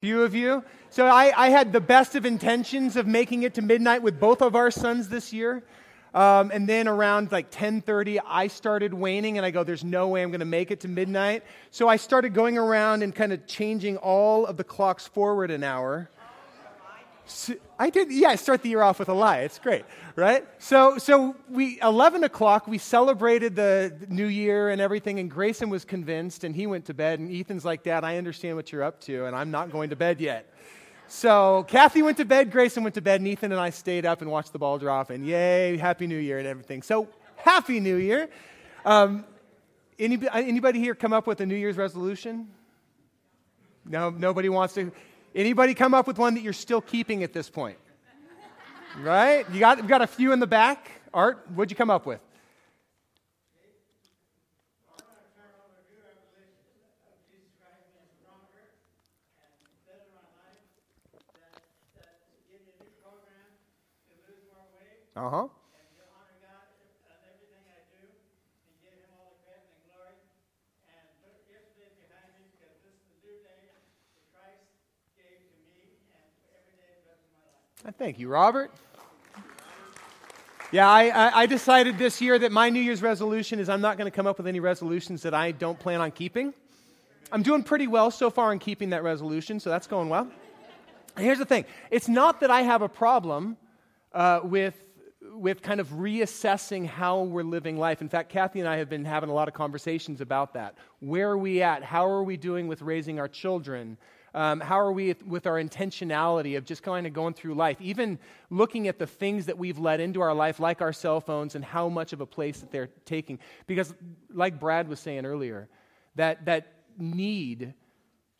few 0.00 0.22
of 0.22 0.34
you. 0.34 0.64
So 0.88 1.06
I, 1.06 1.30
I, 1.36 1.50
had 1.50 1.74
the 1.74 1.80
best 1.80 2.14
of 2.14 2.24
intentions 2.24 2.96
of 2.96 3.06
making 3.06 3.42
it 3.42 3.52
to 3.54 3.62
midnight 3.62 4.02
with 4.02 4.18
both 4.18 4.40
of 4.40 4.56
our 4.56 4.70
sons 4.70 5.10
this 5.10 5.30
year. 5.30 5.62
Um, 6.14 6.50
and 6.54 6.66
then 6.66 6.88
around 6.88 7.30
like 7.30 7.50
10:30, 7.50 8.18
I 8.26 8.46
started 8.46 8.94
waning, 8.94 9.36
and 9.36 9.44
I 9.44 9.50
go, 9.50 9.62
"There's 9.62 9.84
no 9.84 10.08
way 10.08 10.22
I'm 10.22 10.30
going 10.30 10.40
to 10.40 10.46
make 10.46 10.70
it 10.70 10.80
to 10.80 10.88
midnight." 10.88 11.42
So 11.70 11.86
I 11.86 11.96
started 11.96 12.32
going 12.32 12.56
around 12.56 13.02
and 13.02 13.14
kind 13.14 13.30
of 13.30 13.46
changing 13.46 13.98
all 13.98 14.46
of 14.46 14.56
the 14.56 14.64
clocks 14.64 15.06
forward 15.06 15.50
an 15.50 15.62
hour. 15.62 16.08
So 17.26 17.54
I 17.78 17.90
did, 17.90 18.10
yeah. 18.10 18.34
Start 18.34 18.62
the 18.62 18.68
year 18.68 18.82
off 18.82 18.98
with 18.98 19.08
a 19.08 19.14
lie. 19.14 19.38
It's 19.38 19.58
great, 19.58 19.84
right? 20.16 20.44
So, 20.58 20.98
so 20.98 21.36
we 21.48 21.80
11 21.80 22.24
o'clock. 22.24 22.66
We 22.66 22.78
celebrated 22.78 23.54
the 23.54 23.94
New 24.08 24.26
Year 24.26 24.70
and 24.70 24.80
everything, 24.80 25.18
and 25.18 25.30
Grayson 25.30 25.70
was 25.70 25.84
convinced, 25.84 26.44
and 26.44 26.54
he 26.54 26.66
went 26.66 26.86
to 26.86 26.94
bed. 26.94 27.20
And 27.20 27.32
Ethan's 27.32 27.64
like, 27.64 27.84
"Dad, 27.84 28.04
I 28.04 28.16
understand 28.16 28.56
what 28.56 28.72
you're 28.72 28.82
up 28.82 29.00
to, 29.02 29.26
and 29.26 29.36
I'm 29.36 29.50
not 29.50 29.70
going 29.70 29.90
to 29.90 29.96
bed 29.96 30.20
yet." 30.20 30.52
So 31.08 31.64
Kathy 31.66 32.02
went 32.02 32.18
to 32.18 32.24
bed, 32.24 32.52
Grayson 32.52 32.84
went 32.84 32.94
to 32.94 33.00
bed, 33.00 33.20
and 33.20 33.26
Ethan 33.26 33.50
and 33.50 33.60
I 33.60 33.70
stayed 33.70 34.06
up 34.06 34.22
and 34.22 34.30
watched 34.30 34.52
the 34.52 34.60
ball 34.60 34.78
drop, 34.78 35.10
and 35.10 35.26
yay, 35.26 35.76
Happy 35.76 36.06
New 36.06 36.16
Year 36.16 36.38
and 36.38 36.46
everything. 36.46 36.82
So 36.82 37.08
Happy 37.36 37.80
New 37.80 37.96
Year. 37.96 38.28
Um, 38.84 39.24
anybody, 39.98 40.30
anybody 40.32 40.78
here 40.78 40.94
come 40.94 41.12
up 41.12 41.26
with 41.26 41.40
a 41.40 41.46
New 41.46 41.56
Year's 41.56 41.76
resolution? 41.76 42.48
No, 43.84 44.10
nobody 44.10 44.48
wants 44.48 44.74
to. 44.74 44.92
Anybody 45.34 45.74
come 45.74 45.94
up 45.94 46.06
with 46.06 46.18
one 46.18 46.34
that 46.34 46.42
you're 46.42 46.52
still 46.52 46.80
keeping 46.80 47.22
at 47.22 47.32
this 47.32 47.48
point? 47.48 47.78
Right? 48.98 49.48
You 49.52 49.60
got, 49.60 49.78
you 49.78 49.84
got 49.84 50.02
a 50.02 50.06
few 50.06 50.32
in 50.32 50.40
the 50.40 50.46
back. 50.46 50.90
Art, 51.14 51.46
what'd 51.54 51.70
you 51.70 51.76
come 51.76 51.90
up 51.90 52.06
with? 52.06 52.20
Uh 65.16 65.28
huh. 65.28 65.48
Thank 77.96 78.18
you, 78.18 78.28
Robert. 78.28 78.70
Yeah, 80.70 80.88
I, 80.88 81.42
I, 81.42 81.46
decided 81.46 81.96
this 81.96 82.20
year 82.20 82.38
that 82.38 82.52
my 82.52 82.68
New 82.68 82.80
Year's 82.80 83.00
resolution 83.00 83.58
is 83.58 83.70
I'm 83.70 83.80
not 83.80 83.96
going 83.96 84.04
to 84.04 84.14
come 84.14 84.26
up 84.26 84.36
with 84.36 84.46
any 84.46 84.60
resolutions 84.60 85.22
that 85.22 85.32
I 85.32 85.50
don't 85.50 85.78
plan 85.78 86.00
on 86.00 86.10
keeping. 86.10 86.52
I'm 87.32 87.42
doing 87.42 87.62
pretty 87.62 87.86
well 87.86 88.10
so 88.10 88.28
far 88.30 88.52
in 88.52 88.58
keeping 88.58 88.90
that 88.90 89.02
resolution, 89.02 89.58
so 89.60 89.70
that's 89.70 89.86
going 89.86 90.10
well. 90.10 90.28
And 91.16 91.24
here's 91.24 91.38
the 91.38 91.46
thing 91.46 91.64
it's 91.90 92.06
not 92.06 92.40
that 92.40 92.50
I 92.50 92.62
have 92.62 92.82
a 92.82 92.88
problem 92.88 93.56
uh, 94.12 94.40
with 94.44 94.74
with 95.32 95.62
kind 95.62 95.80
of 95.80 95.88
reassessing 95.88 96.86
how 96.86 97.22
we're 97.22 97.42
living 97.42 97.78
life. 97.78 98.02
In 98.02 98.08
fact, 98.08 98.30
Kathy 98.30 98.60
and 98.60 98.68
I 98.68 98.76
have 98.76 98.90
been 98.90 99.06
having 99.06 99.30
a 99.30 99.34
lot 99.34 99.48
of 99.48 99.54
conversations 99.54 100.20
about 100.20 100.52
that. 100.54 100.74
Where 101.00 101.30
are 101.30 101.38
we 101.38 101.62
at? 101.62 101.82
How 101.82 102.06
are 102.06 102.22
we 102.22 102.36
doing 102.36 102.68
with 102.68 102.82
raising 102.82 103.18
our 103.18 103.28
children? 103.28 103.96
Um, 104.34 104.60
how 104.60 104.78
are 104.78 104.92
we 104.92 105.14
with 105.26 105.46
our 105.46 105.62
intentionality 105.62 106.56
of 106.56 106.64
just 106.64 106.82
kind 106.82 107.06
of 107.06 107.12
going 107.12 107.34
through 107.34 107.54
life? 107.54 107.80
Even 107.80 108.18
looking 108.48 108.86
at 108.88 108.98
the 108.98 109.06
things 109.06 109.46
that 109.46 109.58
we've 109.58 109.78
let 109.78 110.00
into 110.00 110.20
our 110.20 110.34
life, 110.34 110.60
like 110.60 110.80
our 110.80 110.92
cell 110.92 111.20
phones, 111.20 111.54
and 111.54 111.64
how 111.64 111.88
much 111.88 112.12
of 112.12 112.20
a 112.20 112.26
place 112.26 112.60
that 112.60 112.70
they're 112.70 112.90
taking. 113.04 113.38
Because, 113.66 113.92
like 114.32 114.60
Brad 114.60 114.88
was 114.88 115.00
saying 115.00 115.26
earlier, 115.26 115.68
that, 116.14 116.44
that 116.44 116.72
need 116.98 117.74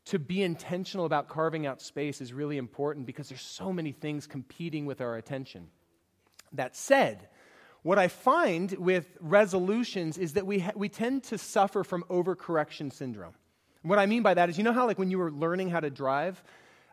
to 0.07 0.19
be 0.19 0.43
intentional 0.43 1.07
about 1.07 1.29
carving 1.29 1.67
out 1.67 1.81
space 1.81 2.21
is 2.21 2.33
really 2.33 2.57
important 2.57 3.07
because 3.07 3.29
there's 3.29 3.43
so 3.43 3.73
many 3.73 3.93
things 3.93 4.27
competing 4.27 4.87
with 4.87 5.01
our 5.01 5.17
attention. 5.17 5.69
That 6.53 6.75
said, 6.75 7.29
what 7.83 7.99
I 7.99 8.09
find 8.09 8.73
with 8.73 9.07
resolutions 9.21 10.19
is 10.19 10.35
that 10.35 10.47
we, 10.47 10.61
ha- 10.61 10.73
we 10.75 10.89
tend 10.89 11.25
to 11.25 11.39
suffer 11.39 11.85
from 11.85 12.05
overcorrection 12.11 12.93
syndrome. 12.93 13.35
What 13.83 13.99
I 13.99 14.07
mean 14.07 14.23
by 14.23 14.35
that 14.35 14.49
is, 14.49 14.59
you 14.59 14.65
know 14.65 14.73
how, 14.73 14.87
like, 14.87 14.99
when 14.99 15.11
you 15.11 15.19
were 15.19 15.31
learning 15.31 15.71
how 15.71 15.81
to 15.81 15.91
drive, 15.91 16.43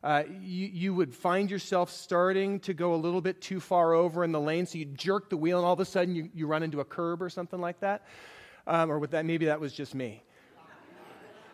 uh, 0.03 0.23
you, 0.27 0.67
you 0.67 0.93
would 0.93 1.13
find 1.13 1.49
yourself 1.51 1.91
starting 1.91 2.59
to 2.61 2.73
go 2.73 2.93
a 2.93 2.97
little 2.97 3.21
bit 3.21 3.41
too 3.41 3.59
far 3.59 3.93
over 3.93 4.23
in 4.23 4.31
the 4.31 4.39
lane, 4.39 4.65
so 4.65 4.77
you 4.77 4.85
jerk 4.85 5.29
the 5.29 5.37
wheel, 5.37 5.57
and 5.57 5.65
all 5.65 5.73
of 5.73 5.79
a 5.79 5.85
sudden 5.85 6.15
you, 6.15 6.29
you 6.33 6.47
run 6.47 6.63
into 6.63 6.79
a 6.79 6.85
curb 6.85 7.21
or 7.21 7.29
something 7.29 7.59
like 7.59 7.79
that? 7.81 8.05
Um, 8.67 8.91
or 8.91 8.99
with 8.99 9.11
that, 9.11 9.25
maybe 9.25 9.45
that 9.45 9.59
was 9.59 9.73
just 9.73 9.95
me. 9.95 10.23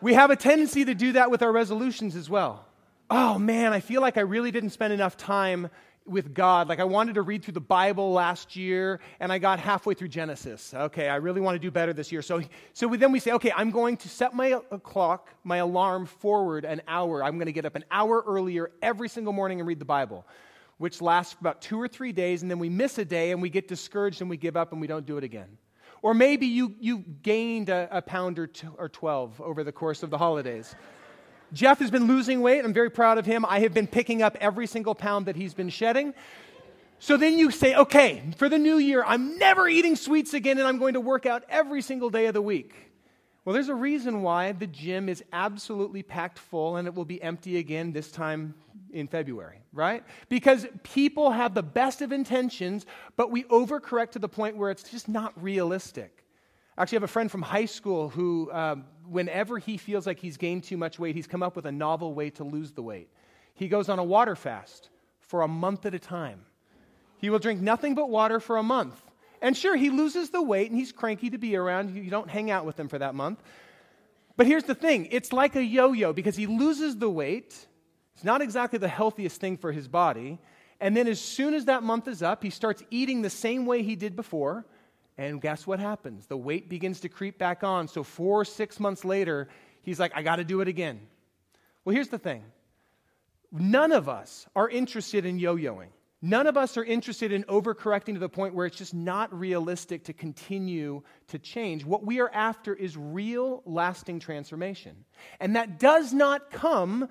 We 0.02 0.16
have 0.16 0.32
a 0.32 0.36
tendency 0.36 0.84
to 0.84 0.94
do 0.94 1.14
that 1.14 1.32
with 1.32 1.42
our 1.42 1.52
resolutions 1.52 2.16
as 2.16 2.30
well. 2.30 2.66
Oh 3.10 3.40
man, 3.40 3.72
I 3.72 3.80
feel 3.80 4.02
like 4.02 4.18
I 4.18 4.22
really 4.22 4.52
didn't 4.52 4.72
spend 4.72 4.92
enough 4.92 5.16
time 5.16 5.70
with 6.06 6.34
God. 6.34 6.68
Like 6.68 6.80
I 6.80 6.84
wanted 6.84 7.16
to 7.16 7.22
read 7.22 7.44
through 7.44 7.54
the 7.54 7.62
Bible 7.62 8.12
last 8.12 8.56
year 8.56 9.00
and 9.20 9.32
I 9.32 9.38
got 9.38 9.60
halfway 9.60 9.94
through 9.94 10.10
Genesis. 10.10 10.74
Okay, 10.74 11.08
I 11.08 11.16
really 11.16 11.42
want 11.42 11.56
to 11.56 11.60
do 11.60 11.72
better 11.72 11.94
this 11.94 12.12
year. 12.12 12.22
So, 12.22 12.42
so 12.74 12.88
then 12.96 13.12
we 13.12 13.20
say, 13.20 13.32
okay, 13.34 13.52
I'm 13.56 13.72
going 13.72 13.98
to 13.98 14.10
set 14.10 14.34
my 14.34 14.60
clock, 14.84 15.30
my 15.44 15.58
alarm 15.58 16.06
forward 16.06 16.66
an 16.66 16.82
hour. 16.88 17.24
I'm 17.24 17.36
going 17.36 17.48
to 17.48 17.54
get 17.54 17.66
up 17.66 17.76
an 17.76 17.86
hour 17.92 18.24
earlier 18.28 18.72
every 18.82 19.10
single 19.10 19.34
morning 19.34 19.60
and 19.60 19.68
read 19.68 19.80
the 19.80 19.86
Bible, 19.86 20.26
which 20.78 21.02
lasts 21.02 21.36
about 21.40 21.62
two 21.62 21.80
or 21.80 21.88
three 21.88 22.12
days. 22.12 22.42
And 22.42 22.52
then 22.52 22.60
we 22.60 22.70
miss 22.70 22.98
a 22.98 23.06
day 23.06 23.32
and 23.32 23.42
we 23.42 23.50
get 23.50 23.68
discouraged 23.68 24.22
and 24.22 24.30
we 24.30 24.38
give 24.38 24.58
up 24.58 24.72
and 24.72 24.82
we 24.82 24.88
don't 24.88 25.06
do 25.06 25.18
it 25.18 25.24
again. 25.24 25.58
Or 26.02 26.14
maybe 26.14 26.48
you, 26.48 26.76
you 26.82 27.00
gained 27.22 27.70
a, 27.70 27.88
a 27.90 28.02
pound 28.02 28.38
or, 28.38 28.50
or 28.78 28.90
12 28.90 29.40
over 29.40 29.64
the 29.64 29.72
course 29.72 30.04
of 30.04 30.10
the 30.10 30.18
holidays. 30.18 30.76
Jeff 31.54 31.80
has 31.80 31.92
been 31.92 32.08
losing 32.08 32.42
weight. 32.42 32.66
I'm 32.66 32.74
very 32.74 32.90
proud 32.90 33.18
of 33.18 33.26
him. 33.26 33.46
I 33.48 33.60
have 33.60 33.74
been 33.74 33.88
picking 33.88 34.22
up 34.22 34.36
every 34.42 34.68
single 34.68 34.96
pound 34.96 35.28
that 35.28 35.36
he's 35.36 35.54
been 35.54 35.70
shedding. 35.70 36.14
So 37.00 37.16
then 37.18 37.38
you 37.38 37.52
say, 37.52 37.76
okay, 37.76 38.24
for 38.38 38.50
the 38.50 38.58
new 38.58 38.78
year, 38.78 39.04
I'm 39.06 39.38
never 39.38 39.68
eating 39.68 39.96
sweets 39.96 40.34
again 40.34 40.58
and 40.58 40.68
I'm 40.68 40.80
going 40.80 40.94
to 40.94 41.02
work 41.02 41.26
out 41.26 41.44
every 41.50 41.82
single 41.82 42.10
day 42.10 42.26
of 42.26 42.34
the 42.34 42.42
week. 42.42 42.74
Well, 43.46 43.54
there's 43.54 43.70
a 43.70 43.76
reason 43.76 44.22
why 44.22 44.54
the 44.54 44.68
gym 44.68 45.10
is 45.10 45.22
absolutely 45.34 46.02
packed 46.02 46.40
full 46.40 46.78
and 46.78 46.88
it 46.88 46.96
will 46.96 47.06
be 47.06 47.22
empty 47.22 47.58
again 47.58 47.92
this 47.92 48.10
time 48.10 48.56
in 48.92 49.08
February, 49.08 49.60
right? 49.74 50.04
Because 50.30 50.66
people 50.84 51.32
have 51.32 51.54
the 51.54 51.64
best 51.64 52.02
of 52.02 52.14
intentions, 52.14 52.86
but 53.18 53.32
we 53.32 53.44
overcorrect 53.46 54.12
to 54.12 54.20
the 54.20 54.30
point 54.30 54.56
where 54.56 54.72
it's 54.72 54.90
just 54.90 55.10
not 55.10 55.34
realistic. 55.44 56.23
I 56.78 56.82
actually 56.82 56.98
have 56.98 57.04
a 57.04 57.08
friend 57.08 57.30
from 57.30 57.44
high 57.44 57.66
school 57.66 58.10
who 58.10 58.52
um, 58.52 58.86
whenever 59.08 59.60
he 59.60 59.78
feels 59.78 60.08
like 60.08 60.20
he's 60.20 60.38
gained 60.38 60.64
too 60.64 60.78
much 60.78 60.98
weight, 60.98 61.16
he's 61.16 61.28
come 61.28 61.44
up 61.44 61.56
with 61.56 61.66
a 61.66 61.72
novel 61.72 62.14
way 62.14 62.30
to 62.32 62.44
lose 62.44 62.72
the 62.72 62.82
weight. 62.82 63.10
He 63.54 63.68
goes 63.68 63.90
on 63.90 64.00
a 64.00 64.04
water 64.04 64.36
fast 64.36 64.90
for 65.20 65.44
a 65.44 65.48
month 65.48 65.86
at 65.86 65.94
a 65.94 66.00
time. 66.00 66.46
He 67.20 67.30
will 67.30 67.40
drink 67.40 67.62
nothing 67.62 67.94
but 67.96 68.10
water 68.10 68.40
for 68.40 68.58
a 68.58 68.64
month. 68.64 69.00
And 69.42 69.56
sure, 69.56 69.76
he 69.76 69.90
loses 69.90 70.30
the 70.30 70.42
weight 70.42 70.72
and 70.72 70.80
he's 70.80 70.92
cranky 70.92 71.30
to 71.30 71.38
be 71.38 71.56
around. 71.56 71.96
You 71.96 72.10
don't 72.10 72.30
hang 72.30 72.50
out 72.50 72.66
with 72.66 72.80
him 72.80 72.88
for 72.88 72.98
that 72.98 73.14
month. 73.14 73.44
But 74.36 74.48
here's 74.48 74.64
the 74.64 74.74
thing 74.76 75.08
it's 75.12 75.32
like 75.32 75.56
a 75.56 75.64
yo 75.64 75.92
yo 75.92 76.12
because 76.12 76.36
he 76.36 76.48
loses 76.48 76.98
the 76.98 77.10
weight. 77.10 77.68
It's 78.16 78.24
not 78.24 78.42
exactly 78.42 78.80
the 78.80 78.88
healthiest 78.88 79.40
thing 79.40 79.58
for 79.58 79.72
his 79.72 79.88
body. 79.88 80.40
And 80.80 80.98
then 80.98 81.08
as 81.08 81.20
soon 81.20 81.54
as 81.54 81.66
that 81.66 81.84
month 81.84 82.08
is 82.08 82.24
up, 82.24 82.44
he 82.44 82.50
starts 82.50 82.84
eating 82.90 83.22
the 83.22 83.30
same 83.30 83.66
way 83.66 83.84
he 83.84 83.96
did 83.96 84.16
before. 84.16 84.66
And 85.18 85.42
guess 85.42 85.68
what 85.68 85.80
happens? 85.80 86.26
The 86.28 86.38
weight 86.38 86.70
begins 86.70 87.02
to 87.02 87.10
creep 87.10 87.38
back 87.38 87.64
on. 87.64 87.88
So, 87.88 88.04
four 88.04 88.42
or 88.42 88.46
six 88.46 88.80
months 88.80 89.06
later, 89.06 89.48
he's 89.84 90.00
like, 90.00 90.12
I 90.16 90.24
got 90.24 90.38
to 90.38 90.44
do 90.44 90.62
it 90.62 90.68
again. 90.68 91.00
Well, 91.86 91.96
here's 91.96 92.10
the 92.10 92.18
thing 92.18 92.44
none 93.52 93.92
of 93.92 94.10
us 94.10 94.48
are 94.56 94.70
interested 94.70 95.26
in 95.26 95.38
yo 95.38 95.56
yoing. 95.56 95.90
None 96.26 96.48
of 96.48 96.56
us 96.56 96.78
are 96.78 96.86
interested 96.86 97.34
in 97.34 97.44
overcorrecting 97.44 98.14
to 98.14 98.20
the 98.20 98.30
point 98.30 98.56
where 98.56 98.66
it's 98.66 98.78
just 98.78 98.94
not 98.94 99.38
realistic 99.38 100.06
to 100.06 100.14
continue 100.14 101.04
to 101.28 101.38
change. 101.38 101.84
What 101.84 102.06
we 102.06 102.22
are 102.22 102.30
after 102.34 102.74
is 102.74 102.96
real, 102.96 103.62
lasting 103.66 104.22
transformation. 104.22 105.04
And 105.42 105.58
that 105.58 105.80
does 105.80 106.14
not 106.14 106.50
come 106.50 107.10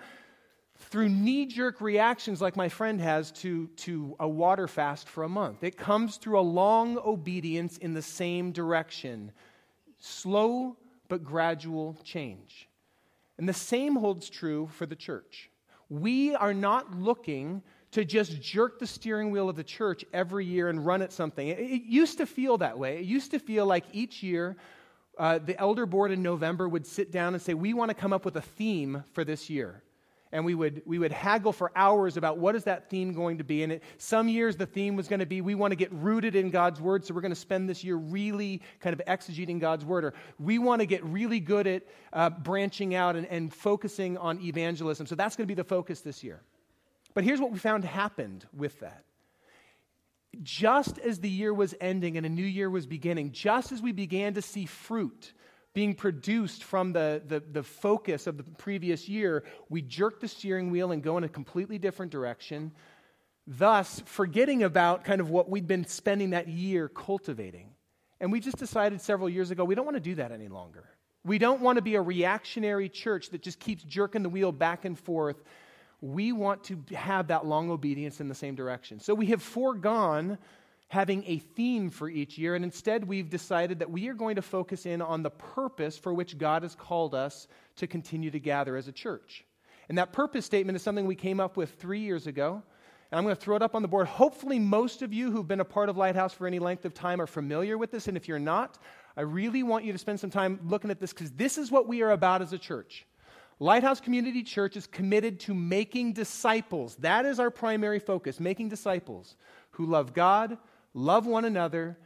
through 0.84 1.08
knee 1.08 1.46
jerk 1.46 1.80
reactions 1.80 2.40
like 2.40 2.56
my 2.56 2.68
friend 2.68 3.00
has 3.00 3.32
to, 3.32 3.68
to 3.76 4.16
a 4.20 4.28
water 4.28 4.68
fast 4.68 5.08
for 5.08 5.24
a 5.24 5.28
month. 5.28 5.64
It 5.64 5.76
comes 5.76 6.16
through 6.16 6.38
a 6.38 6.42
long 6.42 6.98
obedience 6.98 7.78
in 7.78 7.94
the 7.94 8.02
same 8.02 8.52
direction, 8.52 9.32
slow 9.98 10.76
but 11.08 11.24
gradual 11.24 11.96
change. 12.04 12.68
And 13.38 13.48
the 13.48 13.52
same 13.52 13.96
holds 13.96 14.28
true 14.28 14.68
for 14.72 14.86
the 14.86 14.96
church. 14.96 15.50
We 15.88 16.34
are 16.34 16.54
not 16.54 16.94
looking 16.94 17.62
to 17.92 18.04
just 18.04 18.40
jerk 18.40 18.78
the 18.78 18.86
steering 18.86 19.30
wheel 19.30 19.48
of 19.48 19.56
the 19.56 19.64
church 19.64 20.04
every 20.12 20.46
year 20.46 20.68
and 20.68 20.84
run 20.84 21.02
at 21.02 21.12
something. 21.12 21.48
It, 21.48 21.58
it 21.58 21.82
used 21.82 22.18
to 22.18 22.26
feel 22.26 22.58
that 22.58 22.78
way. 22.78 22.98
It 22.98 23.04
used 23.04 23.30
to 23.32 23.38
feel 23.38 23.66
like 23.66 23.84
each 23.92 24.22
year 24.22 24.56
uh, 25.18 25.38
the 25.38 25.58
elder 25.60 25.84
board 25.84 26.10
in 26.10 26.22
November 26.22 26.68
would 26.68 26.86
sit 26.86 27.12
down 27.12 27.34
and 27.34 27.42
say, 27.42 27.52
We 27.54 27.74
want 27.74 27.90
to 27.90 27.94
come 27.94 28.12
up 28.12 28.24
with 28.24 28.36
a 28.36 28.40
theme 28.40 29.04
for 29.12 29.24
this 29.24 29.50
year. 29.50 29.82
And 30.32 30.44
we 30.44 30.54
would, 30.54 30.82
we 30.86 30.98
would 30.98 31.12
haggle 31.12 31.52
for 31.52 31.70
hours 31.76 32.16
about 32.16 32.38
what 32.38 32.56
is 32.56 32.64
that 32.64 32.88
theme 32.88 33.12
going 33.12 33.38
to 33.38 33.44
be. 33.44 33.62
And 33.62 33.74
it, 33.74 33.82
some 33.98 34.28
years 34.28 34.56
the 34.56 34.66
theme 34.66 34.96
was 34.96 35.06
going 35.06 35.20
to 35.20 35.26
be 35.26 35.42
we 35.42 35.54
want 35.54 35.72
to 35.72 35.76
get 35.76 35.92
rooted 35.92 36.34
in 36.34 36.50
God's 36.50 36.80
word, 36.80 37.04
so 37.04 37.14
we're 37.14 37.20
going 37.20 37.32
to 37.32 37.36
spend 37.36 37.68
this 37.68 37.84
year 37.84 37.96
really 37.96 38.62
kind 38.80 38.98
of 38.98 39.06
exegeting 39.06 39.60
God's 39.60 39.84
word. 39.84 40.04
Or 40.04 40.14
we 40.38 40.58
want 40.58 40.80
to 40.80 40.86
get 40.86 41.04
really 41.04 41.38
good 41.38 41.66
at 41.66 41.82
uh, 42.12 42.30
branching 42.30 42.94
out 42.94 43.14
and, 43.14 43.26
and 43.26 43.52
focusing 43.52 44.16
on 44.16 44.40
evangelism. 44.40 45.06
So 45.06 45.14
that's 45.14 45.36
going 45.36 45.46
to 45.46 45.54
be 45.54 45.54
the 45.54 45.64
focus 45.64 46.00
this 46.00 46.24
year. 46.24 46.40
But 47.14 47.24
here's 47.24 47.40
what 47.40 47.52
we 47.52 47.58
found 47.58 47.84
happened 47.84 48.46
with 48.56 48.80
that. 48.80 49.04
Just 50.42 50.98
as 50.98 51.20
the 51.20 51.28
year 51.28 51.52
was 51.52 51.74
ending 51.78 52.16
and 52.16 52.24
a 52.24 52.30
new 52.30 52.42
year 52.42 52.70
was 52.70 52.86
beginning, 52.86 53.32
just 53.32 53.70
as 53.70 53.82
we 53.82 53.92
began 53.92 54.32
to 54.32 54.40
see 54.40 54.64
fruit, 54.64 55.34
being 55.74 55.94
produced 55.94 56.64
from 56.64 56.92
the, 56.92 57.22
the, 57.26 57.40
the, 57.40 57.62
focus 57.62 58.26
of 58.26 58.36
the 58.36 58.42
previous 58.42 59.08
year, 59.08 59.44
we 59.70 59.80
jerk 59.80 60.20
the 60.20 60.28
steering 60.28 60.70
wheel 60.70 60.92
and 60.92 61.02
go 61.02 61.16
in 61.16 61.24
a 61.24 61.28
completely 61.28 61.78
different 61.78 62.12
direction, 62.12 62.72
thus 63.46 64.02
forgetting 64.04 64.62
about 64.62 65.04
kind 65.04 65.20
of 65.20 65.30
what 65.30 65.48
we'd 65.48 65.66
been 65.66 65.86
spending 65.86 66.30
that 66.30 66.48
year 66.48 66.88
cultivating. 66.88 67.70
And 68.20 68.30
we 68.30 68.38
just 68.38 68.58
decided 68.58 69.00
several 69.00 69.28
years 69.28 69.50
ago 69.50 69.64
we 69.64 69.74
don't 69.74 69.86
want 69.86 69.96
to 69.96 70.00
do 70.00 70.14
that 70.16 70.30
any 70.30 70.48
longer. 70.48 70.84
We 71.24 71.38
don't 71.38 71.60
want 71.60 71.76
to 71.76 71.82
be 71.82 71.94
a 71.94 72.02
reactionary 72.02 72.88
church 72.88 73.30
that 73.30 73.42
just 73.42 73.58
keeps 73.58 73.82
jerking 73.84 74.22
the 74.22 74.28
wheel 74.28 74.52
back 74.52 74.84
and 74.84 74.98
forth. 74.98 75.42
We 76.00 76.32
want 76.32 76.64
to 76.64 76.82
have 76.94 77.28
that 77.28 77.46
long 77.46 77.70
obedience 77.70 78.20
in 78.20 78.28
the 78.28 78.34
same 78.34 78.56
direction. 78.56 78.98
So 78.98 79.14
we 79.14 79.26
have 79.26 79.40
foregone 79.40 80.36
having 80.92 81.24
a 81.26 81.38
theme 81.38 81.88
for 81.88 82.06
each 82.06 82.36
year, 82.36 82.54
and 82.54 82.62
instead 82.62 83.08
we've 83.08 83.30
decided 83.30 83.78
that 83.78 83.90
we 83.90 84.08
are 84.08 84.14
going 84.14 84.36
to 84.36 84.42
focus 84.42 84.84
in 84.84 85.00
on 85.00 85.22
the 85.22 85.30
purpose 85.30 85.96
for 85.96 86.12
which 86.12 86.36
God 86.36 86.64
has 86.64 86.74
called 86.74 87.14
us 87.14 87.48
to 87.76 87.86
continue 87.86 88.30
to 88.30 88.38
gather 88.38 88.76
as 88.76 88.88
a 88.88 88.92
church. 88.92 89.42
And 89.88 89.96
that 89.96 90.12
purpose 90.12 90.44
statement 90.44 90.76
is 90.76 90.82
something 90.82 91.06
we 91.06 91.14
came 91.14 91.40
up 91.40 91.56
with 91.56 91.76
three 91.76 92.00
years 92.00 92.26
ago. 92.26 92.62
And 93.10 93.18
I'm 93.18 93.24
going 93.24 93.34
to 93.34 93.40
throw 93.40 93.56
it 93.56 93.62
up 93.62 93.74
on 93.74 93.80
the 93.80 93.88
board. 93.88 94.06
Hopefully, 94.06 94.58
most 94.58 95.00
of 95.00 95.14
you 95.14 95.30
who've 95.30 95.48
been 95.48 95.60
a 95.60 95.64
part 95.64 95.88
of 95.88 95.96
Lighthouse 95.96 96.34
for 96.34 96.46
any 96.46 96.58
length 96.58 96.84
of 96.84 96.92
time 96.92 97.22
are 97.22 97.26
familiar 97.26 97.78
with 97.78 97.90
this. 97.90 98.06
And 98.06 98.14
if 98.14 98.28
you're 98.28 98.38
not, 98.38 98.78
I 99.16 99.22
really 99.22 99.62
want 99.62 99.86
you 99.86 99.92
to 99.92 99.98
spend 99.98 100.20
some 100.20 100.28
time 100.28 100.60
looking 100.62 100.90
at 100.90 101.00
this 101.00 101.14
because 101.14 101.30
this 101.30 101.56
is 101.56 101.70
what 101.70 101.88
we 101.88 102.02
are 102.02 102.10
about 102.10 102.42
as 102.42 102.52
a 102.52 102.58
church. 102.58 103.06
Lighthouse 103.58 104.00
Community 104.02 104.42
Church 104.42 104.76
is 104.76 104.86
committed 104.86 105.40
to 105.40 105.54
making 105.54 106.12
disciples. 106.12 106.96
That 106.96 107.24
is 107.24 107.40
our 107.40 107.50
primary 107.50 107.98
focus, 107.98 108.38
making 108.38 108.68
disciples 108.68 109.36
who 109.70 109.86
love 109.86 110.12
God, 110.12 110.58
love 110.94 111.26
one 111.26 111.44
another, 111.44 111.98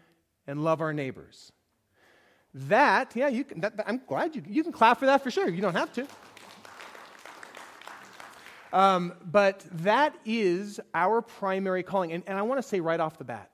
and 0.46 0.62
love 0.62 0.80
our 0.80 0.92
neighbors. 0.92 1.52
That, 2.54 3.14
yeah, 3.14 3.28
you 3.28 3.44
can, 3.44 3.60
that, 3.60 3.74
I'm 3.86 4.00
glad 4.06 4.34
you, 4.34 4.42
you 4.48 4.62
can 4.62 4.72
clap 4.72 4.98
for 4.98 5.06
that 5.06 5.22
for 5.22 5.30
sure. 5.30 5.48
You 5.48 5.60
don't 5.60 5.74
have 5.74 5.92
to. 5.94 6.06
Um, 8.72 9.14
but 9.24 9.64
that 9.72 10.16
is 10.24 10.80
our 10.94 11.22
primary 11.22 11.82
calling. 11.82 12.12
And, 12.12 12.22
and 12.26 12.38
I 12.38 12.42
want 12.42 12.60
to 12.60 12.66
say 12.66 12.80
right 12.80 13.00
off 13.00 13.18
the 13.18 13.24
bat 13.24 13.50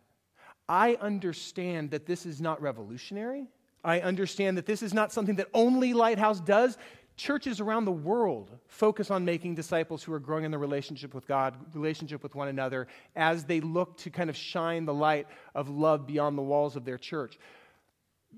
I 0.68 0.96
understand 1.00 1.90
that 1.90 2.06
this 2.06 2.24
is 2.24 2.40
not 2.40 2.62
revolutionary. 2.62 3.48
I 3.84 4.00
understand 4.00 4.56
that 4.58 4.66
this 4.66 4.82
is 4.82 4.94
not 4.94 5.12
something 5.12 5.36
that 5.36 5.48
only 5.52 5.92
Lighthouse 5.92 6.40
does. 6.40 6.78
Churches 7.22 7.60
around 7.60 7.84
the 7.84 7.92
world 7.92 8.50
focus 8.66 9.08
on 9.08 9.24
making 9.24 9.54
disciples 9.54 10.02
who 10.02 10.12
are 10.12 10.18
growing 10.18 10.44
in 10.44 10.50
their 10.50 10.58
relationship 10.58 11.14
with 11.14 11.24
God, 11.24 11.54
relationship 11.72 12.20
with 12.20 12.34
one 12.34 12.48
another, 12.48 12.88
as 13.14 13.44
they 13.44 13.60
look 13.60 13.96
to 13.98 14.10
kind 14.10 14.28
of 14.28 14.36
shine 14.36 14.86
the 14.86 14.92
light 14.92 15.28
of 15.54 15.68
love 15.68 16.04
beyond 16.04 16.36
the 16.36 16.42
walls 16.42 16.74
of 16.74 16.84
their 16.84 16.98
church. 16.98 17.38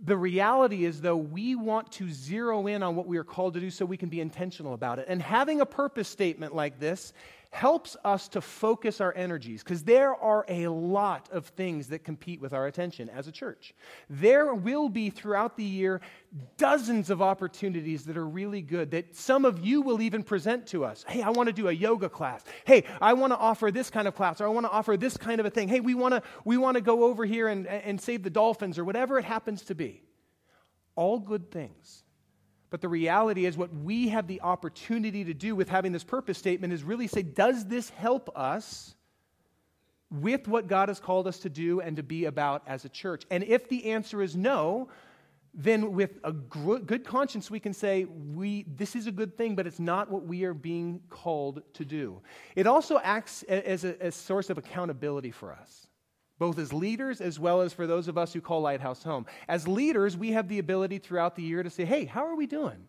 The 0.05 0.19
reality 0.19 0.85
is, 0.85 1.01
though, 1.01 1.17
we 1.17 1.55
want 1.55 1.93
to 1.93 2.11
zero 2.11 2.67
in 2.67 2.83
on 2.83 2.95
what 2.95 3.07
we 3.07 3.17
are 3.17 3.25
called 3.25 3.55
to 3.55 3.61
do 3.61 3.71
so 3.71 3.87
we 3.87 3.97
can 3.97 4.11
be 4.11 4.21
intentional 4.21 4.75
about 4.75 4.99
it. 4.99 5.07
And 5.09 5.23
having 5.23 5.63
a 5.63 5.67
purpose 5.67 6.07
statement 6.09 6.55
like 6.55 6.79
this 6.79 7.15
helps 7.55 7.97
us 8.05 8.27
to 8.27 8.41
focus 8.41 9.01
our 9.01 9.15
energies 9.17 9.62
because 9.62 9.85
there 9.85 10.12
are 10.17 10.45
a 10.49 10.67
lot 10.67 11.29
of 11.31 11.47
things 11.47 11.87
that 11.87 12.03
compete 12.03 12.41
with 12.41 12.53
our 12.53 12.67
attention 12.67 13.09
as 13.09 13.29
a 13.29 13.33
church. 13.33 13.75
There 14.11 14.55
will 14.55 14.89
be 14.89 15.09
throughout 15.09 15.56
the 15.56 15.62
year 15.62 16.01
dozens 16.56 17.11
of 17.11 17.23
opportunities 17.23 18.05
that 18.06 18.17
are 18.17 18.27
really 18.27 18.61
good 18.61 18.91
that 18.91 19.15
some 19.15 19.45
of 19.45 19.65
you 19.65 19.83
will 19.83 20.03
even 20.03 20.25
present 20.25 20.67
to 20.67 20.85
us. 20.85 21.05
Hey, 21.06 21.23
I 21.23 21.31
want 21.31 21.49
to 21.49 21.53
do 21.53 21.69
a 21.69 21.73
yoga 21.73 22.09
class. 22.09 22.43
Hey, 22.65 22.85
I 23.01 23.12
want 23.12 23.33
to 23.33 23.39
offer 23.39 23.71
this 23.71 23.89
kind 23.89 24.09
of 24.09 24.17
class 24.17 24.41
or 24.41 24.47
I 24.47 24.49
want 24.49 24.67
to 24.67 24.73
offer 24.73 24.97
this 24.97 25.17
kind 25.17 25.39
of 25.39 25.47
a 25.47 25.51
thing. 25.51 25.69
Hey, 25.69 25.79
we 25.79 25.95
want 25.95 26.12
to 26.15 26.23
we 26.45 26.56
want 26.56 26.75
to 26.75 26.81
go 26.81 27.05
over 27.05 27.25
here 27.25 27.47
and, 27.47 27.69
and 27.69 28.01
save 28.01 28.25
the 28.25 28.31
dolphins 28.31 28.81
or 28.81 28.85
whatever 28.85 29.17
it 29.19 29.25
happens 29.25 29.62
to 29.67 29.75
be. 29.75 30.03
All 30.97 31.21
good 31.21 31.51
things. 31.51 32.04
But 32.75 32.81
the 32.81 32.88
reality 32.88 33.47
is, 33.47 33.56
what 33.56 33.73
we 33.73 34.09
have 34.09 34.26
the 34.26 34.41
opportunity 34.41 35.23
to 35.23 35.32
do 35.32 35.55
with 35.55 35.69
having 35.69 35.93
this 35.93 36.03
purpose 36.03 36.38
statement 36.38 36.73
is 36.73 36.82
really 36.82 37.06
say, 37.06 37.23
does 37.23 37.67
this 37.67 37.88
help 37.91 38.37
us 38.37 38.97
with 40.11 40.49
what 40.49 40.67
God 40.67 40.88
has 40.88 40.99
called 40.99 41.29
us 41.29 41.38
to 41.38 41.49
do 41.49 41.81
and 41.81 41.94
to 41.99 42.03
be 42.03 42.25
about 42.25 42.65
as 42.67 42.85
a 42.85 42.88
church? 42.88 43.26
And 43.31 43.44
if 43.44 43.69
the 43.69 43.93
answer 43.93 44.21
is 44.21 44.35
no, 44.35 44.88
then 45.55 45.93
with 45.93 46.19
a 46.25 46.32
good 46.32 47.05
conscience, 47.05 47.49
we 47.49 47.61
can 47.61 47.73
say, 47.73 48.06
we, 48.06 48.65
this 48.67 48.97
is 48.97 49.06
a 49.06 49.12
good 49.12 49.38
thing, 49.38 49.55
but 49.55 49.69
it's 49.69 49.79
not 49.79 50.11
what 50.11 50.27
we 50.27 50.43
are 50.43 50.53
being 50.53 51.00
called 51.09 51.62
to 51.75 51.85
do. 51.85 52.23
It 52.56 52.67
also 52.67 52.99
acts 53.05 53.44
as 53.44 53.85
a, 53.85 53.94
a 54.00 54.11
source 54.11 54.50
of 54.50 54.59
accountability 54.59 55.31
for 55.31 55.53
us 55.53 55.87
both 56.39 56.59
as 56.59 56.73
leaders 56.73 57.21
as 57.21 57.39
well 57.39 57.61
as 57.61 57.73
for 57.73 57.87
those 57.87 58.09
of 58.09 58.19
us 58.19 58.33
who 58.33 58.41
call 58.41 58.61
Lighthouse 58.61 59.03
home. 59.03 59.27
As 59.49 59.69
leaders, 59.69 60.17
we 60.17 60.33
have 60.33 60.49
the 60.49 60.59
ability 60.59 60.99
throughout 60.99 61.37
the 61.37 61.43
year 61.43 61.63
to 61.63 61.71
say, 61.71 61.85
hey, 61.85 62.05
how 62.05 62.27
are 62.27 62.35
we 62.35 62.47
doing? 62.47 62.87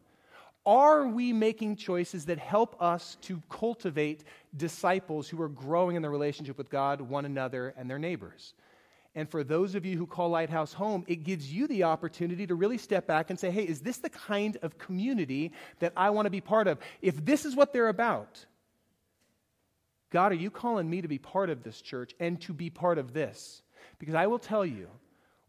Are 0.65 1.07
we 1.07 1.31
making 1.31 1.75
choices 1.75 2.25
that 2.25 2.39
help 2.39 2.81
us 2.81 3.17
to 3.21 3.41
cultivate 3.49 4.23
disciples 4.57 5.29
who 5.29 5.39
are 5.41 5.49
growing 5.49 5.95
in 5.95 6.01
their 6.01 6.09
relationship 6.09 6.57
with 6.57 6.71
God, 6.71 7.01
one 7.01 7.25
another, 7.25 7.73
and 7.77 7.87
their 7.89 7.99
neighbors? 7.99 8.55
And 9.13 9.29
for 9.29 9.43
those 9.43 9.75
of 9.75 9.85
you 9.85 9.97
who 9.97 10.07
call 10.07 10.29
Lighthouse 10.29 10.73
home, 10.73 11.05
it 11.07 11.23
gives 11.23 11.53
you 11.53 11.67
the 11.67 11.83
opportunity 11.83 12.45
to 12.47 12.55
really 12.55 12.77
step 12.77 13.07
back 13.07 13.29
and 13.29 13.39
say, 13.39 13.49
hey, 13.49 13.63
is 13.63 13.79
this 13.79 13.97
the 13.97 14.09
kind 14.09 14.57
of 14.61 14.77
community 14.77 15.53
that 15.79 15.93
I 15.95 16.09
want 16.09 16.25
to 16.25 16.31
be 16.31 16.41
part 16.41 16.67
of? 16.67 16.79
If 17.01 17.23
this 17.23 17.45
is 17.45 17.55
what 17.55 17.71
they're 17.71 17.87
about, 17.87 18.45
God, 20.15 20.31
are 20.31 20.35
you 20.35 20.49
calling 20.49 20.89
me 20.89 21.01
to 21.01 21.09
be 21.09 21.17
part 21.17 21.49
of 21.49 21.61
this 21.61 21.81
church 21.81 22.15
and 22.21 22.39
to 22.43 22.53
be 22.53 22.69
part 22.69 22.97
of 22.99 23.11
this? 23.11 23.63
Because 23.99 24.15
I 24.15 24.27
will 24.27 24.39
tell 24.39 24.65
you, 24.65 24.87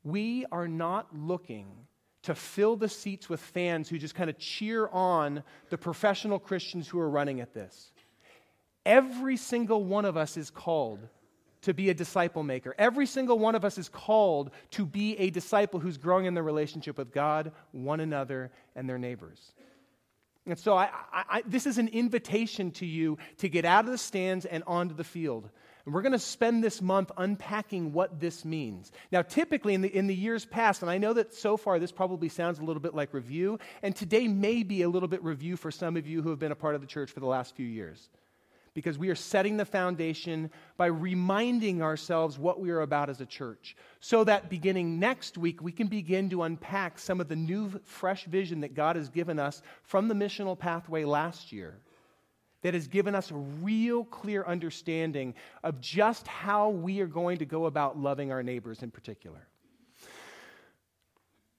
we 0.02 0.44
are 0.50 0.66
not 0.66 1.16
looking 1.16 1.68
to 2.22 2.34
fill 2.34 2.74
the 2.74 2.88
seats 2.88 3.28
with 3.28 3.38
fans 3.38 3.88
who 3.88 3.96
just 3.96 4.16
kind 4.16 4.28
of 4.28 4.36
cheer 4.38 4.88
on 4.88 5.44
the 5.70 5.78
professional 5.78 6.40
Christians 6.40 6.88
who 6.88 6.98
are 6.98 7.08
running 7.08 7.40
at 7.40 7.54
this. 7.54 7.92
Every 8.84 9.36
single 9.36 9.84
one 9.84 10.04
of 10.04 10.16
us 10.16 10.36
is 10.36 10.50
called 10.50 10.98
to 11.62 11.72
be 11.72 11.88
a 11.90 11.94
disciple 11.94 12.42
maker. 12.42 12.74
Every 12.76 13.06
single 13.06 13.38
one 13.38 13.54
of 13.54 13.64
us 13.64 13.78
is 13.78 13.88
called 13.88 14.50
to 14.72 14.84
be 14.84 15.16
a 15.20 15.30
disciple 15.30 15.78
who's 15.78 15.96
growing 15.96 16.24
in 16.24 16.34
their 16.34 16.42
relationship 16.42 16.98
with 16.98 17.12
God, 17.12 17.52
one 17.70 18.00
another, 18.00 18.50
and 18.74 18.90
their 18.90 18.98
neighbors. 18.98 19.52
And 20.46 20.58
so 20.58 20.76
I, 20.76 20.90
I, 21.12 21.42
this 21.46 21.66
is 21.66 21.78
an 21.78 21.88
invitation 21.88 22.70
to 22.72 22.86
you 22.86 23.18
to 23.38 23.48
get 23.48 23.64
out 23.64 23.84
of 23.84 23.90
the 23.90 23.98
stands 23.98 24.44
and 24.44 24.62
onto 24.66 24.94
the 24.94 25.04
field. 25.04 25.48
And 25.84 25.94
we're 25.94 26.02
going 26.02 26.12
to 26.12 26.18
spend 26.18 26.62
this 26.62 26.80
month 26.80 27.10
unpacking 27.16 27.92
what 27.92 28.20
this 28.20 28.44
means. 28.44 28.92
Now, 29.10 29.22
typically 29.22 29.74
in 29.74 29.82
the, 29.82 29.88
in 29.88 30.06
the 30.06 30.14
years 30.14 30.44
past, 30.44 30.82
and 30.82 30.90
I 30.90 30.98
know 30.98 31.12
that 31.12 31.34
so 31.34 31.56
far 31.56 31.78
this 31.78 31.92
probably 31.92 32.28
sounds 32.28 32.58
a 32.58 32.64
little 32.64 32.80
bit 32.80 32.94
like 32.94 33.12
review, 33.14 33.58
and 33.82 33.94
today 33.94 34.28
may 34.28 34.62
be 34.62 34.82
a 34.82 34.88
little 34.88 35.08
bit 35.08 35.22
review 35.22 35.56
for 35.56 35.70
some 35.70 35.96
of 35.96 36.06
you 36.06 36.22
who 36.22 36.30
have 36.30 36.38
been 36.38 36.52
a 36.52 36.56
part 36.56 36.74
of 36.74 36.80
the 36.80 36.86
church 36.86 37.10
for 37.10 37.20
the 37.20 37.26
last 37.26 37.54
few 37.56 37.66
years 37.66 38.08
because 38.76 38.98
we 38.98 39.08
are 39.08 39.14
setting 39.14 39.56
the 39.56 39.64
foundation 39.64 40.50
by 40.76 40.84
reminding 40.84 41.80
ourselves 41.80 42.38
what 42.38 42.60
we 42.60 42.68
are 42.68 42.82
about 42.82 43.08
as 43.08 43.22
a 43.22 43.26
church. 43.26 43.74
So 44.00 44.22
that 44.24 44.50
beginning 44.50 45.00
next 45.00 45.38
week, 45.38 45.62
we 45.62 45.72
can 45.72 45.86
begin 45.86 46.28
to 46.28 46.42
unpack 46.42 46.98
some 46.98 47.18
of 47.18 47.26
the 47.26 47.36
new, 47.36 47.70
fresh 47.84 48.26
vision 48.26 48.60
that 48.60 48.74
God 48.74 48.96
has 48.96 49.08
given 49.08 49.38
us 49.38 49.62
from 49.82 50.08
the 50.08 50.14
missional 50.14 50.58
pathway 50.58 51.04
last 51.04 51.52
year. 51.52 51.78
That 52.60 52.74
has 52.74 52.86
given 52.86 53.14
us 53.14 53.30
a 53.30 53.36
real 53.36 54.04
clear 54.04 54.44
understanding 54.44 55.32
of 55.64 55.80
just 55.80 56.26
how 56.26 56.68
we 56.68 57.00
are 57.00 57.06
going 57.06 57.38
to 57.38 57.46
go 57.46 57.64
about 57.64 57.98
loving 57.98 58.30
our 58.30 58.42
neighbors 58.42 58.82
in 58.82 58.90
particular. 58.90 59.48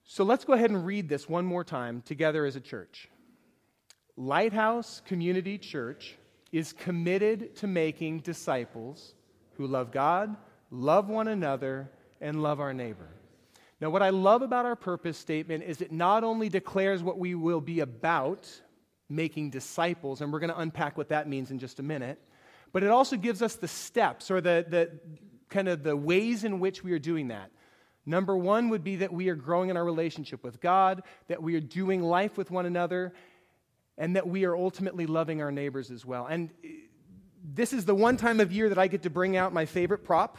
So 0.04 0.22
let's 0.22 0.44
go 0.44 0.52
ahead 0.52 0.70
and 0.70 0.86
read 0.86 1.08
this 1.08 1.28
one 1.28 1.44
more 1.44 1.64
time 1.64 2.00
together 2.02 2.46
as 2.46 2.54
a 2.54 2.60
church. 2.60 3.08
Lighthouse 4.16 5.00
Community 5.04 5.58
Church 5.58 6.16
is 6.52 6.72
committed 6.72 7.54
to 7.56 7.66
making 7.66 8.20
disciples 8.20 9.14
who 9.56 9.66
love 9.66 9.90
God, 9.90 10.36
love 10.70 11.08
one 11.08 11.28
another, 11.28 11.90
and 12.20 12.42
love 12.42 12.60
our 12.60 12.72
neighbor. 12.72 13.08
Now, 13.80 13.90
what 13.90 14.02
I 14.02 14.10
love 14.10 14.42
about 14.42 14.66
our 14.66 14.76
purpose 14.76 15.18
statement 15.18 15.62
is 15.64 15.80
it 15.80 15.92
not 15.92 16.24
only 16.24 16.48
declares 16.48 17.02
what 17.02 17.18
we 17.18 17.34
will 17.34 17.60
be 17.60 17.80
about, 17.80 18.48
making 19.08 19.50
disciples, 19.50 20.20
and 20.20 20.32
we're 20.32 20.40
going 20.40 20.52
to 20.52 20.58
unpack 20.58 20.98
what 20.98 21.10
that 21.10 21.28
means 21.28 21.50
in 21.50 21.58
just 21.58 21.78
a 21.78 21.82
minute, 21.82 22.18
but 22.72 22.82
it 22.82 22.90
also 22.90 23.16
gives 23.16 23.40
us 23.40 23.54
the 23.54 23.68
steps 23.68 24.30
or 24.30 24.40
the, 24.40 24.66
the 24.68 24.90
kind 25.48 25.68
of 25.68 25.82
the 25.82 25.96
ways 25.96 26.44
in 26.44 26.60
which 26.60 26.82
we 26.82 26.92
are 26.92 26.98
doing 26.98 27.28
that. 27.28 27.50
Number 28.04 28.36
one 28.36 28.70
would 28.70 28.82
be 28.82 28.96
that 28.96 29.12
we 29.12 29.28
are 29.28 29.34
growing 29.34 29.70
in 29.70 29.76
our 29.76 29.84
relationship 29.84 30.42
with 30.42 30.60
God, 30.60 31.02
that 31.28 31.42
we 31.42 31.54
are 31.56 31.60
doing 31.60 32.02
life 32.02 32.36
with 32.36 32.50
one 32.50 32.66
another, 32.66 33.12
and 33.98 34.16
that 34.16 34.26
we 34.26 34.44
are 34.44 34.56
ultimately 34.56 35.06
loving 35.06 35.42
our 35.42 35.52
neighbors 35.52 35.90
as 35.90 36.06
well. 36.06 36.26
And 36.26 36.50
uh, 36.64 36.68
this 37.54 37.72
is 37.72 37.84
the 37.84 37.94
one 37.94 38.16
time 38.16 38.40
of 38.40 38.52
year 38.52 38.68
that 38.70 38.78
I 38.78 38.86
get 38.86 39.02
to 39.02 39.10
bring 39.10 39.36
out 39.36 39.52
my 39.52 39.66
favorite 39.66 40.04
prop 40.04 40.38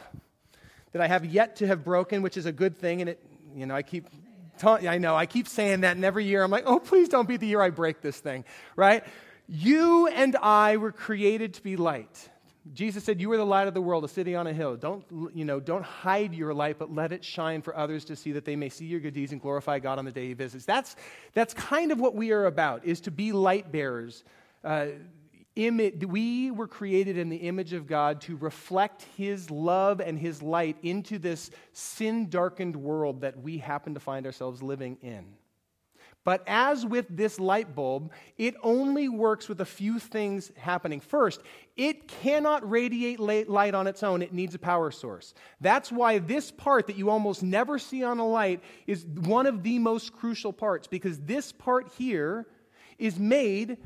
that 0.93 1.01
I 1.01 1.07
have 1.07 1.25
yet 1.25 1.57
to 1.57 1.67
have 1.67 1.83
broken, 1.83 2.21
which 2.21 2.37
is 2.37 2.45
a 2.45 2.51
good 2.51 2.77
thing. 2.77 3.01
And 3.01 3.11
it, 3.11 3.23
you 3.53 3.65
know, 3.65 3.75
I 3.75 3.83
keep, 3.83 4.07
ta- 4.57 4.77
I 4.77 4.97
know, 4.97 5.15
I 5.15 5.25
keep 5.25 5.47
saying 5.47 5.81
that, 5.81 5.95
and 5.95 6.05
every 6.05 6.25
year 6.25 6.41
I'm 6.41 6.49
like, 6.49 6.63
oh, 6.65 6.79
please 6.79 7.09
don't 7.09 7.27
be 7.27 7.37
the 7.37 7.47
year 7.47 7.61
I 7.61 7.69
break 7.69 8.01
this 8.01 8.17
thing, 8.19 8.45
right? 8.75 9.03
You 9.47 10.07
and 10.07 10.35
I 10.37 10.77
were 10.77 10.91
created 10.91 11.55
to 11.55 11.63
be 11.63 11.75
light. 11.75 12.29
Jesus 12.73 13.03
said, 13.03 13.19
You 13.19 13.31
are 13.31 13.37
the 13.37 13.45
light 13.45 13.67
of 13.67 13.73
the 13.73 13.81
world, 13.81 14.03
a 14.03 14.07
city 14.07 14.35
on 14.35 14.47
a 14.47 14.53
hill. 14.53 14.75
Don't, 14.75 15.03
you 15.33 15.45
know, 15.45 15.59
don't 15.59 15.83
hide 15.83 16.33
your 16.33 16.53
light, 16.53 16.77
but 16.77 16.93
let 16.93 17.11
it 17.11 17.23
shine 17.23 17.61
for 17.61 17.75
others 17.75 18.05
to 18.05 18.15
see 18.15 18.31
that 18.33 18.45
they 18.45 18.55
may 18.55 18.69
see 18.69 18.85
your 18.85 18.99
good 18.99 19.13
deeds 19.13 19.31
and 19.31 19.41
glorify 19.41 19.79
God 19.79 19.97
on 19.97 20.05
the 20.05 20.11
day 20.11 20.27
he 20.27 20.33
visits. 20.33 20.65
That's, 20.65 20.95
that's 21.33 21.53
kind 21.53 21.91
of 21.91 21.99
what 21.99 22.15
we 22.15 22.31
are 22.31 22.45
about, 22.45 22.85
is 22.85 23.01
to 23.01 23.11
be 23.11 23.31
light 23.31 23.71
bearers. 23.71 24.23
Uh, 24.63 24.87
we 25.55 26.51
were 26.51 26.67
created 26.67 27.17
in 27.17 27.29
the 27.29 27.37
image 27.37 27.73
of 27.73 27.85
God 27.87 28.21
to 28.21 28.37
reflect 28.37 29.05
his 29.17 29.51
love 29.51 29.99
and 29.99 30.17
his 30.17 30.41
light 30.41 30.77
into 30.83 31.17
this 31.17 31.51
sin 31.73 32.29
darkened 32.29 32.75
world 32.75 33.21
that 33.21 33.41
we 33.41 33.57
happen 33.57 33.95
to 33.95 33.99
find 33.99 34.25
ourselves 34.25 34.63
living 34.63 34.97
in. 35.01 35.25
But 36.25 36.43
as 36.47 36.85
with 36.85 37.05
this 37.09 37.39
light 37.39 37.73
bulb, 37.73 38.11
it 38.37 38.55
only 38.61 39.07
works 39.07 39.47
with 39.47 39.61
a 39.61 39.65
few 39.65 39.99
things 39.99 40.51
happening. 40.57 40.99
First, 40.99 41.41
it 41.77 42.07
cannot 42.07 42.69
radiate 42.69 43.19
light 43.19 43.73
on 43.73 43.87
its 43.87 44.03
own, 44.03 44.21
it 44.21 44.33
needs 44.33 44.53
a 44.53 44.59
power 44.59 44.91
source. 44.91 45.33
That's 45.61 45.91
why 45.91 46.19
this 46.19 46.51
part 46.51 46.87
that 46.87 46.97
you 46.97 47.09
almost 47.09 47.41
never 47.41 47.79
see 47.79 48.03
on 48.03 48.19
a 48.19 48.27
light 48.27 48.61
is 48.85 49.05
one 49.05 49.45
of 49.45 49.63
the 49.63 49.79
most 49.79 50.13
crucial 50.13 50.51
parts, 50.51 50.87
because 50.87 51.19
this 51.19 51.51
part 51.51 51.89
here 51.97 52.47
is 52.97 53.17
made 53.17 53.77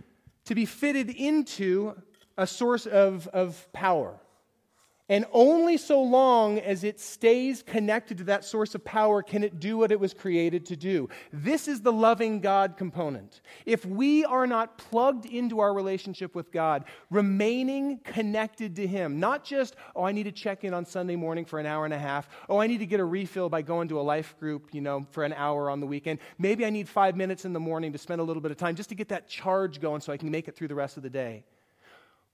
to 0.46 0.56
be 0.56 0.66
fitted 0.66 1.12
into 1.12 1.96
a 2.38 2.48
source 2.48 2.88
of, 2.88 3.28
of 3.28 3.72
power. 3.74 4.20
And 5.10 5.26
only 5.34 5.76
so 5.76 6.02
long 6.02 6.60
as 6.60 6.86
it 6.86 6.98
stays 6.98 7.62
connected 7.62 8.20
to 8.20 8.24
that 8.26 8.46
source 8.46 8.74
of 8.74 8.86
power 8.86 9.22
can 9.22 9.44
it 9.44 9.60
do 9.60 9.78
what 9.78 9.92
it 9.92 10.00
was 10.00 10.14
created 10.14 10.66
to 10.68 10.78
do. 10.78 11.10
This 11.34 11.68
is 11.68 11.82
the 11.82 11.92
loving 11.92 12.40
God 12.40 12.78
component. 12.78 13.42
If 13.66 13.86
we 13.86 14.24
are 14.24 14.48
not 14.48 14.78
plugged 14.78 15.26
into 15.26 15.60
our 15.60 15.74
relationship 15.74 16.36
with 16.36 16.54
God, 16.54 16.86
remaining 17.10 18.00
connected 18.06 18.78
to 18.78 18.88
Him, 18.88 19.20
not 19.20 19.44
just, 19.44 19.76
oh, 19.94 20.06
I 20.06 20.14
need 20.14 20.24
to 20.24 20.32
check 20.32 20.64
in 20.64 20.74
on 20.74 20.86
Sunday 20.86 21.18
morning 21.18 21.44
for 21.44 21.60
an 21.60 21.66
hour 21.66 21.84
and 21.84 21.94
a 21.94 22.00
half, 22.00 22.30
oh, 22.48 22.60
I 22.60 22.68
need 22.68 22.80
to 22.80 22.86
get 22.86 23.02
a 23.02 23.06
refill 23.06 23.50
by 23.50 23.62
going 23.62 23.90
to 23.90 24.00
a 24.00 24.02
life 24.02 24.40
group, 24.40 24.70
you 24.72 24.80
know, 24.80 25.06
for 25.12 25.26
an 25.26 25.34
hour 25.34 25.70
on 25.70 25.82
the 25.82 25.88
weekend. 25.88 26.20
Maybe 26.40 26.66
I 26.66 26.70
need 26.70 26.88
five 26.88 27.18
minutes 27.18 27.44
in 27.44 27.52
the 27.52 27.60
morning 27.60 27.92
to 27.92 27.98
spend 27.98 28.22
a 28.22 28.24
little 28.24 28.42
bit 28.42 28.52
of 28.52 28.58
time 28.58 28.76
just 28.76 28.88
to 28.88 28.96
get 28.96 29.10
that 29.10 29.28
charge 29.28 29.82
going 29.82 30.00
so 30.00 30.14
I 30.14 30.18
can 30.18 30.32
make 30.32 30.48
it 30.48 30.56
through 30.56 30.70
the 30.70 30.76
rest 30.76 30.96
of 30.96 31.04
the 31.04 31.10
day. 31.10 31.44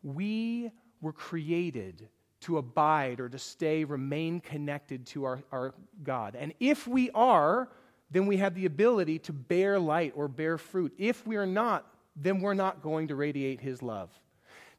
We 0.04 0.70
were 1.02 1.14
created 1.14 2.08
to 2.42 2.58
abide 2.58 3.20
or 3.20 3.30
to 3.30 3.38
stay, 3.38 3.84
remain 3.84 4.40
connected 4.40 5.06
to 5.08 5.26
our, 5.26 5.40
our 5.52 5.74
God. 6.04 6.36
And 6.36 6.54
if 6.60 6.88
we 6.88 7.12
are, 7.12 7.70
then 8.12 8.26
we 8.26 8.38
have 8.38 8.56
the 8.56 8.66
ability 8.66 9.20
to 9.20 9.34
bear 9.34 9.80
light 9.80 10.14
or 10.16 10.28
bear 10.28 10.58
fruit. 10.58 10.94
If 10.98 11.26
we 11.28 11.36
are 11.36 11.46
not, 11.46 11.86
then 12.16 12.40
we're 12.40 12.54
not 12.54 12.82
going 12.82 13.10
to 13.10 13.16
radiate 13.16 13.60
His 13.60 13.84
love. 13.84 14.10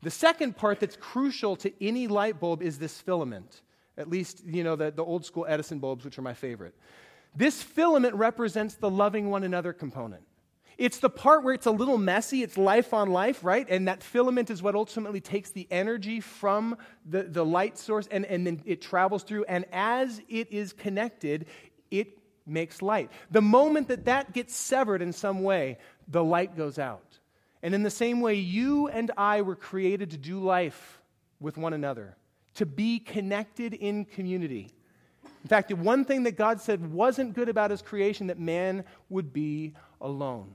The 0.03 0.11
second 0.11 0.57
part 0.57 0.81
that's 0.81 0.97
crucial 0.97 1.57
to 1.57 1.73
any 1.85 2.09
light 2.09 2.41
bulb 2.41 2.63
is 2.63 2.79
this 2.79 3.01
filament. 3.01 3.63
At 3.99 4.09
least, 4.09 4.43
you 4.47 4.65
know, 4.65 4.77
the, 4.77 4.91
the 4.91 5.05
old 5.05 5.27
school 5.27 5.45
Edison 5.49 5.79
bulbs, 5.79 6.05
which 6.05 6.19
are 6.19 6.23
my 6.23 6.33
favorite. 6.35 6.75
This 7.37 7.63
filament 7.63 8.15
represents 8.15 8.75
the 8.75 8.91
loving 8.91 9.31
one 9.31 9.45
another 9.45 9.73
component. 9.73 10.23
It's 10.81 10.99
the 10.99 11.11
part 11.11 11.45
where 11.45 11.53
it's 11.53 11.67
a 11.67 11.71
little 11.71 11.99
messy, 11.99 12.43
it's 12.43 12.57
life 12.57 12.95
on 12.95 13.11
life, 13.11 13.45
right? 13.45 13.67
And 13.69 13.87
that 13.87 14.03
filament 14.03 14.49
is 14.49 14.63
what 14.63 14.75
ultimately 14.75 15.21
takes 15.21 15.51
the 15.51 15.69
energy 15.71 16.21
from 16.21 16.79
the, 17.05 17.25
the 17.25 17.45
light 17.45 17.77
source 17.77 18.09
and, 18.11 18.25
and 18.25 18.47
then 18.47 18.63
it 18.65 18.81
travels 18.81 19.23
through. 19.23 19.45
And 19.45 19.67
as 19.73 20.23
it 20.31 20.51
is 20.51 20.73
connected, 20.73 21.45
it 21.91 22.17
makes 22.47 22.81
light. 22.81 23.11
The 23.31 23.43
moment 23.43 23.89
that 23.89 24.07
that 24.07 24.33
gets 24.33 24.57
severed 24.57 25.03
in 25.03 25.13
some 25.13 25.43
way, 25.43 25.77
the 26.09 26.25
light 26.25 26.57
goes 26.57 26.79
out. 26.79 27.19
And 27.63 27.75
in 27.75 27.83
the 27.83 27.91
same 27.91 28.23
way, 28.23 28.37
you 28.37 28.89
and 28.89 29.11
I 29.19 29.43
were 29.43 29.57
created 29.57 30.13
to 30.13 30.17
do 30.17 30.41
life 30.41 31.03
with 31.41 31.59
one 31.59 31.75
another, 31.75 32.17
to 32.55 32.65
be 32.65 33.01
connected 33.01 33.75
in 33.75 34.07
community. 34.07 34.71
In 35.43 35.49
fact, 35.49 35.69
the 35.69 35.77
one 35.77 36.07
thing 36.07 36.23
that 36.23 36.39
God 36.39 36.59
said 36.59 36.91
wasn't 36.91 37.35
good 37.35 37.51
about 37.51 37.71
his 37.71 37.83
creation 37.83 38.29
that 38.29 38.39
man 38.39 38.85
would 39.11 39.35
be 39.35 39.75
alone. 40.01 40.55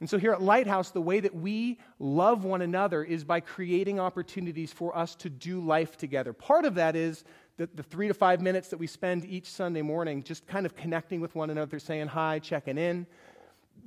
And 0.00 0.08
so, 0.08 0.16
here 0.16 0.32
at 0.32 0.40
Lighthouse, 0.40 0.90
the 0.90 1.00
way 1.00 1.18
that 1.20 1.34
we 1.34 1.78
love 1.98 2.44
one 2.44 2.62
another 2.62 3.02
is 3.02 3.24
by 3.24 3.40
creating 3.40 3.98
opportunities 3.98 4.72
for 4.72 4.96
us 4.96 5.16
to 5.16 5.28
do 5.28 5.60
life 5.60 5.96
together. 5.96 6.32
Part 6.32 6.64
of 6.64 6.76
that 6.76 6.94
is 6.94 7.24
the, 7.56 7.68
the, 7.74 7.82
three 7.82 8.06
to 8.06 8.14
five 8.14 8.40
minutes 8.40 8.68
that 8.68 8.76
we 8.76 8.86
spend 8.86 9.24
each 9.24 9.46
Sunday 9.46 9.82
morning 9.82 10.22
just 10.22 10.46
kind 10.46 10.66
of 10.66 10.76
connecting 10.76 11.20
with 11.20 11.34
one 11.34 11.50
another, 11.50 11.80
saying 11.80 12.06
hi, 12.06 12.38
checking 12.38 12.78
in. 12.78 13.06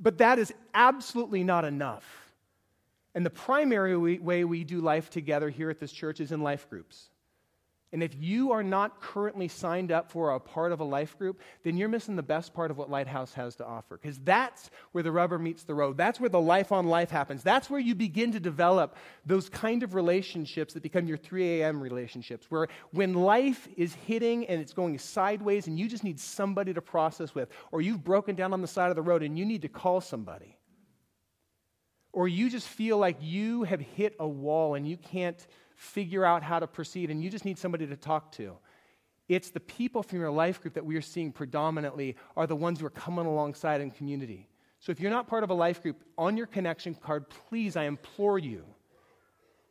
But 0.00 0.18
that 0.18 0.38
is 0.38 0.52
absolutely 0.74 1.44
not 1.44 1.64
enough. 1.64 2.04
And 3.14 3.24
the 3.24 3.30
primary 3.30 3.96
way 4.18 4.44
we 4.44 4.64
do 4.64 4.80
life 4.80 5.08
together 5.08 5.48
here 5.48 5.70
at 5.70 5.80
this 5.80 5.92
church 5.92 6.20
is 6.20 6.32
in 6.32 6.42
life 6.42 6.68
groups. 6.68 7.08
And 7.92 8.02
if 8.02 8.14
you 8.18 8.52
are 8.52 8.62
not 8.62 9.02
currently 9.02 9.48
signed 9.48 9.92
up 9.92 10.10
for 10.10 10.30
a 10.30 10.40
part 10.40 10.72
of 10.72 10.80
a 10.80 10.84
life 10.84 11.18
group, 11.18 11.42
then 11.62 11.76
you're 11.76 11.90
missing 11.90 12.16
the 12.16 12.22
best 12.22 12.54
part 12.54 12.70
of 12.70 12.78
what 12.78 12.88
Lighthouse 12.88 13.34
has 13.34 13.54
to 13.56 13.66
offer. 13.66 13.98
Because 13.98 14.18
that's 14.20 14.70
where 14.92 15.04
the 15.04 15.12
rubber 15.12 15.38
meets 15.38 15.64
the 15.64 15.74
road. 15.74 15.98
That's 15.98 16.18
where 16.18 16.30
the 16.30 16.40
life 16.40 16.72
on 16.72 16.86
life 16.86 17.10
happens. 17.10 17.42
That's 17.42 17.68
where 17.68 17.80
you 17.80 17.94
begin 17.94 18.32
to 18.32 18.40
develop 18.40 18.96
those 19.26 19.50
kind 19.50 19.82
of 19.82 19.94
relationships 19.94 20.72
that 20.72 20.82
become 20.82 21.06
your 21.06 21.18
3 21.18 21.60
a.m. 21.60 21.82
relationships, 21.82 22.46
where 22.50 22.68
when 22.92 23.12
life 23.12 23.68
is 23.76 23.92
hitting 23.92 24.46
and 24.46 24.58
it's 24.58 24.72
going 24.72 24.98
sideways 24.98 25.66
and 25.66 25.78
you 25.78 25.86
just 25.86 26.02
need 26.02 26.18
somebody 26.18 26.72
to 26.72 26.80
process 26.80 27.34
with, 27.34 27.50
or 27.72 27.82
you've 27.82 28.02
broken 28.02 28.34
down 28.34 28.54
on 28.54 28.62
the 28.62 28.66
side 28.66 28.88
of 28.88 28.96
the 28.96 29.02
road 29.02 29.22
and 29.22 29.38
you 29.38 29.44
need 29.44 29.62
to 29.62 29.68
call 29.68 30.00
somebody, 30.00 30.56
or 32.14 32.26
you 32.26 32.48
just 32.48 32.68
feel 32.68 32.96
like 32.96 33.16
you 33.20 33.64
have 33.64 33.80
hit 33.80 34.14
a 34.18 34.28
wall 34.28 34.74
and 34.74 34.88
you 34.88 34.96
can't 34.96 35.46
figure 35.82 36.24
out 36.24 36.44
how 36.44 36.60
to 36.60 36.66
proceed, 36.66 37.10
and 37.10 37.22
you 37.22 37.28
just 37.28 37.44
need 37.44 37.58
somebody 37.58 37.86
to 37.88 37.96
talk 37.96 38.30
to. 38.32 38.56
It's 39.28 39.50
the 39.50 39.60
people 39.60 40.02
from 40.02 40.20
your 40.20 40.30
life 40.30 40.60
group 40.60 40.74
that 40.74 40.86
we 40.86 40.96
are 40.96 41.02
seeing 41.02 41.32
predominantly 41.32 42.16
are 42.36 42.46
the 42.46 42.56
ones 42.56 42.80
who 42.80 42.86
are 42.86 42.90
coming 42.90 43.26
alongside 43.26 43.80
in 43.80 43.90
community. 43.90 44.48
So 44.78 44.92
if 44.92 45.00
you're 45.00 45.10
not 45.10 45.26
part 45.26 45.42
of 45.42 45.50
a 45.50 45.54
life 45.54 45.82
group, 45.82 46.02
on 46.16 46.36
your 46.36 46.46
connection 46.46 46.94
card, 46.94 47.28
please, 47.48 47.76
I 47.76 47.84
implore 47.84 48.38
you 48.38 48.64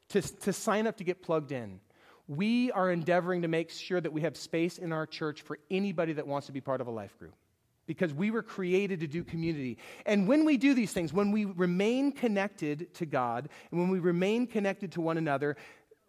to, 0.09 0.21
to 0.21 0.51
sign 0.51 0.85
up 0.85 0.97
to 0.97 1.03
get 1.03 1.21
plugged 1.21 1.53
in. 1.53 1.79
We 2.27 2.71
are 2.71 2.91
endeavoring 2.91 3.41
to 3.43 3.47
make 3.47 3.69
sure 3.69 4.01
that 4.01 4.11
we 4.11 4.21
have 4.21 4.35
space 4.35 4.77
in 4.77 4.91
our 4.91 5.05
church 5.05 5.41
for 5.41 5.59
anybody 5.69 6.13
that 6.13 6.27
wants 6.27 6.47
to 6.47 6.53
be 6.53 6.61
part 6.61 6.81
of 6.81 6.87
a 6.87 6.91
life 6.91 7.17
group 7.17 7.35
because 7.87 8.13
we 8.13 8.31
were 8.31 8.43
created 8.43 8.99
to 9.01 9.07
do 9.07 9.23
community. 9.23 9.77
And 10.05 10.27
when 10.27 10.45
we 10.45 10.55
do 10.57 10.73
these 10.73 10.93
things, 10.93 11.11
when 11.11 11.31
we 11.31 11.45
remain 11.45 12.11
connected 12.11 12.93
to 12.95 13.05
God 13.05 13.49
and 13.69 13.79
when 13.79 13.89
we 13.89 13.99
remain 13.99 14.47
connected 14.47 14.93
to 14.93 15.01
one 15.01 15.17
another, 15.17 15.57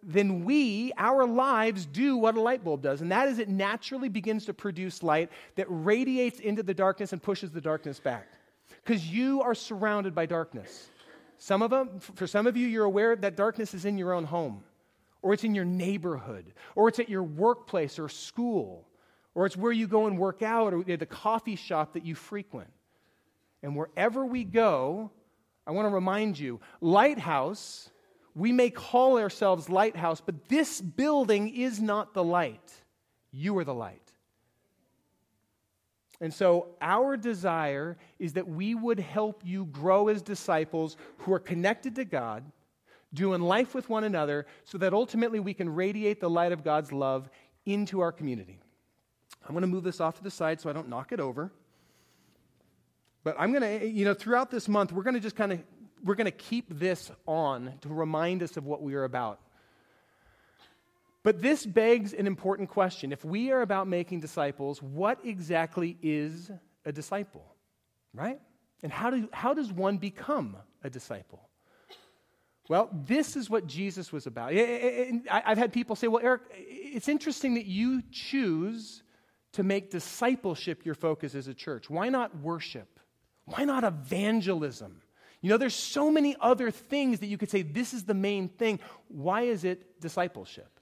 then 0.03 0.45
we, 0.45 0.93
our 0.99 1.27
lives, 1.27 1.87
do 1.87 2.17
what 2.17 2.37
a 2.37 2.41
light 2.41 2.65
bulb 2.65 2.83
does. 2.83 3.03
And 3.03 3.13
that 3.13 3.29
is, 3.29 3.39
it 3.39 3.49
naturally 3.49 4.09
begins 4.09 4.47
to 4.47 4.55
produce 4.55 5.03
light 5.03 5.31
that 5.55 5.67
radiates 5.69 6.41
into 6.41 6.63
the 6.63 6.75
darkness 6.75 7.13
and 7.13 7.23
pushes 7.23 7.53
the 7.53 7.61
darkness 7.61 8.01
back. 8.01 8.27
Because 8.85 9.07
you 9.07 9.43
are 9.43 9.55
surrounded 9.55 10.15
by 10.15 10.27
darkness. 10.27 10.89
Some 11.39 11.63
of 11.63 11.71
them, 11.71 12.01
for 12.01 12.27
some 12.27 12.47
of 12.47 12.57
you, 12.57 12.67
you're 12.67 12.85
aware 12.85 13.15
that 13.15 13.37
darkness 13.37 13.75
is 13.75 13.85
in 13.85 13.97
your 13.97 14.13
own 14.13 14.25
home, 14.25 14.65
or 15.23 15.33
it's 15.33 15.45
in 15.45 15.55
your 15.55 15.65
neighborhood, 15.65 16.53
or 16.75 16.89
it's 16.89 16.99
at 16.99 17.09
your 17.09 17.23
workplace 17.23 17.99
or 17.99 18.09
school, 18.09 18.89
or 19.35 19.47
it's 19.47 19.57
where 19.57 19.73
you 19.73 19.87
go 19.87 20.07
and 20.07 20.19
work 20.19 20.43
out, 20.43 20.75
or 20.75 20.83
the 20.83 21.07
coffee 21.07 21.57
shop 21.57 21.95
that 21.95 22.05
you 22.05 22.17
frequent. 22.17 22.71
And 23.63 23.77
wherever 23.77 24.27
we 24.27 24.43
go, 24.43 25.13
I 25.65 25.71
want 25.71 25.87
to 25.87 25.95
remind 25.95 26.39
you 26.39 26.61
Lighthouse 26.81 27.89
we 28.35 28.53
may 28.53 28.71
call 28.71 29.19
ourselves 29.19 29.69
Lighthouse, 29.69 30.21
but 30.21 30.49
this 30.49 30.81
building 30.81 31.55
is 31.55 31.81
not 31.81 32.15
the 32.15 32.25
light. 32.25 32.73
You 33.31 33.57
are 33.59 33.65
the 33.65 33.75
light. 33.75 34.01
And 36.21 36.33
so, 36.33 36.69
our 36.81 37.17
desire 37.17 37.97
is 38.21 38.35
that 38.35 38.47
we 38.47 38.77
would 38.77 39.01
help 39.01 39.43
you 39.45 39.65
grow 39.67 40.09
as 40.09 40.23
disciples 40.23 40.97
who 41.19 41.33
are 41.33 41.41
connected 41.41 41.97
to 41.97 42.05
God, 42.05 42.45
doing 43.13 43.43
life 43.43 43.75
with 43.75 43.89
one 43.89 44.05
another, 44.05 44.47
so 44.65 44.79
that 44.79 44.95
ultimately 44.95 45.41
we 45.41 45.53
can 45.53 45.75
radiate 45.75 46.21
the 46.21 46.31
light 46.31 46.53
of 46.53 46.63
God's 46.63 46.93
love 46.93 47.29
into 47.67 48.01
our 48.01 48.13
community. 48.13 48.61
I'm 49.45 49.53
going 49.53 49.63
to 49.63 49.67
move 49.67 49.83
this 49.83 50.01
off 50.01 50.17
to 50.19 50.23
the 50.23 50.31
side 50.31 50.61
so 50.61 50.71
I 50.71 50.73
don't 50.73 50.89
knock 50.89 51.11
it 51.11 51.19
over. 51.19 51.51
But 53.25 53.37
I'm 53.39 53.53
going 53.53 53.81
to, 53.81 53.87
you 53.87 54.05
know, 54.05 54.15
throughout 54.15 54.51
this 54.51 54.69
month, 54.69 54.93
we're 54.93 55.03
going 55.03 55.15
to 55.15 55.21
just 55.21 55.37
kind 55.37 55.53
of 55.53 55.61
we're 56.05 56.15
going 56.15 56.27
to 56.27 56.31
keep 56.31 56.67
this 56.69 57.11
on 57.27 57.75
to 57.83 57.89
remind 57.89 58.43
us 58.43 58.57
of 58.57 58.67
what 58.67 58.83
we 58.83 58.95
are 58.95 59.05
about. 59.05 59.41
But 61.23 61.41
this 61.41 61.65
begs 61.65 62.13
an 62.13 62.27
important 62.27 62.69
question. 62.69 63.13
If 63.13 63.25
we 63.25 63.53
are 63.53 63.63
about 63.63 63.87
making 63.87 64.21
disciples, 64.21 64.83
what 64.83 65.21
exactly 65.25 65.97
is 66.03 66.51
a 66.85 66.93
disciple? 66.93 67.45
Right? 68.13 68.41
And 68.83 68.93
how, 68.93 69.11
do, 69.11 69.29
how 69.33 69.55
does 69.55 69.73
one 69.73 69.99
become 69.99 70.57
a 70.83 70.91
disciple? 70.91 71.49
Well, 72.69 72.91
this 72.93 73.37
is 73.37 73.49
what 73.49 73.67
Jesus 73.67 74.13
was 74.13 74.27
about. 74.27 74.53
I've 74.53 75.59
had 75.59 75.73
people 75.73 75.95
say, 75.95 76.09
well, 76.09 76.25
Eric, 76.25 76.43
it's 76.57 77.09
interesting 77.09 77.55
that 77.55 77.67
you 77.67 78.03
choose 78.11 79.03
to 79.53 79.63
make 79.63 79.91
discipleship 79.91 80.85
your 80.85 80.95
focus 80.95 81.35
as 81.35 81.49
a 81.49 81.55
church. 81.55 81.91
Why 81.91 82.09
not 82.09 82.37
worship? 82.39 82.99
Why 83.45 83.65
not 83.65 83.85
evangelism? 83.85 85.03
You 85.43 85.51
know, 85.51 85.57
there's 85.57 85.75
so 85.75 86.11
many 86.11 86.37
other 86.41 86.71
things 86.71 87.19
that 87.19 87.27
you 87.27 87.37
could 87.37 87.51
say, 87.51 87.63
this 87.63 87.93
is 87.93 88.05
the 88.05 88.15
main 88.15 88.49
thing. 88.49 88.79
Why 89.09 89.43
is 89.43 89.65
it 89.65 90.01
discipleship? 90.01 90.79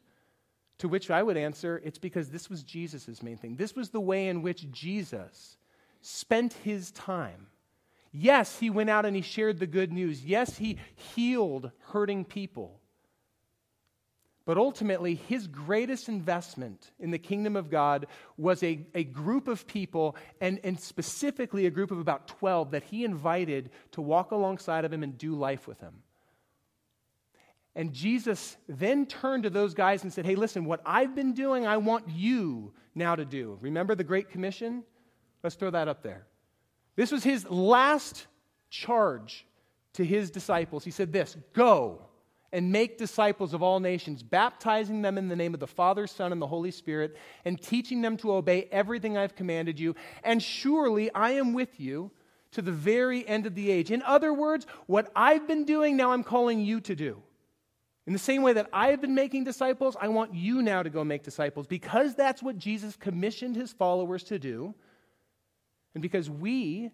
To 0.79 0.89
which 0.89 1.11
I 1.11 1.23
would 1.23 1.37
answer, 1.37 1.81
it's 1.83 1.99
because 1.99 2.29
this 2.29 2.49
was 2.49 2.63
Jesus' 2.63 3.23
main 3.23 3.39
thing. 3.39 3.57
This 3.57 3.75
was 3.75 3.89
the 3.91 4.01
way 4.01 4.29
in 4.29 4.43
which 4.43 4.71
Jesus 4.71 5.57
spent 6.03 6.53
his 6.53 6.91
time. 6.91 7.49
Yes, 8.13 8.59
he 8.59 8.71
went 8.71 8.91
out 8.91 9.07
and 9.07 9.17
he 9.17 9.23
shared 9.23 9.59
the 9.59 9.67
good 9.67 9.93
news. 9.93 10.25
Yes, 10.25 10.59
he 10.59 10.79
healed 10.95 11.71
hurting 11.93 12.25
people. 12.25 12.81
But 14.51 14.59
ultimately, 14.59 15.15
his 15.15 15.47
greatest 15.47 16.09
investment 16.09 16.91
in 16.99 17.13
the 17.13 17.21
kingdom 17.21 17.55
of 17.55 17.71
God 17.71 18.09
was 18.37 18.65
a, 18.65 18.85
a 18.97 19.05
group 19.05 19.47
of 19.47 19.65
people, 19.65 20.17
and, 20.41 20.59
and 20.65 20.77
specifically 20.77 21.67
a 21.67 21.71
group 21.71 21.93
of 21.93 22.01
about 22.01 22.27
12 22.27 22.73
that 22.73 22.83
he 22.83 23.05
invited 23.05 23.71
to 23.93 24.01
walk 24.01 24.33
alongside 24.33 24.85
of 24.85 24.93
him 24.93 25.05
and 25.05 25.17
do 25.17 25.37
life 25.37 25.69
with 25.69 25.79
him. 25.79 26.03
And 27.77 27.93
Jesus 27.93 28.57
then 28.69 29.07
turned 29.07 29.45
to 29.45 29.51
those 29.51 29.73
guys 29.73 30.03
and 30.03 30.13
said, 30.13 30.27
Hey, 30.27 30.35
listen, 30.35 30.65
what 30.65 30.81
I've 30.85 31.15
been 31.15 31.33
doing, 31.33 31.65
I 31.65 31.77
want 31.77 32.09
you 32.09 32.73
now 32.97 33.15
to 33.15 33.25
do. 33.25 33.57
Remember 33.61 33.95
the 33.95 34.03
Great 34.03 34.31
Commission? 34.31 34.83
Let's 35.45 35.55
throw 35.55 35.71
that 35.71 35.87
up 35.87 36.03
there. 36.03 36.27
This 36.97 37.13
was 37.13 37.23
his 37.23 37.49
last 37.49 38.27
charge 38.69 39.47
to 39.93 40.05
his 40.05 40.29
disciples. 40.29 40.83
He 40.83 40.91
said, 40.91 41.13
This 41.13 41.37
go 41.53 42.10
and 42.53 42.73
make 42.73 42.99
disciples 42.99 43.55
of 43.55 43.63
all 43.63 43.81
nations, 43.81 44.23
baptizing 44.23 45.03
them 45.03 45.17
in 45.17 45.29
the 45.29 45.37
name 45.37 45.55
of 45.55 45.61
the 45.61 45.67
Father, 45.67 46.07
Son, 46.07 46.33
and 46.33 46.43
the 46.43 46.47
Holy 46.47 46.71
Spirit, 46.71 47.17
and 47.45 47.61
teaching 47.61 48.03
them 48.03 48.17
to 48.19 48.33
obey 48.33 48.69
everything 48.73 49.17
I've 49.17 49.37
commanded 49.37 49.79
you. 49.79 49.95
And 50.25 50.43
surely 50.43 51.13
I 51.15 51.33
am 51.33 51.53
with 51.53 51.79
you 51.79 52.11
to 52.53 52.63
the 52.63 52.73
very 52.73 53.27
end 53.27 53.47
of 53.47 53.55
the 53.55 53.71
age. 53.71 53.91
In 53.91 54.03
other 54.03 54.35
words, 54.35 54.67
what 54.87 55.11
I've 55.15 55.47
been 55.47 55.65
doing, 55.65 55.97
now 55.97 56.11
I'm 56.13 56.25
calling 56.25 56.61
you 56.61 56.81
to 56.81 56.97
do. 56.97 57.23
In 58.07 58.13
the 58.13 58.19
same 58.19 58.43
way 58.43 58.55
that 58.55 58.69
I've 58.73 59.01
been 59.01 59.15
making 59.15 59.45
disciples, 59.45 59.97
I 60.01 60.09
want 60.09 60.35
you 60.35 60.63
now 60.63 60.83
to 60.83 60.91
go 60.91 61.05
make 61.05 61.23
disciples 61.23 61.69
because 61.69 62.17
that's 62.17 62.43
what 62.43 62.59
Jesus 62.59 62.97
commissioned 62.97 63.55
his 63.55 63.73
followers 63.73 64.25
to 64.25 64.39
do. 64.39 64.75
And 65.95 66.03
because 66.03 66.29
we 66.29 66.91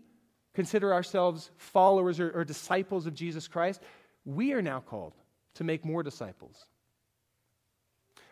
consider 0.53 0.93
ourselves 0.93 1.51
followers 1.57 2.21
or, 2.21 2.31
or 2.33 2.45
disciples 2.45 3.07
of 3.07 3.15
Jesus 3.15 3.49
Christ, 3.49 3.81
we 4.27 4.53
are 4.53 4.61
now 4.61 4.81
called 4.81 5.15
to 5.57 5.65
make 5.65 5.85
more 5.85 6.03
disciples. 6.03 6.67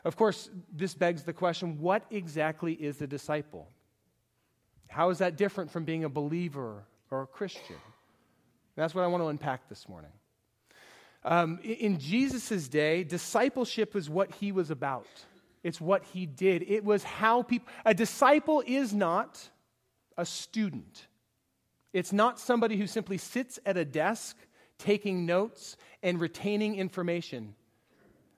Of 0.05 0.17
course, 0.17 0.51
this 0.73 0.95
begs 0.95 1.23
the 1.23 1.33
question 1.33 1.81
what 1.81 2.05
exactly 2.11 2.75
is 2.75 3.01
a 3.01 3.07
disciple? 3.07 3.69
How 4.89 5.11
is 5.11 5.19
that 5.19 5.37
different 5.37 5.71
from 5.71 5.85
being 5.85 6.05
a 6.05 6.09
believer 6.09 6.85
or 7.11 7.23
a 7.23 7.27
Christian? 7.27 7.77
That's 8.77 8.95
what 8.95 9.03
I 9.03 9.07
want 9.07 9.23
to 9.23 9.29
unpack 9.29 9.69
this 9.69 9.89
morning. 9.89 10.11
Um, 11.25 11.59
in 11.63 11.99
Jesus' 11.99 12.69
day, 12.69 13.03
discipleship 13.03 13.95
was 13.95 14.11
what 14.11 14.31
he 14.35 14.53
was 14.53 14.71
about. 14.71 15.07
It's 15.63 15.81
what 15.81 16.05
he 16.13 16.27
did. 16.27 16.63
It 16.69 16.85
was 16.85 17.03
how 17.03 17.43
people. 17.43 17.69
A 17.87 17.95
disciple 17.95 18.63
is 18.67 18.93
not 18.93 19.49
a 20.17 20.27
student, 20.27 21.07
it's 21.93 22.13
not 22.13 22.39
somebody 22.39 22.77
who 22.77 22.87
simply 22.87 23.19
sits 23.19 23.59
at 23.65 23.77
a 23.77 23.85
desk 23.85 24.37
taking 24.85 25.25
notes 25.25 25.77
and 26.03 26.21
retaining 26.21 26.77
information. 26.77 27.55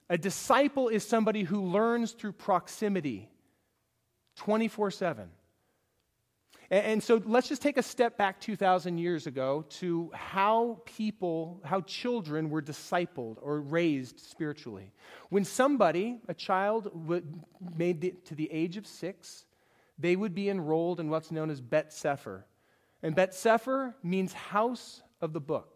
A 0.09 0.17
disciple 0.17 0.89
is 0.89 1.05
somebody 1.05 1.43
who 1.43 1.63
learns 1.63 2.13
through 2.13 2.33
proximity 2.33 3.29
24 4.37 4.91
7. 4.93 5.29
And 6.69 7.01
so 7.01 7.23
let's 7.25 7.49
just 7.49 7.63
take 7.63 7.77
a 7.77 7.83
step 7.83 8.19
back 8.19 8.41
2,000 8.41 8.99
years 8.99 9.29
ago 9.29 9.65
to 9.79 10.11
how 10.13 10.83
people, 10.85 11.61
how 11.65 11.81
children 11.83 12.51
were 12.51 12.61
discipled 12.61 13.37
or 13.41 13.61
raised 13.61 14.19
spiritually. 14.19 14.93
When 15.29 15.45
somebody, 15.45 16.19
a 16.27 16.35
child, 16.35 16.91
made 17.77 18.03
it 18.03 18.27
to 18.27 18.35
the 18.35 18.51
age 18.51 18.77
of 18.77 18.87
six, 18.87 19.45
they 19.97 20.17
would 20.17 20.35
be 20.35 20.49
enrolled 20.49 20.99
in 20.99 21.09
what's 21.09 21.31
known 21.31 21.51
as 21.51 21.61
Bet 21.61 21.93
Sefer. 21.93 22.45
And 23.01 23.15
Bet 23.15 23.33
Sefer 23.33 23.95
means 24.03 24.33
house 24.33 25.03
of 25.21 25.33
the 25.33 25.41
book 25.41 25.76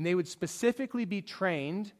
and 0.00 0.06
they 0.06 0.14
would 0.14 0.26
specifically 0.26 1.04
be 1.04 1.20
trained 1.20 1.92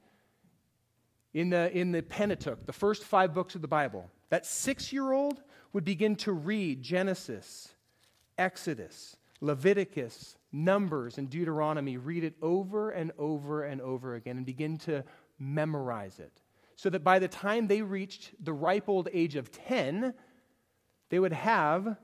in 1.35 1.51
the, 1.51 1.71
in 1.77 1.93
the 1.93 2.01
Pentateuch, 2.01 2.65
the 2.65 2.73
first 2.73 3.05
five 3.05 3.35
books 3.35 3.55
of 3.55 3.61
the 3.61 3.69
Bible. 3.69 4.11
That 4.31 4.47
six 4.47 4.91
year 4.91 5.13
old 5.13 5.43
would 5.75 5.85
begin 5.85 6.17
to 6.17 6.33
read 6.33 6.83
Genesis, 6.83 7.75
Exodus, 8.39 9.19
Leviticus, 9.43 10.39
Numbers, 10.51 11.19
and 11.19 11.29
Deuteronomy, 11.29 11.99
read 11.99 12.25
it 12.25 12.37
over 12.41 12.89
and 12.91 13.13
over 13.19 13.65
and 13.65 13.83
over 13.83 14.15
again, 14.15 14.39
and 14.39 14.47
begin 14.47 14.79
to 14.79 15.05
memorize 15.39 16.19
it. 16.21 16.33
So 16.77 16.89
that 16.89 17.05
by 17.05 17.19
the 17.19 17.29
time 17.29 17.67
they 17.67 17.83
reached 17.83 18.31
the 18.43 18.55
ripe 18.55 18.89
old 18.89 19.11
age 19.13 19.37
of 19.37 19.53
10, 19.53 20.15
they 21.11 21.19
would 21.19 21.35
have 21.35 21.99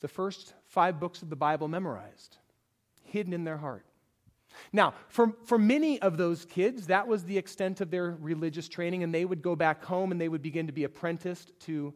the 0.00 0.08
first 0.08 0.52
five 0.66 1.00
books 1.00 1.22
of 1.22 1.30
the 1.30 1.36
Bible 1.36 1.68
memorized, 1.68 2.36
hidden 3.02 3.32
in 3.32 3.44
their 3.44 3.56
heart. 3.56 3.86
Now, 4.72 4.94
for, 5.08 5.32
for 5.44 5.58
many 5.58 6.00
of 6.00 6.16
those 6.16 6.44
kids, 6.44 6.86
that 6.86 7.06
was 7.06 7.24
the 7.24 7.38
extent 7.38 7.80
of 7.80 7.90
their 7.90 8.16
religious 8.20 8.68
training, 8.68 9.02
and 9.02 9.14
they 9.14 9.24
would 9.24 9.42
go 9.42 9.56
back 9.56 9.84
home 9.84 10.12
and 10.12 10.20
they 10.20 10.28
would 10.28 10.42
begin 10.42 10.66
to 10.66 10.72
be 10.72 10.84
apprenticed 10.84 11.52
to 11.60 11.94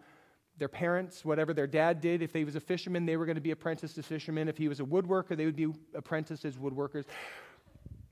their 0.58 0.68
parents, 0.68 1.24
whatever 1.24 1.54
their 1.54 1.66
dad 1.66 2.00
did. 2.00 2.22
If 2.22 2.32
he 2.32 2.44
was 2.44 2.56
a 2.56 2.60
fisherman, 2.60 3.06
they 3.06 3.16
were 3.16 3.26
going 3.26 3.36
to 3.36 3.40
be 3.42 3.50
apprenticed 3.50 3.98
as 3.98 4.06
fishermen. 4.06 4.48
If 4.48 4.58
he 4.58 4.68
was 4.68 4.80
a 4.80 4.84
woodworker, 4.84 5.36
they 5.36 5.46
would 5.46 5.56
be 5.56 5.72
apprenticed 5.94 6.44
as 6.44 6.56
woodworkers. 6.56 7.04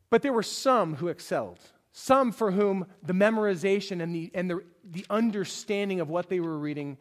But 0.09 0.23
there 0.23 0.33
were 0.33 0.43
some 0.43 0.97
who 0.97 1.09
excelled, 1.09 1.61
some 1.93 2.33
for 2.33 2.51
whom 2.51 2.87
the 3.03 3.13
memorization 3.13 4.03
and 4.03 4.15
the, 4.15 4.31
and 4.35 4.51
the, 4.51 4.65
the 4.85 5.07
understanding 5.11 6.01
of 6.01 6.09
what 6.09 6.29
they 6.29 6.41
were 6.41 6.59
reading 6.59 6.99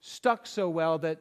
stuck 0.00 0.46
so 0.46 0.68
well 0.68 0.98
that 0.98 1.20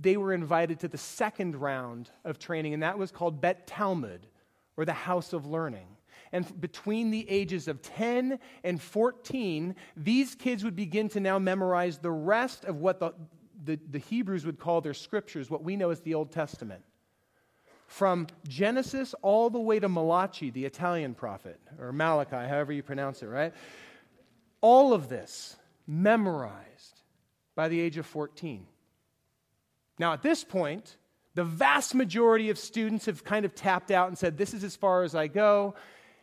they 0.00 0.16
were 0.16 0.32
invited 0.32 0.80
to 0.80 0.88
the 0.88 0.98
second 0.98 1.56
round 1.56 2.10
of 2.24 2.38
training, 2.38 2.74
and 2.74 2.82
that 2.82 2.98
was 2.98 3.10
called 3.10 3.40
Bet 3.40 3.66
Talmud 3.66 4.26
or 4.76 4.84
the 4.84 4.92
house 4.92 5.32
of 5.32 5.46
learning. 5.46 5.86
And 6.32 6.60
between 6.60 7.10
the 7.10 7.28
ages 7.28 7.68
of 7.68 7.82
10 7.82 8.38
and 8.64 8.80
14, 8.80 9.74
these 9.96 10.34
kids 10.34 10.64
would 10.64 10.74
begin 10.74 11.08
to 11.10 11.20
now 11.20 11.38
memorize 11.38 11.98
the 11.98 12.10
rest 12.10 12.64
of 12.64 12.76
what 12.76 13.00
the, 13.00 13.12
the, 13.64 13.78
the, 13.90 13.98
Hebrews 13.98 14.46
would 14.46 14.58
call 14.58 14.80
their 14.80 14.94
scriptures, 14.94 15.50
what 15.50 15.62
we 15.62 15.76
know 15.76 15.90
as 15.90 16.00
the 16.00 16.14
Old 16.14 16.32
Testament. 16.32 16.82
From 17.86 18.26
Genesis 18.48 19.14
all 19.20 19.50
the 19.50 19.60
way 19.60 19.78
to 19.78 19.88
Malachi, 19.90 20.48
the 20.48 20.64
Italian 20.64 21.14
prophet, 21.14 21.60
or 21.78 21.92
Malachi, 21.92 22.48
however 22.48 22.72
you 22.72 22.82
pronounce 22.82 23.22
it, 23.22 23.26
right? 23.26 23.52
All 24.62 24.94
of 24.94 25.10
this 25.10 25.56
memorized 25.86 27.02
by 27.54 27.68
the 27.68 27.78
age 27.78 27.98
of 27.98 28.06
14. 28.06 28.66
Now, 29.98 30.14
at 30.14 30.22
this 30.22 30.42
point, 30.42 30.96
the 31.34 31.44
vast 31.44 31.94
majority 31.94 32.50
of 32.50 32.58
students 32.58 33.06
have 33.06 33.24
kind 33.24 33.44
of 33.44 33.54
tapped 33.54 33.90
out 33.90 34.08
and 34.08 34.18
said, 34.18 34.36
This 34.36 34.52
is 34.52 34.64
as 34.64 34.76
far 34.76 35.02
as 35.02 35.14
I 35.14 35.28
go. 35.28 35.74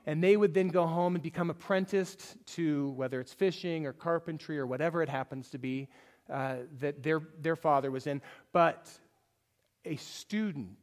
And 0.06 0.24
they 0.24 0.38
would 0.38 0.54
then 0.54 0.70
go 0.70 0.88
home 0.88 1.16
and 1.16 1.24
become 1.24 1.50
apprenticed 1.50 2.38
to 2.56 2.92
whether 2.92 3.20
it's 3.20 3.34
fishing 3.34 3.86
or 3.86 3.94
carpentry 3.94 4.58
or 4.58 4.66
whatever 4.66 5.04
it 5.04 5.10
happens 5.10 5.50
to 5.50 5.58
be 5.58 5.88
uh, 6.30 6.56
that 6.80 7.04
their, 7.04 7.22
their 7.42 7.56
father 7.56 7.92
was 7.92 8.08
in. 8.08 8.22
But 8.52 8.90
a 9.86 9.98
student 9.98 10.78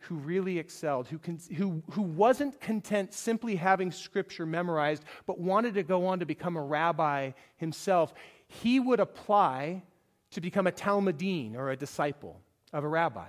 who 0.00 0.16
really 0.16 0.58
excelled, 0.58 1.08
who, 1.08 1.18
con- 1.18 1.40
who, 1.56 1.82
who 1.90 2.02
wasn't 2.02 2.60
content 2.60 3.12
simply 3.12 3.56
having 3.56 3.90
scripture 3.90 4.46
memorized, 4.46 5.04
but 5.26 5.38
wanted 5.38 5.74
to 5.74 5.82
go 5.82 6.06
on 6.06 6.18
to 6.20 6.26
become 6.26 6.56
a 6.56 6.62
rabbi 6.62 7.32
himself, 7.56 8.12
he 8.46 8.80
would 8.80 9.00
apply 9.00 9.82
to 10.30 10.40
become 10.40 10.66
a 10.66 10.72
Talmudine 10.72 11.56
or 11.56 11.70
a 11.70 11.76
disciple 11.76 12.40
of 12.72 12.84
a 12.84 12.88
rabbi. 12.88 13.28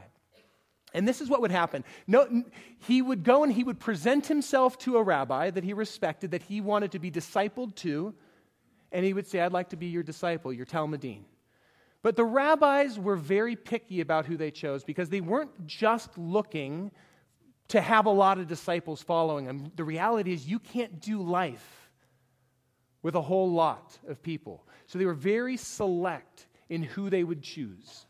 And 0.94 1.08
this 1.08 1.22
is 1.22 1.30
what 1.30 1.42
would 1.42 1.52
happen. 1.52 1.84
No, 2.08 2.44
he 2.80 3.02
would 3.02 3.24
go 3.24 3.44
and 3.44 3.54
he 3.54 3.64
would 3.64 3.80
present 3.80 4.26
himself 4.26 4.78
to 4.80 4.98
a 4.98 5.04
rabbi 5.04 5.52
that 5.52 5.64
he 5.64 5.74
respected, 5.74 6.32
that 6.32 6.44
he 6.44 6.62
wanted 6.62 6.92
to 6.94 7.00
be 7.00 7.12
discipled 7.12 7.76
to, 7.76 8.14
and 8.92 9.06
he 9.06 9.14
would 9.14 9.28
say, 9.28 9.40
I'd 9.40 9.54
like 9.54 9.70
to 9.70 9.78
be 9.78 9.88
your 9.88 10.04
disciple, 10.04 10.52
your 10.52 10.66
Talmudine. 10.66 11.26
But 12.02 12.16
the 12.16 12.26
rabbis 12.26 12.98
were 12.98 13.18
very 13.18 13.56
picky 13.56 14.02
about 14.02 14.26
who 14.26 14.38
they 14.38 14.52
chose 14.52 14.84
because 14.84 15.10
they 15.10 15.22
weren't 15.22 15.68
just 15.68 16.18
looking 16.18 16.92
to 17.68 17.82
have 17.82 18.06
a 18.06 18.12
lot 18.12 18.40
of 18.40 18.48
disciples 18.48 19.02
following 19.02 19.46
them. 19.46 19.72
The 19.76 19.84
reality 19.84 20.34
is, 20.34 20.48
you 20.48 20.60
can't 20.60 21.00
do 21.00 21.22
life 21.22 21.92
with 23.04 23.16
a 23.16 23.22
whole 23.22 23.52
lot 23.52 23.98
of 24.08 24.24
people. 24.24 24.66
So 24.88 24.98
they 24.98 25.06
were 25.06 25.14
very 25.14 25.56
select 25.56 26.48
in 26.70 26.84
who 26.84 27.10
they 27.10 27.24
would 27.24 27.44
choose. 27.44 28.06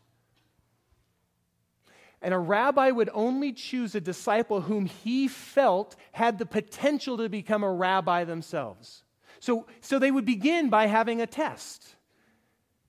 And 2.22 2.34
a 2.34 2.38
rabbi 2.38 2.90
would 2.90 3.08
only 3.14 3.52
choose 3.52 3.94
a 3.94 4.00
disciple 4.00 4.60
whom 4.60 4.86
he 4.86 5.26
felt 5.26 5.96
had 6.12 6.38
the 6.38 6.46
potential 6.46 7.16
to 7.16 7.28
become 7.28 7.64
a 7.64 7.72
rabbi 7.72 8.24
themselves. 8.24 9.04
So, 9.38 9.66
so 9.80 9.98
they 9.98 10.10
would 10.10 10.26
begin 10.26 10.68
by 10.68 10.86
having 10.86 11.22
a 11.22 11.26
test. 11.26 11.96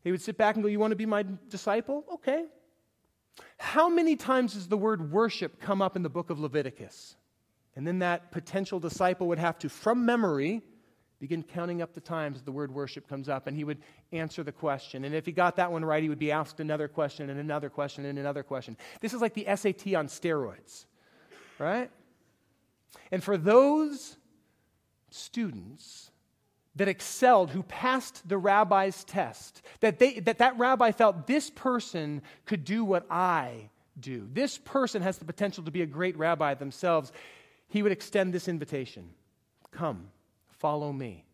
They 0.03 0.11
would 0.11 0.21
sit 0.21 0.37
back 0.37 0.55
and 0.55 0.63
go, 0.63 0.67
You 0.67 0.79
want 0.79 0.91
to 0.91 0.97
be 0.97 1.05
my 1.05 1.25
disciple? 1.49 2.03
Okay. 2.15 2.45
How 3.57 3.89
many 3.89 4.17
times 4.17 4.53
does 4.53 4.67
the 4.67 4.77
word 4.77 5.11
worship 5.11 5.61
come 5.61 5.81
up 5.81 5.95
in 5.95 6.03
the 6.03 6.09
book 6.09 6.29
of 6.29 6.39
Leviticus? 6.39 7.15
And 7.75 7.87
then 7.87 7.99
that 7.99 8.31
potential 8.31 8.79
disciple 8.79 9.27
would 9.27 9.39
have 9.39 9.57
to, 9.59 9.69
from 9.69 10.05
memory, 10.05 10.61
begin 11.21 11.43
counting 11.43 11.84
up 11.84 11.93
the 11.93 12.01
times 12.01 12.41
the 12.41 12.51
word 12.51 12.73
worship 12.73 13.07
comes 13.07 13.29
up, 13.29 13.45
and 13.45 13.55
he 13.55 13.63
would 13.63 13.77
answer 14.12 14.43
the 14.43 14.51
question. 14.51 15.05
And 15.05 15.13
if 15.13 15.25
he 15.25 15.31
got 15.31 15.55
that 15.57 15.71
one 15.71 15.86
right, 15.86 16.01
he 16.01 16.10
would 16.10 16.19
be 16.19 16.31
asked 16.31 16.60
another 16.60 16.88
question 16.88 17.29
and 17.29 17.39
another 17.39 17.69
question 17.69 18.05
and 18.05 18.17
another 18.17 18.41
question. 18.41 18.75
This 19.01 19.13
is 19.13 19.21
like 19.21 19.36
the 19.36 19.45
SAT 19.45 19.93
on 19.93 20.07
steroids, 20.07 20.86
right? 21.60 21.91
And 23.12 23.23
for 23.23 23.38
those 23.38 24.17
students 25.12 26.10
that 26.75 26.88
excelled, 26.88 27.51
who 27.51 27.62
passed 27.63 28.27
the 28.27 28.38
rabbi's 28.38 29.03
test, 29.03 29.62
that, 29.81 29.99
they, 29.99 30.19
that 30.21 30.39
that 30.39 30.57
rabbi 30.57 30.91
felt 30.91 31.27
this 31.27 31.51
person 31.51 32.23
could 32.45 32.65
do 32.65 32.84
what 32.84 33.05
I 33.12 33.69
do. 33.99 34.27
This 34.34 34.57
person 34.57 35.03
has 35.03 35.19
the 35.19 35.25
potential 35.25 35.63
to 35.65 35.71
be 35.71 35.84
a 35.84 35.86
great 35.86 36.17
rabbi 36.17 36.55
themselves. 36.55 37.12
He 37.67 37.84
would 37.84 37.91
extend 37.91 38.34
this 38.34 38.47
invitation 38.47 39.12
Come, 39.71 40.07
follow 40.62 40.93
me. 40.93 41.26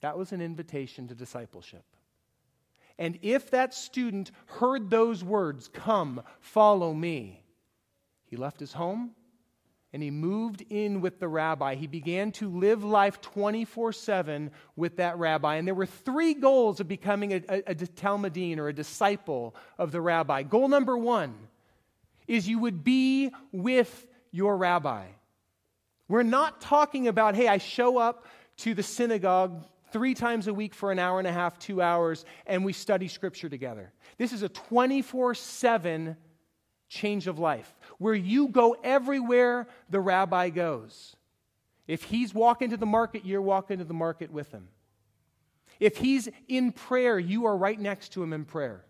That 0.00 0.18
was 0.18 0.32
an 0.32 0.40
invitation 0.40 1.08
to 1.08 1.14
discipleship. 1.14 1.84
And 2.98 3.18
if 3.22 3.52
that 3.52 3.72
student 3.72 4.32
heard 4.46 4.90
those 4.90 5.22
words, 5.22 5.68
Come, 5.68 6.22
follow 6.40 6.92
me, 6.92 7.44
he 8.26 8.36
left 8.36 8.58
his 8.60 8.72
home, 8.72 9.12
and 9.92 10.02
he 10.02 10.10
moved 10.10 10.64
in 10.68 11.00
with 11.00 11.18
the 11.18 11.28
rabbi. 11.28 11.76
He 11.76 11.86
began 11.86 12.32
to 12.32 12.50
live 12.50 12.84
life 12.84 13.20
24 13.20 13.92
7 13.92 14.50
with 14.76 14.96
that 14.96 15.16
rabbi. 15.16 15.54
And 15.54 15.66
there 15.66 15.74
were 15.74 15.86
three 15.86 16.34
goals 16.34 16.80
of 16.80 16.88
becoming 16.88 17.32
a, 17.32 17.42
a, 17.48 17.62
a 17.68 18.58
or 18.60 18.68
a 18.68 18.72
disciple 18.72 19.54
of 19.78 19.92
the 19.92 20.00
rabbi. 20.00 20.42
Goal 20.42 20.68
number 20.68 20.98
one 20.98 21.34
is 22.26 22.46
you 22.46 22.58
would 22.58 22.84
be 22.84 23.30
with 23.50 24.06
your 24.30 24.56
rabbi. 24.58 25.06
We're 26.08 26.22
not 26.22 26.60
talking 26.60 27.06
about, 27.06 27.34
hey, 27.34 27.48
I 27.48 27.58
show 27.58 27.98
up 27.98 28.26
to 28.58 28.74
the 28.74 28.82
synagogue 28.82 29.64
three 29.92 30.14
times 30.14 30.46
a 30.48 30.54
week 30.54 30.74
for 30.74 30.92
an 30.92 30.98
hour 30.98 31.18
and 31.18 31.26
a 31.26 31.32
half, 31.32 31.58
two 31.58 31.80
hours, 31.80 32.24
and 32.46 32.64
we 32.64 32.72
study 32.72 33.08
scripture 33.08 33.48
together. 33.48 33.92
This 34.18 34.32
is 34.32 34.42
a 34.42 34.48
24 34.48 35.34
7 35.34 36.16
change 36.88 37.26
of 37.26 37.38
life, 37.38 37.74
where 37.98 38.14
you 38.14 38.48
go 38.48 38.76
everywhere 38.82 39.66
the 39.90 40.00
rabbi 40.00 40.48
goes. 40.48 41.16
If 41.86 42.02
he's 42.04 42.34
walking 42.34 42.70
to 42.70 42.76
the 42.76 42.86
market, 42.86 43.24
you're 43.24 43.42
walking 43.42 43.78
to 43.78 43.84
the 43.84 43.94
market 43.94 44.30
with 44.30 44.50
him. 44.52 44.68
If 45.80 45.98
he's 45.98 46.28
in 46.48 46.72
prayer, 46.72 47.18
you 47.18 47.46
are 47.46 47.56
right 47.56 47.78
next 47.78 48.10
to 48.12 48.22
him 48.22 48.32
in 48.32 48.44
prayer. 48.44 48.84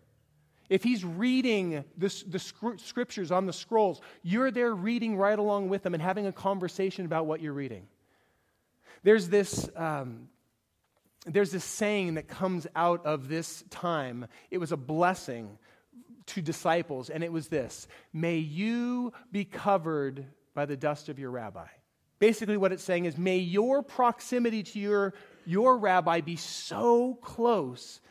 If 0.69 0.83
he's 0.83 1.03
reading 1.03 1.83
the, 1.97 2.23
the 2.27 2.39
scriptures 2.39 3.31
on 3.31 3.45
the 3.45 3.53
scrolls, 3.53 4.01
you're 4.21 4.51
there 4.51 4.73
reading 4.73 5.17
right 5.17 5.37
along 5.37 5.69
with 5.69 5.85
him 5.85 5.93
and 5.93 6.03
having 6.03 6.27
a 6.27 6.31
conversation 6.31 7.05
about 7.05 7.25
what 7.25 7.41
you're 7.41 7.53
reading. 7.53 7.87
There's 9.03 9.29
this, 9.29 9.69
um, 9.75 10.29
there's 11.25 11.51
this 11.51 11.63
saying 11.63 12.15
that 12.15 12.27
comes 12.27 12.67
out 12.75 13.05
of 13.05 13.27
this 13.27 13.63
time. 13.69 14.27
It 14.51 14.57
was 14.57 14.71
a 14.71 14.77
blessing 14.77 15.57
to 16.27 16.41
disciples, 16.41 17.09
and 17.09 17.23
it 17.23 17.31
was 17.31 17.47
this 17.47 17.87
May 18.13 18.37
you 18.37 19.13
be 19.31 19.45
covered 19.45 20.25
by 20.53 20.65
the 20.65 20.77
dust 20.77 21.09
of 21.09 21.19
your 21.19 21.31
rabbi. 21.31 21.67
Basically, 22.19 22.57
what 22.57 22.73
it's 22.73 22.83
saying 22.83 23.05
is, 23.05 23.17
may 23.17 23.37
your 23.37 23.81
proximity 23.81 24.63
to 24.63 24.79
your, 24.79 25.13
your 25.45 25.77
rabbi 25.77 26.19
be 26.19 26.35
so 26.35 27.17
close 27.21 28.01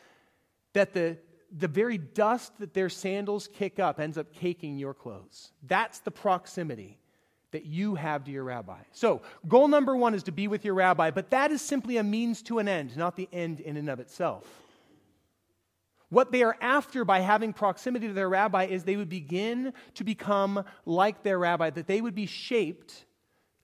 that 0.73 0.93
the, 0.93 1.17
the 1.55 1.67
very 1.67 1.99
dust 1.99 2.51
that 2.57 2.73
their 2.73 2.89
sandals 2.89 3.47
kick 3.53 3.79
up 3.79 3.99
ends 3.99 4.17
up 4.17 4.33
caking 4.33 4.79
your 4.79 4.95
clothes. 4.95 5.51
That's 5.61 5.99
the 5.99 6.11
proximity 6.11 6.98
that 7.51 7.65
you 7.65 7.95
have 7.95 8.23
to 8.25 8.31
your 8.31 8.43
rabbi. 8.43 8.79
So, 8.91 9.21
goal 9.47 9.67
number 9.67 9.95
one 9.95 10.13
is 10.13 10.23
to 10.23 10.31
be 10.31 10.47
with 10.47 10.63
your 10.63 10.75
rabbi, 10.75 11.11
but 11.11 11.31
that 11.31 11.51
is 11.51 11.61
simply 11.61 11.97
a 11.97 12.03
means 12.03 12.41
to 12.43 12.59
an 12.59 12.67
end, 12.67 12.95
not 12.95 13.15
the 13.15 13.27
end 13.31 13.59
in 13.59 13.77
and 13.77 13.89
of 13.89 13.99
itself. 13.99 14.45
What 16.09 16.31
they 16.31 16.43
are 16.43 16.57
after 16.59 17.05
by 17.05 17.19
having 17.19 17.53
proximity 17.53 18.07
to 18.07 18.13
their 18.13 18.29
rabbi 18.29 18.65
is 18.65 18.83
they 18.83 18.95
would 18.95 19.09
begin 19.09 19.73
to 19.95 20.03
become 20.03 20.63
like 20.85 21.23
their 21.23 21.37
rabbi, 21.37 21.69
that 21.69 21.87
they 21.87 22.01
would 22.01 22.15
be 22.15 22.25
shaped 22.25 23.05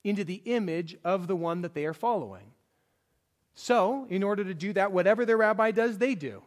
into 0.04 0.24
the 0.24 0.41
image 0.45 0.95
of 1.04 1.28
the 1.28 1.36
one 1.36 1.62
that 1.62 1.74
they 1.74 1.86
are 1.86 1.93
following. 1.93 2.52
So, 3.56 4.06
in 4.10 4.21
order 4.21 4.43
to 4.43 4.54
do 4.54 4.74
that, 4.74 4.91
whatever 4.91 5.26
their 5.26 5.38
rabbi 5.38 5.71
does, 5.71 5.98
they 5.98 6.13
do. 6.13 6.43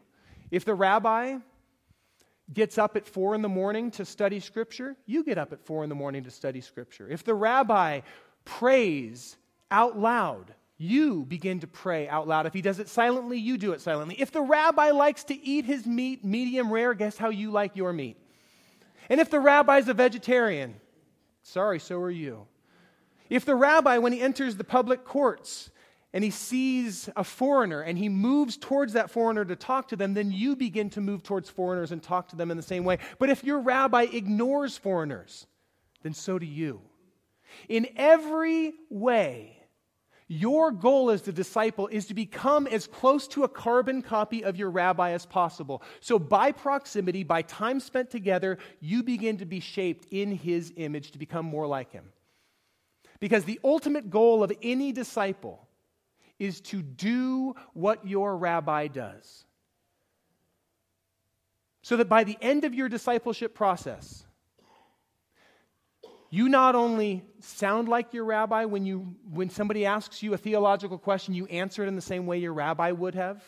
If 0.50 0.64
the 0.64 0.74
rabbi 0.74 1.38
gets 2.52 2.78
up 2.78 2.96
at 2.96 3.06
four 3.06 3.34
in 3.34 3.42
the 3.42 3.48
morning 3.48 3.90
to 3.92 4.04
study 4.04 4.40
scripture, 4.40 4.96
you 5.06 5.22
get 5.24 5.38
up 5.38 5.52
at 5.52 5.64
four 5.64 5.82
in 5.82 5.88
the 5.88 5.94
morning 5.94 6.24
to 6.24 6.30
study 6.30 6.60
scripture. 6.60 7.08
If 7.08 7.24
the 7.24 7.34
rabbi 7.34 8.00
prays 8.44 9.36
out 9.70 9.98
loud, 9.98 10.54
you 10.78 11.24
begin 11.26 11.60
to 11.60 11.66
pray 11.66 12.08
out 12.08 12.28
loud. 12.28 12.46
If 12.46 12.54
he 12.54 12.62
does 12.62 12.78
it 12.78 12.88
silently, 12.88 13.38
you 13.38 13.58
do 13.58 13.72
it 13.72 13.80
silently. 13.80 14.14
If 14.18 14.30
the 14.30 14.40
rabbi 14.40 14.90
likes 14.90 15.24
to 15.24 15.38
eat 15.38 15.64
his 15.64 15.86
meat 15.86 16.24
medium 16.24 16.72
rare, 16.72 16.94
guess 16.94 17.18
how 17.18 17.30
you 17.30 17.50
like 17.50 17.76
your 17.76 17.92
meat? 17.92 18.16
And 19.10 19.20
if 19.20 19.28
the 19.28 19.40
rabbi's 19.40 19.88
a 19.88 19.94
vegetarian, 19.94 20.76
sorry, 21.42 21.80
so 21.80 21.98
are 22.00 22.10
you. 22.10 22.46
If 23.28 23.44
the 23.44 23.56
rabbi, 23.56 23.98
when 23.98 24.12
he 24.12 24.20
enters 24.20 24.56
the 24.56 24.64
public 24.64 25.04
courts 25.04 25.70
and 26.12 26.24
he 26.24 26.30
sees 26.30 27.10
a 27.16 27.24
foreigner 27.24 27.82
and 27.82 27.98
he 27.98 28.08
moves 28.08 28.56
towards 28.56 28.94
that 28.94 29.10
foreigner 29.10 29.44
to 29.44 29.56
talk 29.56 29.88
to 29.88 29.96
them, 29.96 30.14
then 30.14 30.32
you 30.32 30.56
begin 30.56 30.88
to 30.90 31.00
move 31.00 31.22
towards 31.22 31.50
foreigners 31.50 31.92
and 31.92 32.02
talk 32.02 32.28
to 32.28 32.36
them 32.36 32.50
in 32.50 32.56
the 32.56 32.62
same 32.62 32.84
way. 32.84 32.98
But 33.18 33.30
if 33.30 33.44
your 33.44 33.60
rabbi 33.60 34.06
ignores 34.12 34.76
foreigners, 34.76 35.46
then 36.02 36.14
so 36.14 36.38
do 36.38 36.46
you. 36.46 36.80
In 37.68 37.88
every 37.96 38.72
way, 38.88 39.58
your 40.28 40.70
goal 40.70 41.10
as 41.10 41.22
the 41.22 41.32
disciple 41.32 41.88
is 41.88 42.06
to 42.06 42.14
become 42.14 42.66
as 42.66 42.86
close 42.86 43.26
to 43.28 43.44
a 43.44 43.48
carbon 43.48 44.02
copy 44.02 44.44
of 44.44 44.56
your 44.56 44.70
rabbi 44.70 45.12
as 45.12 45.24
possible. 45.24 45.82
So, 46.00 46.18
by 46.18 46.52
proximity, 46.52 47.24
by 47.24 47.40
time 47.42 47.80
spent 47.80 48.10
together, 48.10 48.58
you 48.80 49.02
begin 49.02 49.38
to 49.38 49.46
be 49.46 49.60
shaped 49.60 50.06
in 50.10 50.32
his 50.32 50.70
image 50.76 51.12
to 51.12 51.18
become 51.18 51.46
more 51.46 51.66
like 51.66 51.92
him. 51.92 52.12
Because 53.20 53.44
the 53.44 53.58
ultimate 53.64 54.10
goal 54.10 54.44
of 54.44 54.52
any 54.62 54.92
disciple 54.92 55.67
is 56.38 56.60
to 56.60 56.82
do 56.82 57.54
what 57.74 58.06
your 58.06 58.36
rabbi 58.36 58.86
does. 58.86 59.44
So 61.82 61.96
that 61.96 62.08
by 62.08 62.24
the 62.24 62.36
end 62.40 62.64
of 62.64 62.74
your 62.74 62.88
discipleship 62.88 63.54
process, 63.54 64.24
you 66.30 66.48
not 66.48 66.74
only 66.74 67.24
sound 67.40 67.88
like 67.88 68.12
your 68.12 68.24
rabbi 68.24 68.66
when, 68.66 68.84
you, 68.84 69.14
when 69.30 69.48
somebody 69.48 69.86
asks 69.86 70.22
you 70.22 70.34
a 70.34 70.36
theological 70.36 70.98
question, 70.98 71.34
you 71.34 71.46
answer 71.46 71.82
it 71.82 71.88
in 71.88 71.96
the 71.96 72.02
same 72.02 72.26
way 72.26 72.38
your 72.38 72.52
rabbi 72.52 72.90
would 72.90 73.14
have, 73.14 73.42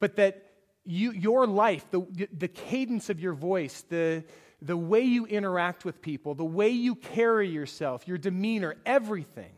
but 0.00 0.16
that 0.16 0.44
you, 0.86 1.12
your 1.12 1.46
life, 1.46 1.84
the, 1.90 2.28
the 2.32 2.48
cadence 2.48 3.10
of 3.10 3.20
your 3.20 3.34
voice, 3.34 3.84
the, 3.90 4.24
the 4.62 4.76
way 4.76 5.02
you 5.02 5.26
interact 5.26 5.84
with 5.84 6.00
people, 6.00 6.34
the 6.34 6.44
way 6.44 6.70
you 6.70 6.94
carry 6.94 7.50
yourself, 7.50 8.08
your 8.08 8.16
demeanor, 8.16 8.76
everything 8.86 9.57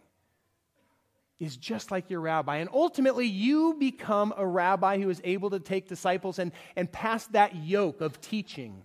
is 1.41 1.57
just 1.57 1.91
like 1.91 2.11
your 2.11 2.21
rabbi. 2.21 2.59
And 2.59 2.69
ultimately, 2.73 3.27
you 3.27 3.75
become 3.79 4.33
a 4.37 4.47
rabbi 4.47 5.01
who 5.01 5.09
is 5.09 5.21
able 5.25 5.51
to 5.51 5.59
take 5.59 5.89
disciples 5.89 6.39
and, 6.39 6.53
and 6.77 6.93
pass 6.93 7.27
that 7.29 7.57
yoke 7.57 8.03
of 8.03 8.21
teaching 8.21 8.83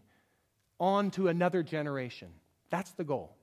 on 0.79 1.11
to 1.11 1.27
another 1.27 1.61
generation. 1.61 2.29
That's 2.69 2.91
the 2.91 3.03
goal. 3.03 3.35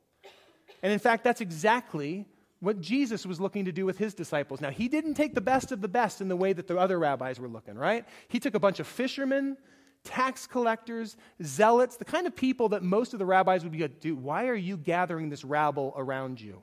And 0.82 0.92
in 0.92 0.98
fact, 0.98 1.24
that's 1.24 1.42
exactly 1.42 2.26
what 2.60 2.80
Jesus 2.80 3.26
was 3.26 3.40
looking 3.40 3.66
to 3.66 3.72
do 3.72 3.84
with 3.84 3.98
his 3.98 4.14
disciples. 4.14 4.60
Now, 4.60 4.70
he 4.70 4.88
didn't 4.88 5.14
take 5.14 5.34
the 5.34 5.40
best 5.40 5.72
of 5.72 5.80
the 5.80 5.88
best 5.88 6.20
in 6.20 6.28
the 6.28 6.36
way 6.36 6.52
that 6.52 6.66
the 6.66 6.78
other 6.78 6.98
rabbis 6.98 7.38
were 7.38 7.48
looking, 7.48 7.74
right? 7.74 8.06
He 8.28 8.40
took 8.40 8.54
a 8.54 8.60
bunch 8.60 8.80
of 8.80 8.86
fishermen, 8.86 9.56
tax 10.04 10.46
collectors, 10.46 11.16
zealots, 11.42 11.96
the 11.96 12.04
kind 12.04 12.26
of 12.26 12.34
people 12.34 12.70
that 12.70 12.82
most 12.82 13.12
of 13.12 13.18
the 13.18 13.26
rabbis 13.26 13.62
would 13.62 13.72
be 13.72 13.80
like, 13.80 14.00
dude, 14.00 14.22
why 14.22 14.46
are 14.46 14.54
you 14.54 14.76
gathering 14.76 15.28
this 15.28 15.44
rabble 15.44 15.92
around 15.96 16.40
you? 16.40 16.62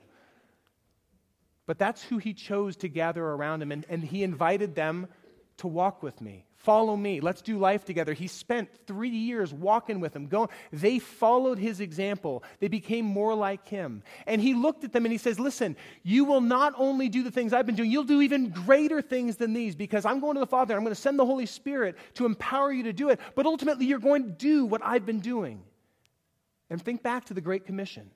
But 1.69 1.77
that's 1.77 2.01
who 2.01 2.17
he 2.17 2.33
chose 2.33 2.77
to 2.77 2.87
gather 2.87 3.23
around 3.23 3.61
him, 3.61 3.71
and, 3.71 3.85
and 3.89 4.03
he 4.03 4.23
invited 4.23 4.73
them 4.73 5.05
to 5.57 5.67
walk 5.67 6.01
with 6.01 6.19
me. 6.19 6.47
Follow 6.55 6.97
me. 6.97 7.21
Let's 7.21 7.43
do 7.43 7.59
life 7.59 7.85
together. 7.85 8.13
He 8.13 8.25
spent 8.25 8.71
three 8.87 9.11
years 9.11 9.53
walking 9.53 9.99
with 9.99 10.13
them. 10.13 10.25
Going, 10.25 10.49
they 10.73 10.97
followed 10.97 11.59
his 11.59 11.79
example. 11.79 12.43
They 12.59 12.69
became 12.69 13.05
more 13.05 13.35
like 13.35 13.67
him. 13.67 14.01
And 14.25 14.41
he 14.41 14.55
looked 14.55 14.83
at 14.83 14.93
them 14.93 15.05
and 15.05 15.11
he 15.11 15.19
says, 15.19 15.39
Listen, 15.39 15.77
you 16.01 16.25
will 16.25 16.41
not 16.41 16.73
only 16.75 17.07
do 17.07 17.21
the 17.21 17.29
things 17.29 17.53
I've 17.53 17.67
been 17.67 17.75
doing, 17.75 17.91
you'll 17.91 18.03
do 18.03 18.23
even 18.23 18.49
greater 18.49 18.99
things 18.99 19.35
than 19.35 19.53
these 19.53 19.75
because 19.75 20.05
I'm 20.05 20.19
going 20.19 20.33
to 20.33 20.39
the 20.39 20.47
Father. 20.47 20.73
And 20.73 20.79
I'm 20.79 20.85
going 20.85 20.95
to 20.95 20.99
send 20.99 21.19
the 21.19 21.25
Holy 21.27 21.45
Spirit 21.45 21.97
to 22.15 22.25
empower 22.25 22.73
you 22.73 22.81
to 22.85 22.93
do 22.93 23.09
it. 23.09 23.19
But 23.35 23.45
ultimately, 23.45 23.85
you're 23.85 23.99
going 23.99 24.23
to 24.23 24.31
do 24.31 24.65
what 24.65 24.81
I've 24.83 25.05
been 25.05 25.19
doing. 25.19 25.61
And 26.71 26.81
think 26.81 27.03
back 27.03 27.25
to 27.25 27.35
the 27.35 27.41
Great 27.41 27.67
Commission. 27.67 28.09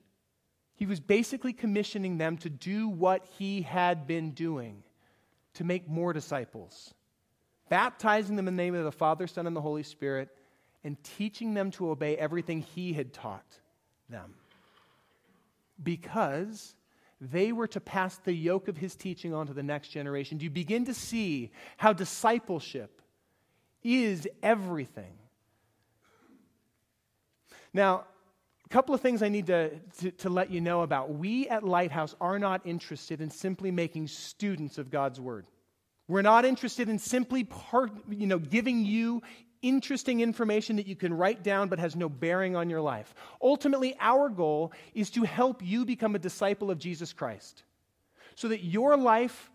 He 0.76 0.86
was 0.86 1.00
basically 1.00 1.52
commissioning 1.52 2.18
them 2.18 2.36
to 2.38 2.50
do 2.50 2.88
what 2.88 3.24
he 3.38 3.62
had 3.62 4.06
been 4.06 4.32
doing 4.32 4.82
to 5.54 5.64
make 5.64 5.88
more 5.88 6.12
disciples, 6.12 6.92
baptizing 7.68 8.36
them 8.36 8.48
in 8.48 8.56
the 8.56 8.62
name 8.62 8.74
of 8.74 8.84
the 8.84 8.92
Father, 8.92 9.26
Son, 9.26 9.46
and 9.46 9.54
the 9.54 9.60
Holy 9.60 9.84
Spirit, 9.84 10.30
and 10.82 11.02
teaching 11.02 11.54
them 11.54 11.70
to 11.72 11.90
obey 11.90 12.16
everything 12.16 12.60
he 12.60 12.92
had 12.92 13.12
taught 13.12 13.60
them. 14.08 14.34
Because 15.82 16.74
they 17.20 17.52
were 17.52 17.68
to 17.68 17.80
pass 17.80 18.16
the 18.18 18.34
yoke 18.34 18.68
of 18.68 18.76
his 18.76 18.96
teaching 18.96 19.32
on 19.32 19.46
to 19.46 19.54
the 19.54 19.62
next 19.62 19.88
generation. 19.88 20.38
Do 20.38 20.44
you 20.44 20.50
begin 20.50 20.84
to 20.86 20.94
see 20.94 21.52
how 21.76 21.92
discipleship 21.92 23.00
is 23.82 24.28
everything? 24.42 25.14
Now, 27.72 28.04
a 28.64 28.68
couple 28.68 28.94
of 28.94 29.00
things 29.00 29.22
I 29.22 29.28
need 29.28 29.46
to, 29.46 29.70
to, 30.00 30.10
to, 30.10 30.30
let 30.30 30.50
you 30.50 30.60
know 30.60 30.82
about. 30.82 31.14
We 31.14 31.48
at 31.48 31.64
Lighthouse 31.64 32.14
are 32.20 32.38
not 32.38 32.62
interested 32.64 33.20
in 33.20 33.30
simply 33.30 33.70
making 33.70 34.08
students 34.08 34.78
of 34.78 34.90
God's 34.90 35.20
Word. 35.20 35.46
We're 36.08 36.22
not 36.22 36.44
interested 36.44 36.88
in 36.88 36.98
simply 36.98 37.44
part, 37.44 37.90
you 38.10 38.26
know, 38.26 38.38
giving 38.38 38.84
you 38.84 39.22
interesting 39.62 40.20
information 40.20 40.76
that 40.76 40.86
you 40.86 40.96
can 40.96 41.14
write 41.14 41.42
down 41.42 41.68
but 41.68 41.78
has 41.78 41.96
no 41.96 42.08
bearing 42.08 42.54
on 42.56 42.68
your 42.68 42.80
life. 42.80 43.14
Ultimately, 43.42 43.96
our 44.00 44.28
goal 44.28 44.72
is 44.94 45.10
to 45.10 45.22
help 45.22 45.62
you 45.62 45.84
become 45.84 46.14
a 46.14 46.18
disciple 46.18 46.70
of 46.70 46.78
Jesus 46.78 47.12
Christ 47.12 47.62
so 48.34 48.48
that 48.48 48.64
your 48.64 48.96
life 48.96 49.50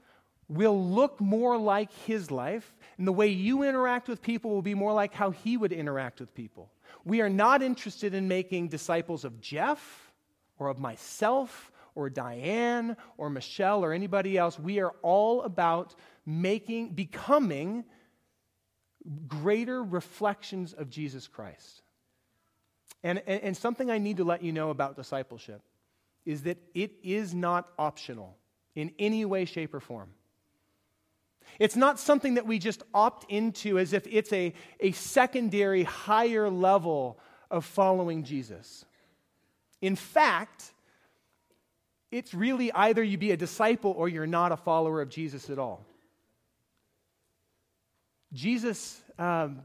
will 0.47 0.83
look 0.83 1.21
more 1.21 1.57
like 1.57 1.91
his 2.07 2.31
life, 2.31 2.75
and 2.97 3.07
the 3.07 3.13
way 3.13 3.27
you 3.27 3.61
interact 3.61 4.07
with 4.07 4.21
people 4.21 4.49
will 4.49 4.63
be 4.63 4.73
more 4.73 4.91
like 4.91 5.13
how 5.13 5.29
he 5.29 5.55
would 5.55 5.71
interact 5.71 6.19
with 6.19 6.33
people. 6.33 6.71
We 7.05 7.21
are 7.21 7.29
not 7.29 7.62
interested 7.62 8.13
in 8.13 8.27
making 8.27 8.69
disciples 8.69 9.25
of 9.25 9.39
Jeff 9.41 10.12
or 10.57 10.67
of 10.67 10.79
myself 10.79 11.71
or 11.95 12.09
Diane 12.09 12.95
or 13.17 13.29
Michelle 13.29 13.83
or 13.83 13.93
anybody 13.93 14.38
else. 14.38 14.59
We 14.59 14.79
are 14.79 14.93
all 15.01 15.43
about 15.43 15.95
making, 16.25 16.89
becoming 16.89 17.85
greater 19.27 19.83
reflections 19.83 20.73
of 20.73 20.89
Jesus 20.89 21.27
Christ. 21.27 21.81
And, 23.03 23.21
and, 23.25 23.41
and, 23.43 23.57
something 23.57 23.89
I 23.89 23.97
need 23.97 24.17
to 24.17 24.25
let 24.25 24.43
you 24.43 24.51
know 24.51 24.71
about 24.71 24.97
discipleship 24.97 25.62
is 26.25 26.43
that 26.43 26.57
it 26.73 26.91
is 27.01 27.33
not 27.33 27.69
optional 27.77 28.38
in 28.75 28.91
any 28.99 29.23
way, 29.23 29.45
shape, 29.45 29.73
or 29.73 29.79
form. 29.79 30.09
It's 31.57 31.75
not 31.75 31.99
something 31.99 32.35
that 32.35 32.45
we 32.45 32.59
just 32.59 32.83
opt 32.93 33.29
into 33.31 33.79
as 33.79 33.93
if 33.93 34.05
it's 34.07 34.31
a, 34.31 34.53
a 34.79 34.91
secondary, 34.91 35.83
higher 35.83 36.49
level 36.49 37.19
of 37.49 37.65
following 37.65 38.23
Jesus. 38.23 38.85
In 39.81 39.95
fact, 39.95 40.73
it's 42.12 42.33
really 42.33 42.71
either 42.71 43.03
you 43.03 43.17
be 43.17 43.31
a 43.31 43.38
disciple 43.38 43.91
or 43.91 44.09
you're 44.09 44.27
not 44.27 44.51
a 44.51 44.57
follower 44.57 45.01
of 45.01 45.09
Jesus 45.09 45.49
at 45.49 45.59
all. 45.59 45.85
Jesus, 48.33 49.01
um, 49.17 49.62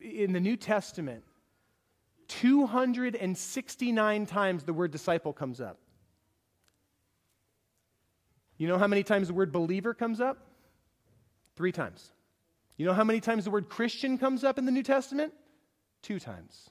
in 0.00 0.32
the 0.32 0.40
New 0.40 0.56
Testament, 0.56 1.24
269 2.28 4.26
times 4.26 4.64
the 4.64 4.72
word 4.72 4.90
disciple 4.90 5.32
comes 5.32 5.60
up. 5.60 5.78
You 8.58 8.68
know 8.68 8.78
how 8.78 8.86
many 8.86 9.02
times 9.02 9.28
the 9.28 9.34
word 9.34 9.52
believer 9.52 9.92
comes 9.94 10.20
up? 10.20 10.38
Three 11.56 11.72
times. 11.72 12.12
You 12.76 12.86
know 12.86 12.92
how 12.92 13.04
many 13.04 13.20
times 13.20 13.44
the 13.44 13.50
word 13.50 13.68
Christian 13.68 14.18
comes 14.18 14.44
up 14.44 14.58
in 14.58 14.66
the 14.66 14.72
New 14.72 14.82
Testament? 14.82 15.32
Two 16.02 16.20
times. 16.20 16.70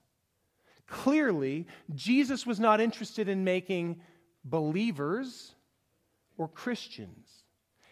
Clearly, 0.87 1.65
Jesus 1.95 2.45
was 2.45 2.59
not 2.59 2.79
interested 2.79 3.27
in 3.27 3.43
making 3.43 3.99
believers 4.43 5.55
or 6.37 6.47
Christians, 6.47 7.27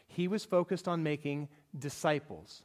he 0.05 0.27
was 0.27 0.45
focused 0.45 0.87
on 0.87 1.01
making 1.01 1.47
disciples 1.77 2.63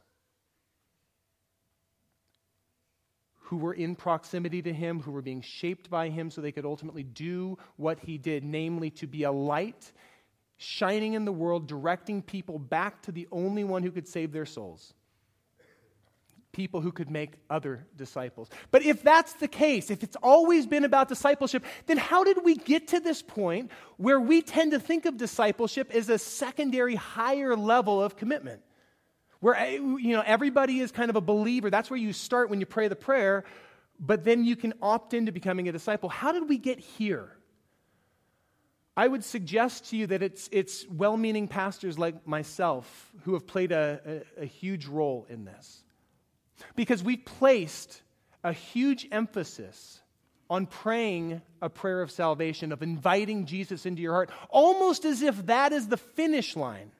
who 3.49 3.57
were 3.57 3.73
in 3.73 3.95
proximity 3.95 4.61
to 4.61 4.71
him, 4.71 4.99
who 4.99 5.11
were 5.11 5.23
being 5.23 5.41
shaped 5.41 5.89
by 5.89 6.09
him 6.09 6.29
so 6.29 6.39
they 6.39 6.51
could 6.51 6.65
ultimately 6.65 7.01
do 7.01 7.57
what 7.77 7.99
he 7.99 8.17
did, 8.17 8.43
namely 8.43 8.91
to 8.91 9.07
be 9.07 9.23
a 9.23 9.31
light 9.31 9.91
shining 10.61 11.13
in 11.13 11.23
the 11.23 11.31
world, 11.31 11.67
directing 11.67 12.21
people 12.21 12.59
back 12.59 13.01
to 13.01 13.13
the 13.13 13.27
only 13.31 13.63
one 13.63 13.81
who 13.81 13.89
could 13.91 14.07
save 14.07 14.33
their 14.33 14.45
souls. 14.45 14.93
People 16.51 16.81
who 16.81 16.91
could 16.91 17.09
make 17.09 17.35
other 17.49 17.87
disciples. 17.95 18.49
But 18.69 18.83
if 18.83 19.01
that's 19.01 19.33
the 19.33 19.47
case, 19.47 19.89
if 19.89 20.03
it's 20.03 20.17
always 20.21 20.67
been 20.67 20.83
about 20.83 21.07
discipleship, 21.07 21.63
then 21.85 21.95
how 21.95 22.25
did 22.25 22.43
we 22.43 22.55
get 22.55 22.89
to 22.89 22.99
this 22.99 23.21
point 23.21 23.71
where 23.95 24.19
we 24.19 24.41
tend 24.41 24.71
to 24.71 24.79
think 24.79 25.05
of 25.05 25.15
discipleship 25.15 25.91
as 25.91 26.09
a 26.09 26.19
secondary, 26.19 26.95
higher 26.95 27.55
level 27.55 28.03
of 28.03 28.17
commitment? 28.17 28.61
Where 29.39 29.55
eh, 29.55 29.75
you 29.75 30.11
know 30.11 30.23
everybody 30.25 30.81
is 30.81 30.91
kind 30.91 31.09
of 31.09 31.15
a 31.15 31.21
believer. 31.21 31.69
That's 31.69 31.89
where 31.89 31.99
you 31.99 32.11
start 32.11 32.49
when 32.49 32.59
you 32.59 32.65
pray 32.65 32.89
the 32.89 32.97
prayer, 32.97 33.45
but 33.97 34.25
then 34.25 34.43
you 34.43 34.57
can 34.57 34.73
opt 34.81 35.13
into 35.13 35.31
becoming 35.31 35.69
a 35.69 35.71
disciple. 35.71 36.09
How 36.09 36.33
did 36.33 36.49
we 36.49 36.57
get 36.57 36.79
here? 36.79 37.38
I 38.99 39.07
would 39.07 39.23
suggest 39.23 39.91
to 39.91 39.95
you 39.95 40.07
that 40.07 40.21
it's, 40.21 40.49
it's 40.51 40.85
well 40.89 41.15
meaning 41.15 41.47
pastors 41.47 41.97
like 41.97 42.27
myself 42.27 43.13
who 43.23 43.31
have 43.31 43.47
played 43.47 43.71
a, 43.71 44.25
a, 44.37 44.41
a 44.41 44.45
huge 44.45 44.87
role 44.87 45.25
in 45.29 45.45
this. 45.45 45.83
Because 46.75 47.01
we've 47.01 47.23
placed 47.23 48.01
a 48.43 48.51
huge 48.51 49.07
emphasis 49.09 50.01
on 50.49 50.65
praying 50.65 51.41
a 51.61 51.69
prayer 51.69 52.01
of 52.01 52.11
salvation, 52.11 52.73
of 52.73 52.83
inviting 52.83 53.45
Jesus 53.45 53.85
into 53.85 54.01
your 54.01 54.11
heart, 54.11 54.31
almost 54.49 55.05
as 55.05 55.21
if 55.21 55.45
that 55.45 55.71
is 55.71 55.87
the 55.87 55.95
finish 55.95 56.57
line 56.57 56.91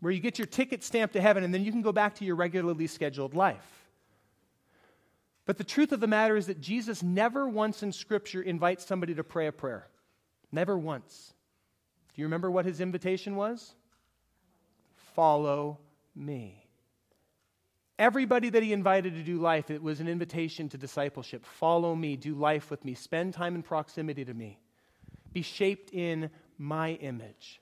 where 0.00 0.14
you 0.14 0.20
get 0.20 0.38
your 0.38 0.46
ticket 0.46 0.82
stamped 0.82 1.12
to 1.12 1.20
heaven 1.20 1.44
and 1.44 1.52
then 1.52 1.62
you 1.62 1.72
can 1.72 1.82
go 1.82 1.92
back 1.92 2.14
to 2.14 2.24
your 2.24 2.36
regularly 2.36 2.86
scheduled 2.86 3.34
life. 3.34 3.90
But 5.44 5.58
the 5.58 5.64
truth 5.64 5.92
of 5.92 6.00
the 6.00 6.06
matter 6.06 6.38
is 6.38 6.46
that 6.46 6.62
Jesus 6.62 7.02
never 7.02 7.46
once 7.46 7.82
in 7.82 7.92
Scripture 7.92 8.40
invites 8.40 8.86
somebody 8.86 9.14
to 9.16 9.22
pray 9.22 9.46
a 9.46 9.52
prayer. 9.52 9.86
Never 10.52 10.78
once. 10.78 11.32
Do 12.14 12.20
you 12.20 12.26
remember 12.26 12.50
what 12.50 12.64
his 12.64 12.80
invitation 12.80 13.36
was? 13.36 13.74
Follow 15.14 15.78
me. 16.14 16.66
Everybody 17.98 18.48
that 18.50 18.62
he 18.62 18.72
invited 18.72 19.14
to 19.14 19.22
do 19.22 19.38
life, 19.38 19.70
it 19.70 19.82
was 19.82 20.00
an 20.00 20.08
invitation 20.08 20.68
to 20.70 20.78
discipleship. 20.78 21.44
Follow 21.44 21.94
me, 21.94 22.16
do 22.16 22.34
life 22.34 22.70
with 22.70 22.84
me, 22.84 22.94
spend 22.94 23.34
time 23.34 23.54
in 23.54 23.62
proximity 23.62 24.24
to 24.24 24.32
me, 24.32 24.58
be 25.32 25.42
shaped 25.42 25.92
in 25.92 26.30
my 26.56 26.92
image 26.94 27.60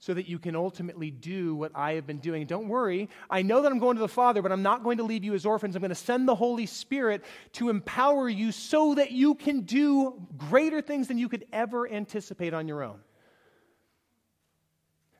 so 0.00 0.14
that 0.14 0.26
you 0.26 0.38
can 0.38 0.56
ultimately 0.56 1.10
do 1.10 1.54
what 1.54 1.70
I 1.74 1.92
have 1.92 2.06
been 2.06 2.18
doing. 2.18 2.46
Don't 2.46 2.68
worry, 2.68 3.10
I 3.28 3.42
know 3.42 3.60
that 3.60 3.70
I'm 3.70 3.78
going 3.78 3.96
to 3.96 4.00
the 4.00 4.08
Father, 4.08 4.40
but 4.40 4.50
I'm 4.50 4.62
not 4.62 4.82
going 4.82 4.96
to 4.96 5.04
leave 5.04 5.22
you 5.22 5.34
as 5.34 5.44
orphans. 5.44 5.76
I'm 5.76 5.80
going 5.80 5.90
to 5.90 5.94
send 5.94 6.26
the 6.26 6.34
Holy 6.34 6.64
Spirit 6.64 7.22
to 7.52 7.68
empower 7.68 8.28
you 8.28 8.50
so 8.50 8.94
that 8.94 9.12
you 9.12 9.34
can 9.34 9.60
do 9.60 10.26
greater 10.38 10.80
things 10.80 11.06
than 11.08 11.18
you 11.18 11.28
could 11.28 11.44
ever 11.52 11.86
anticipate 11.86 12.54
on 12.54 12.66
your 12.66 12.82
own. 12.82 12.98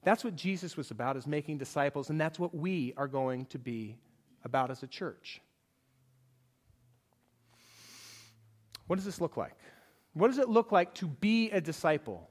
That's 0.02 0.24
what 0.24 0.34
Jesus 0.34 0.78
was 0.78 0.90
about, 0.90 1.18
is 1.18 1.26
making 1.26 1.58
disciples, 1.58 2.08
and 2.08 2.18
that's 2.18 2.38
what 2.38 2.54
we 2.54 2.94
are 2.96 3.08
going 3.08 3.44
to 3.46 3.58
be 3.58 3.98
about 4.44 4.70
as 4.70 4.82
a 4.82 4.86
church. 4.86 5.42
What 8.86 8.96
does 8.96 9.04
this 9.04 9.20
look 9.20 9.36
like? 9.36 9.58
What 10.14 10.28
does 10.28 10.38
it 10.38 10.48
look 10.48 10.72
like 10.72 10.94
to 10.94 11.06
be 11.06 11.50
a 11.50 11.60
disciple? 11.60 12.30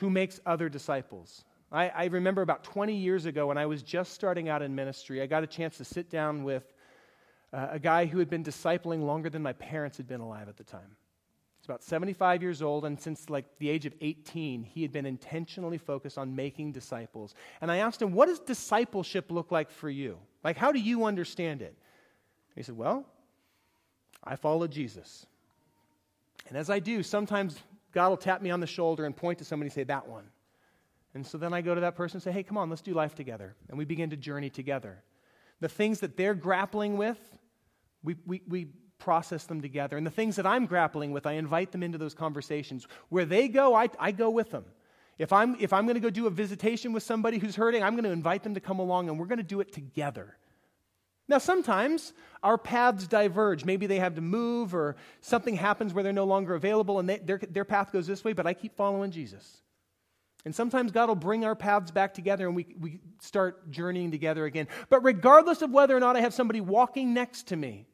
Who 0.00 0.10
makes 0.10 0.40
other 0.46 0.68
disciples. 0.68 1.44
I, 1.70 1.88
I, 1.90 2.04
remember 2.06 2.42
about 2.42 2.64
20 2.64 2.96
years 2.96 3.26
ago 3.26 3.46
when 3.46 3.58
I 3.58 3.66
was 3.66 3.82
just 3.82 4.14
starting 4.14 4.48
out 4.48 4.62
in 4.62 4.74
ministry, 4.74 5.22
I 5.22 5.26
got 5.26 5.44
a 5.44 5.46
chance 5.46 5.76
to 5.76 5.84
sit 5.84 6.10
down 6.10 6.42
with 6.42 6.64
uh, 7.52 7.68
a 7.72 7.78
guy 7.78 8.06
who 8.06 8.18
had 8.18 8.30
been 8.30 8.42
discipling 8.42 9.02
longer 9.02 9.30
than 9.30 9.42
my 9.42 9.52
parents 9.52 9.98
had 9.98 10.08
been 10.08 10.20
alive 10.20 10.48
at 10.48 10.56
the 10.56 10.64
time. 10.64 10.96
He's 11.60 11.66
about 11.66 11.84
75 11.84 12.42
years 12.42 12.62
old, 12.62 12.86
and 12.86 12.98
since 12.98 13.28
like 13.28 13.44
the 13.58 13.68
age 13.68 13.84
of 13.84 13.92
18, 14.00 14.62
he 14.64 14.80
had 14.82 14.90
been 14.90 15.04
intentionally 15.04 15.78
focused 15.78 16.16
on 16.16 16.34
making 16.34 16.72
disciples. 16.72 17.34
And 17.60 17.70
I 17.70 17.76
asked 17.76 18.00
him, 18.00 18.12
What 18.12 18.26
does 18.26 18.40
discipleship 18.40 19.30
look 19.30 19.52
like 19.52 19.70
for 19.70 19.90
you? 19.90 20.18
Like, 20.42 20.56
how 20.56 20.72
do 20.72 20.80
you 20.80 21.04
understand 21.04 21.60
it? 21.60 21.76
He 22.56 22.62
said, 22.62 22.76
Well, 22.76 23.04
I 24.24 24.36
follow 24.36 24.66
Jesus. 24.66 25.26
And 26.48 26.56
as 26.56 26.70
I 26.70 26.78
do, 26.78 27.02
sometimes 27.02 27.60
God 27.92 28.08
will 28.10 28.16
tap 28.16 28.42
me 28.42 28.50
on 28.50 28.60
the 28.60 28.66
shoulder 28.66 29.04
and 29.04 29.16
point 29.16 29.38
to 29.38 29.44
somebody 29.44 29.66
and 29.68 29.72
say, 29.72 29.84
That 29.84 30.08
one. 30.08 30.24
And 31.14 31.26
so 31.26 31.38
then 31.38 31.52
I 31.52 31.60
go 31.60 31.74
to 31.74 31.80
that 31.80 31.96
person 31.96 32.16
and 32.16 32.22
say, 32.22 32.32
Hey, 32.32 32.42
come 32.42 32.56
on, 32.56 32.70
let's 32.70 32.82
do 32.82 32.94
life 32.94 33.14
together. 33.14 33.56
And 33.68 33.78
we 33.78 33.84
begin 33.84 34.10
to 34.10 34.16
journey 34.16 34.50
together. 34.50 35.02
The 35.60 35.68
things 35.68 36.00
that 36.00 36.16
they're 36.16 36.34
grappling 36.34 36.96
with, 36.96 37.18
we, 38.02 38.16
we, 38.26 38.42
we 38.48 38.68
process 38.98 39.44
them 39.44 39.60
together. 39.60 39.96
And 39.96 40.06
the 40.06 40.10
things 40.10 40.36
that 40.36 40.46
I'm 40.46 40.66
grappling 40.66 41.10
with, 41.10 41.26
I 41.26 41.32
invite 41.32 41.72
them 41.72 41.82
into 41.82 41.98
those 41.98 42.14
conversations. 42.14 42.86
Where 43.08 43.24
they 43.24 43.48
go, 43.48 43.74
I, 43.74 43.88
I 43.98 44.12
go 44.12 44.30
with 44.30 44.50
them. 44.50 44.64
If 45.18 45.32
I'm, 45.34 45.56
if 45.60 45.72
I'm 45.72 45.84
going 45.84 45.96
to 45.96 46.00
go 46.00 46.08
do 46.08 46.26
a 46.26 46.30
visitation 46.30 46.92
with 46.92 47.02
somebody 47.02 47.38
who's 47.38 47.56
hurting, 47.56 47.82
I'm 47.82 47.94
going 47.94 48.04
to 48.04 48.10
invite 48.10 48.42
them 48.42 48.54
to 48.54 48.60
come 48.60 48.78
along 48.78 49.08
and 49.08 49.18
we're 49.18 49.26
going 49.26 49.38
to 49.38 49.42
do 49.42 49.60
it 49.60 49.72
together. 49.72 50.36
Now, 51.30 51.38
sometimes 51.38 52.12
our 52.42 52.58
paths 52.58 53.06
diverge. 53.06 53.64
Maybe 53.64 53.86
they 53.86 54.00
have 54.00 54.16
to 54.16 54.20
move 54.20 54.74
or 54.74 54.96
something 55.20 55.54
happens 55.54 55.94
where 55.94 56.02
they're 56.02 56.12
no 56.12 56.24
longer 56.24 56.56
available 56.56 56.98
and 56.98 57.08
they, 57.08 57.18
their, 57.18 57.38
their 57.38 57.64
path 57.64 57.92
goes 57.92 58.08
this 58.08 58.24
way, 58.24 58.32
but 58.32 58.48
I 58.48 58.52
keep 58.52 58.74
following 58.74 59.12
Jesus. 59.12 59.62
And 60.44 60.52
sometimes 60.52 60.90
God 60.90 61.08
will 61.08 61.14
bring 61.14 61.44
our 61.44 61.54
paths 61.54 61.92
back 61.92 62.14
together 62.14 62.48
and 62.48 62.56
we, 62.56 62.74
we 62.80 62.98
start 63.20 63.70
journeying 63.70 64.10
together 64.10 64.44
again. 64.44 64.66
But 64.88 65.04
regardless 65.04 65.62
of 65.62 65.70
whether 65.70 65.96
or 65.96 66.00
not 66.00 66.16
I 66.16 66.20
have 66.20 66.34
somebody 66.34 66.60
walking 66.60 67.14
next 67.14 67.46
to 67.48 67.56
me, 67.56 67.86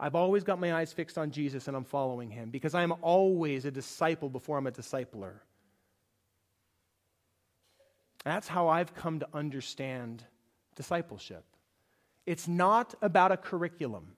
I've 0.00 0.14
always 0.14 0.42
got 0.42 0.58
my 0.58 0.72
eyes 0.72 0.90
fixed 0.90 1.18
on 1.18 1.30
Jesus 1.30 1.68
and 1.68 1.76
I'm 1.76 1.84
following 1.84 2.30
him 2.30 2.48
because 2.48 2.72
I 2.74 2.82
am 2.82 2.94
always 3.02 3.66
a 3.66 3.70
disciple 3.70 4.30
before 4.30 4.56
I'm 4.56 4.66
a 4.66 4.72
discipler. 4.72 5.34
That's 8.24 8.48
how 8.48 8.68
I've 8.68 8.94
come 8.94 9.20
to 9.20 9.28
understand 9.34 10.24
discipleship. 10.76 11.44
It's 12.28 12.46
not 12.46 12.94
about 13.00 13.32
a 13.32 13.38
curriculum. 13.38 14.08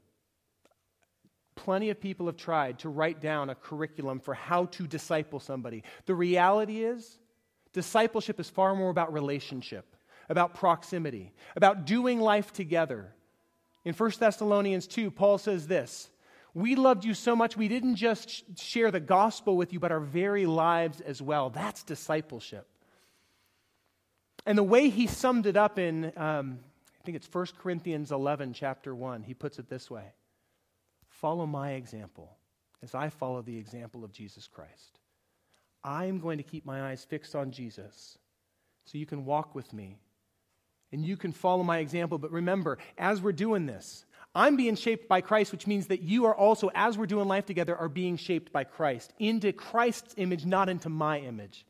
Plenty 1.55 1.90
of 1.90 2.01
people 2.01 2.27
have 2.27 2.37
tried 2.37 2.81
to 2.81 2.88
write 2.88 3.20
down 3.20 3.51
a 3.51 3.55
curriculum 3.55 4.18
for 4.18 4.35
how 4.35 4.64
to 4.64 4.88
disciple 4.88 5.38
somebody. 5.38 5.85
The 6.07 6.16
reality 6.16 6.83
is, 6.83 7.20
discipleship 7.73 8.40
is 8.40 8.51
far 8.51 8.75
more 8.75 8.90
about 8.90 9.12
relationship, 9.12 9.94
about 10.29 10.55
proximity, 10.55 11.33
about 11.55 11.87
doing 11.87 12.18
life 12.18 12.53
together. 12.53 13.14
In 13.85 13.94
1 13.94 14.11
Thessalonians 14.18 14.88
2, 14.88 15.12
Paul 15.12 15.38
says 15.38 15.68
this 15.68 16.11
We 16.53 16.75
loved 16.75 17.05
you 17.05 17.14
so 17.14 17.37
much, 17.37 17.57
we 17.57 17.68
didn't 17.68 17.94
just 17.94 18.59
share 18.59 18.90
the 18.90 18.99
gospel 18.99 19.57
with 19.57 19.73
you, 19.73 19.79
but 19.79 19.92
our 19.92 20.01
very 20.01 20.46
lives 20.46 21.01
as 21.01 21.23
well. 21.23 21.49
That's 21.49 21.85
discipleship. 21.85 22.66
And 24.46 24.59
the 24.59 24.64
way 24.64 24.88
he 24.88 25.07
summed 25.07 25.46
it 25.46 25.57
up 25.57 25.79
in, 25.79 26.12
um, 26.16 26.59
I 27.00 27.04
think 27.04 27.16
it's 27.16 27.32
1 27.32 27.46
Corinthians 27.58 28.12
11, 28.12 28.52
chapter 28.52 28.94
1, 28.94 29.22
he 29.22 29.32
puts 29.32 29.58
it 29.58 29.68
this 29.68 29.90
way 29.90 30.12
Follow 31.08 31.46
my 31.46 31.72
example 31.72 32.36
as 32.82 32.94
I 32.94 33.08
follow 33.08 33.42
the 33.42 33.56
example 33.56 34.04
of 34.04 34.12
Jesus 34.12 34.46
Christ. 34.46 34.98
I'm 35.82 36.18
going 36.18 36.38
to 36.38 36.44
keep 36.44 36.66
my 36.66 36.90
eyes 36.90 37.04
fixed 37.04 37.34
on 37.34 37.52
Jesus 37.52 38.18
so 38.84 38.98
you 38.98 39.06
can 39.06 39.24
walk 39.24 39.54
with 39.54 39.72
me 39.72 39.98
and 40.92 41.04
you 41.04 41.16
can 41.16 41.32
follow 41.32 41.62
my 41.62 41.78
example. 41.78 42.18
But 42.18 42.32
remember, 42.32 42.78
as 42.98 43.20
we're 43.20 43.32
doing 43.32 43.66
this, 43.66 44.04
I'm 44.34 44.56
being 44.56 44.76
shaped 44.76 45.08
by 45.08 45.20
Christ, 45.20 45.52
which 45.52 45.66
means 45.66 45.86
that 45.88 46.02
you 46.02 46.26
are 46.26 46.34
also, 46.34 46.70
as 46.74 46.96
we're 46.96 47.06
doing 47.06 47.28
life 47.28 47.46
together, 47.46 47.76
are 47.76 47.88
being 47.88 48.16
shaped 48.16 48.52
by 48.52 48.64
Christ 48.64 49.12
into 49.18 49.52
Christ's 49.52 50.14
image, 50.18 50.44
not 50.44 50.68
into 50.68 50.88
my 50.88 51.18
image. 51.18 51.64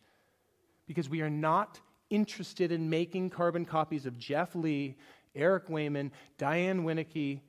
Because 0.87 1.09
we 1.09 1.23
are 1.23 1.31
not 1.31 1.81
interested 2.11 2.73
in 2.73 2.91
making 2.91 3.31
carbon 3.31 3.65
copies 3.65 4.05
of 4.05 4.19
Jeff 4.19 4.55
Lee, 4.55 4.97
Eric 5.35 5.69
Wayman, 5.69 6.13
Diane 6.39 6.85
Winneke, 6.85 7.41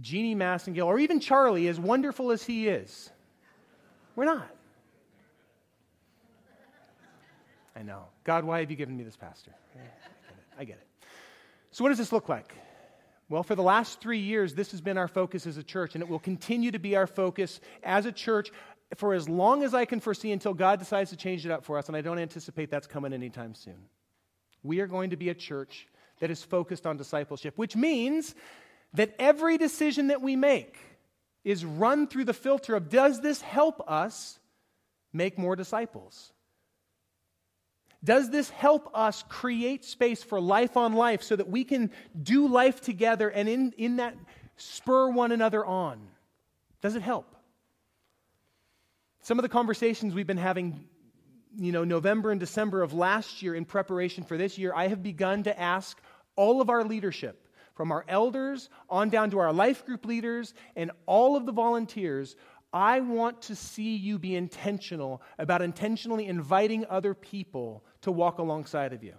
Jeannie 0.00 0.34
Massengale, 0.34 0.86
or 0.86 0.98
even 0.98 1.20
Charlie, 1.20 1.68
as 1.68 1.78
wonderful 1.78 2.30
as 2.30 2.42
he 2.42 2.68
is. 2.68 3.10
We're 4.16 4.24
not. 4.24 4.48
I 7.74 7.82
know. 7.82 8.04
God, 8.24 8.44
why 8.44 8.60
have 8.60 8.70
you 8.70 8.76
given 8.76 8.96
me 8.96 9.04
this 9.04 9.16
pastor? 9.16 9.52
I 9.74 9.78
get 9.78 9.86
it. 9.86 10.60
I 10.60 10.64
get 10.64 10.76
it. 10.76 10.86
So, 11.70 11.84
what 11.84 11.88
does 11.88 11.98
this 11.98 12.12
look 12.12 12.28
like? 12.28 12.54
Well, 13.28 13.42
for 13.42 13.54
the 13.54 13.62
last 13.62 14.00
three 14.00 14.18
years, 14.18 14.54
this 14.54 14.72
has 14.72 14.82
been 14.82 14.98
our 14.98 15.08
focus 15.08 15.46
as 15.46 15.56
a 15.56 15.62
church, 15.62 15.94
and 15.94 16.02
it 16.02 16.08
will 16.08 16.18
continue 16.18 16.70
to 16.70 16.78
be 16.78 16.96
our 16.96 17.06
focus 17.06 17.60
as 17.82 18.04
a 18.04 18.12
church 18.12 18.50
for 18.96 19.14
as 19.14 19.26
long 19.26 19.62
as 19.62 19.72
I 19.72 19.86
can 19.86 20.00
foresee 20.00 20.32
until 20.32 20.52
God 20.52 20.78
decides 20.78 21.10
to 21.10 21.16
change 21.16 21.46
it 21.46 21.50
up 21.50 21.64
for 21.64 21.78
us, 21.78 21.88
and 21.88 21.96
I 21.96 22.02
don't 22.02 22.18
anticipate 22.18 22.70
that's 22.70 22.86
coming 22.86 23.14
anytime 23.14 23.54
soon. 23.54 23.86
We 24.62 24.80
are 24.80 24.86
going 24.86 25.10
to 25.10 25.16
be 25.16 25.30
a 25.30 25.34
church 25.34 25.88
that 26.20 26.30
is 26.30 26.42
focused 26.42 26.86
on 26.86 26.96
discipleship, 26.96 27.56
which 27.56 27.76
means 27.76 28.34
that 28.94 29.14
every 29.18 29.58
decision 29.58 30.08
that 30.08 30.22
we 30.22 30.36
make 30.36 30.76
is 31.44 31.64
run 31.64 32.06
through 32.06 32.24
the 32.24 32.34
filter 32.34 32.74
of 32.74 32.88
does 32.88 33.20
this 33.20 33.40
help 33.40 33.82
us 33.88 34.38
make 35.12 35.38
more 35.38 35.56
disciples? 35.56 36.32
Does 38.04 38.30
this 38.30 38.50
help 38.50 38.90
us 38.94 39.24
create 39.28 39.84
space 39.84 40.22
for 40.22 40.40
life 40.40 40.76
on 40.76 40.92
life 40.94 41.22
so 41.22 41.36
that 41.36 41.48
we 41.48 41.64
can 41.64 41.90
do 42.20 42.48
life 42.48 42.80
together 42.80 43.28
and 43.28 43.48
in, 43.48 43.72
in 43.78 43.96
that 43.96 44.16
spur 44.56 45.08
one 45.08 45.30
another 45.30 45.64
on? 45.64 46.00
Does 46.80 46.96
it 46.96 47.02
help? 47.02 47.36
Some 49.20 49.38
of 49.38 49.44
the 49.44 49.48
conversations 49.48 50.14
we've 50.14 50.26
been 50.26 50.36
having, 50.36 50.84
you 51.56 51.72
know, 51.72 51.84
November 51.84 52.30
and 52.30 52.40
December 52.40 52.82
of 52.82 52.92
last 52.92 53.42
year 53.42 53.54
in 53.54 53.64
preparation 53.64 54.24
for 54.24 54.36
this 54.36 54.58
year, 54.58 54.72
I 54.74 54.88
have 54.88 55.02
begun 55.02 55.42
to 55.44 55.60
ask 55.60 56.00
all 56.36 56.60
of 56.60 56.70
our 56.70 56.84
leadership, 56.84 57.48
from 57.74 57.90
our 57.92 58.04
elders 58.08 58.68
on 58.90 59.08
down 59.08 59.30
to 59.30 59.38
our 59.38 59.52
life 59.52 59.84
group 59.86 60.04
leaders 60.04 60.54
and 60.76 60.90
all 61.06 61.36
of 61.36 61.46
the 61.46 61.52
volunteers, 61.52 62.36
I 62.72 63.00
want 63.00 63.42
to 63.42 63.56
see 63.56 63.96
you 63.96 64.18
be 64.18 64.34
intentional 64.34 65.22
about 65.38 65.62
intentionally 65.62 66.26
inviting 66.26 66.86
other 66.88 67.14
people 67.14 67.84
to 68.02 68.12
walk 68.12 68.38
alongside 68.38 68.92
of 68.92 69.02
you. 69.02 69.14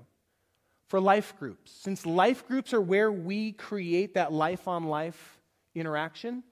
For 0.88 1.00
life 1.00 1.36
groups, 1.39 1.72
since 1.72 2.06
life 2.06 2.48
groups 2.48 2.74
are 2.74 2.82
where 2.82 3.12
we 3.12 3.52
create 3.54 4.15
that 4.15 4.32
life 4.32 4.67
on 4.67 4.86
life 4.86 5.39
interaction, 5.76 6.43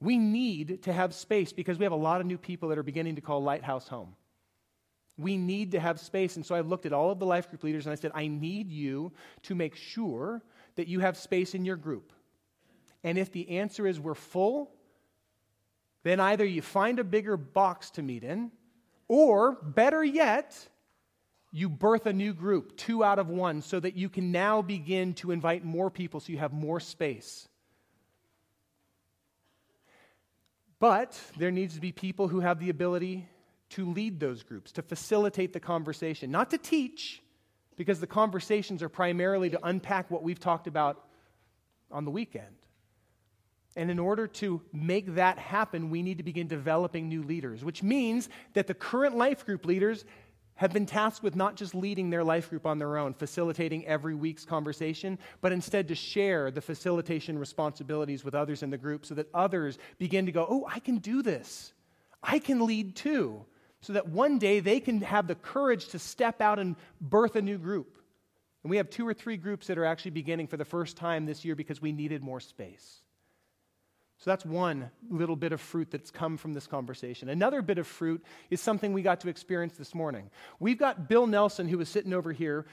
we 0.00 0.18
need 0.18 0.82
to 0.82 0.92
have 0.92 1.14
space 1.14 1.52
because 1.52 1.78
we 1.78 1.84
have 1.84 1.92
a 1.92 1.96
lot 1.96 2.20
of 2.20 2.26
new 2.26 2.38
people 2.38 2.68
that 2.68 2.78
are 2.78 2.82
beginning 2.82 3.16
to 3.16 3.20
call 3.20 3.42
Lighthouse 3.42 3.88
home. 3.88 4.14
We 5.18 5.36
need 5.36 5.72
to 5.72 5.80
have 5.80 5.98
space. 5.98 6.36
And 6.36 6.44
so 6.44 6.54
I 6.54 6.60
looked 6.60 6.86
at 6.86 6.92
all 6.92 7.10
of 7.10 7.18
the 7.18 7.26
life 7.26 7.48
group 7.48 7.64
leaders 7.64 7.86
and 7.86 7.92
I 7.92 7.96
said, 7.96 8.12
I 8.14 8.26
need 8.26 8.70
you 8.70 9.12
to 9.44 9.54
make 9.54 9.74
sure 9.74 10.42
that 10.76 10.88
you 10.88 11.00
have 11.00 11.16
space 11.16 11.54
in 11.54 11.64
your 11.64 11.76
group. 11.76 12.12
And 13.02 13.16
if 13.16 13.32
the 13.32 13.58
answer 13.58 13.86
is 13.86 13.98
we're 13.98 14.14
full, 14.14 14.70
then 16.02 16.20
either 16.20 16.44
you 16.44 16.62
find 16.62 16.98
a 16.98 17.04
bigger 17.04 17.36
box 17.36 17.90
to 17.92 18.02
meet 18.02 18.24
in, 18.24 18.50
or 19.08 19.52
better 19.62 20.04
yet, 20.04 20.56
you 21.50 21.68
birth 21.68 22.06
a 22.06 22.12
new 22.12 22.34
group, 22.34 22.76
two 22.76 23.02
out 23.02 23.18
of 23.18 23.28
one, 23.28 23.62
so 23.62 23.80
that 23.80 23.96
you 23.96 24.08
can 24.08 24.32
now 24.32 24.60
begin 24.60 25.14
to 25.14 25.30
invite 25.30 25.64
more 25.64 25.90
people 25.90 26.20
so 26.20 26.32
you 26.32 26.38
have 26.38 26.52
more 26.52 26.80
space. 26.80 27.48
But 30.78 31.18
there 31.38 31.50
needs 31.50 31.74
to 31.74 31.80
be 31.80 31.92
people 31.92 32.28
who 32.28 32.40
have 32.40 32.60
the 32.60 32.68
ability 32.68 33.26
to 33.70 33.90
lead 33.90 34.20
those 34.20 34.42
groups, 34.42 34.72
to 34.72 34.82
facilitate 34.82 35.52
the 35.52 35.60
conversation, 35.60 36.30
not 36.30 36.50
to 36.50 36.58
teach, 36.58 37.22
because 37.76 38.00
the 38.00 38.06
conversations 38.06 38.82
are 38.82 38.88
primarily 38.88 39.50
to 39.50 39.66
unpack 39.66 40.10
what 40.10 40.22
we've 40.22 40.40
talked 40.40 40.66
about 40.66 41.04
on 41.90 42.04
the 42.04 42.10
weekend. 42.10 42.56
And 43.76 43.90
in 43.90 43.98
order 43.98 44.26
to 44.26 44.62
make 44.72 45.16
that 45.16 45.38
happen, 45.38 45.90
we 45.90 46.02
need 46.02 46.16
to 46.16 46.24
begin 46.24 46.46
developing 46.46 47.08
new 47.08 47.22
leaders, 47.22 47.62
which 47.62 47.82
means 47.82 48.30
that 48.54 48.66
the 48.66 48.74
current 48.74 49.16
life 49.16 49.44
group 49.44 49.66
leaders 49.66 50.06
have 50.54 50.72
been 50.72 50.86
tasked 50.86 51.22
with 51.22 51.36
not 51.36 51.54
just 51.54 51.74
leading 51.74 52.08
their 52.08 52.24
life 52.24 52.48
group 52.48 52.64
on 52.64 52.78
their 52.78 52.96
own, 52.96 53.12
facilitating 53.12 53.86
every 53.86 54.14
week's 54.14 54.46
conversation, 54.46 55.18
but 55.42 55.52
instead 55.52 55.86
to 55.88 55.94
share 55.94 56.50
the 56.50 56.62
facilitation 56.62 57.38
responsibilities 57.38 58.24
with 58.24 58.34
others 58.34 58.62
in 58.62 58.70
the 58.70 58.78
group 58.78 59.04
so 59.04 59.14
that 59.14 59.28
others 59.34 59.78
begin 59.98 60.24
to 60.24 60.32
go, 60.32 60.46
Oh, 60.48 60.66
I 60.66 60.80
can 60.80 60.96
do 60.96 61.20
this. 61.20 61.74
I 62.22 62.38
can 62.38 62.66
lead 62.66 62.96
too. 62.96 63.44
So 63.86 63.92
that 63.92 64.08
one 64.08 64.40
day 64.40 64.58
they 64.58 64.80
can 64.80 65.00
have 65.02 65.28
the 65.28 65.36
courage 65.36 65.90
to 65.90 66.00
step 66.00 66.40
out 66.40 66.58
and 66.58 66.74
birth 67.00 67.36
a 67.36 67.40
new 67.40 67.56
group. 67.56 67.98
And 68.64 68.70
we 68.72 68.78
have 68.78 68.90
two 68.90 69.06
or 69.06 69.14
three 69.14 69.36
groups 69.36 69.68
that 69.68 69.78
are 69.78 69.84
actually 69.84 70.10
beginning 70.10 70.48
for 70.48 70.56
the 70.56 70.64
first 70.64 70.96
time 70.96 71.24
this 71.24 71.44
year 71.44 71.54
because 71.54 71.80
we 71.80 71.92
needed 71.92 72.20
more 72.20 72.40
space. 72.40 73.02
So 74.18 74.28
that's 74.28 74.44
one 74.44 74.90
little 75.08 75.36
bit 75.36 75.52
of 75.52 75.60
fruit 75.60 75.92
that's 75.92 76.10
come 76.10 76.36
from 76.36 76.52
this 76.52 76.66
conversation. 76.66 77.28
Another 77.28 77.62
bit 77.62 77.78
of 77.78 77.86
fruit 77.86 78.24
is 78.50 78.60
something 78.60 78.92
we 78.92 79.02
got 79.02 79.20
to 79.20 79.28
experience 79.28 79.76
this 79.76 79.94
morning. 79.94 80.30
We've 80.58 80.78
got 80.78 81.08
Bill 81.08 81.28
Nelson, 81.28 81.68
who 81.68 81.78
is 81.78 81.88
sitting 81.88 82.12
over 82.12 82.32
here. 82.32 82.66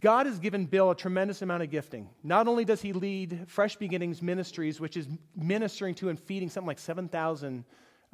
God 0.00 0.26
has 0.26 0.40
given 0.40 0.66
Bill 0.66 0.90
a 0.90 0.96
tremendous 0.96 1.42
amount 1.42 1.62
of 1.62 1.70
gifting. 1.70 2.10
Not 2.24 2.48
only 2.48 2.64
does 2.64 2.82
he 2.82 2.92
lead 2.92 3.44
Fresh 3.46 3.76
Beginnings 3.76 4.20
Ministries, 4.20 4.80
which 4.80 4.96
is 4.96 5.06
ministering 5.36 5.94
to 5.96 6.08
and 6.08 6.18
feeding 6.18 6.50
something 6.50 6.66
like 6.66 6.80
7,000 6.80 7.64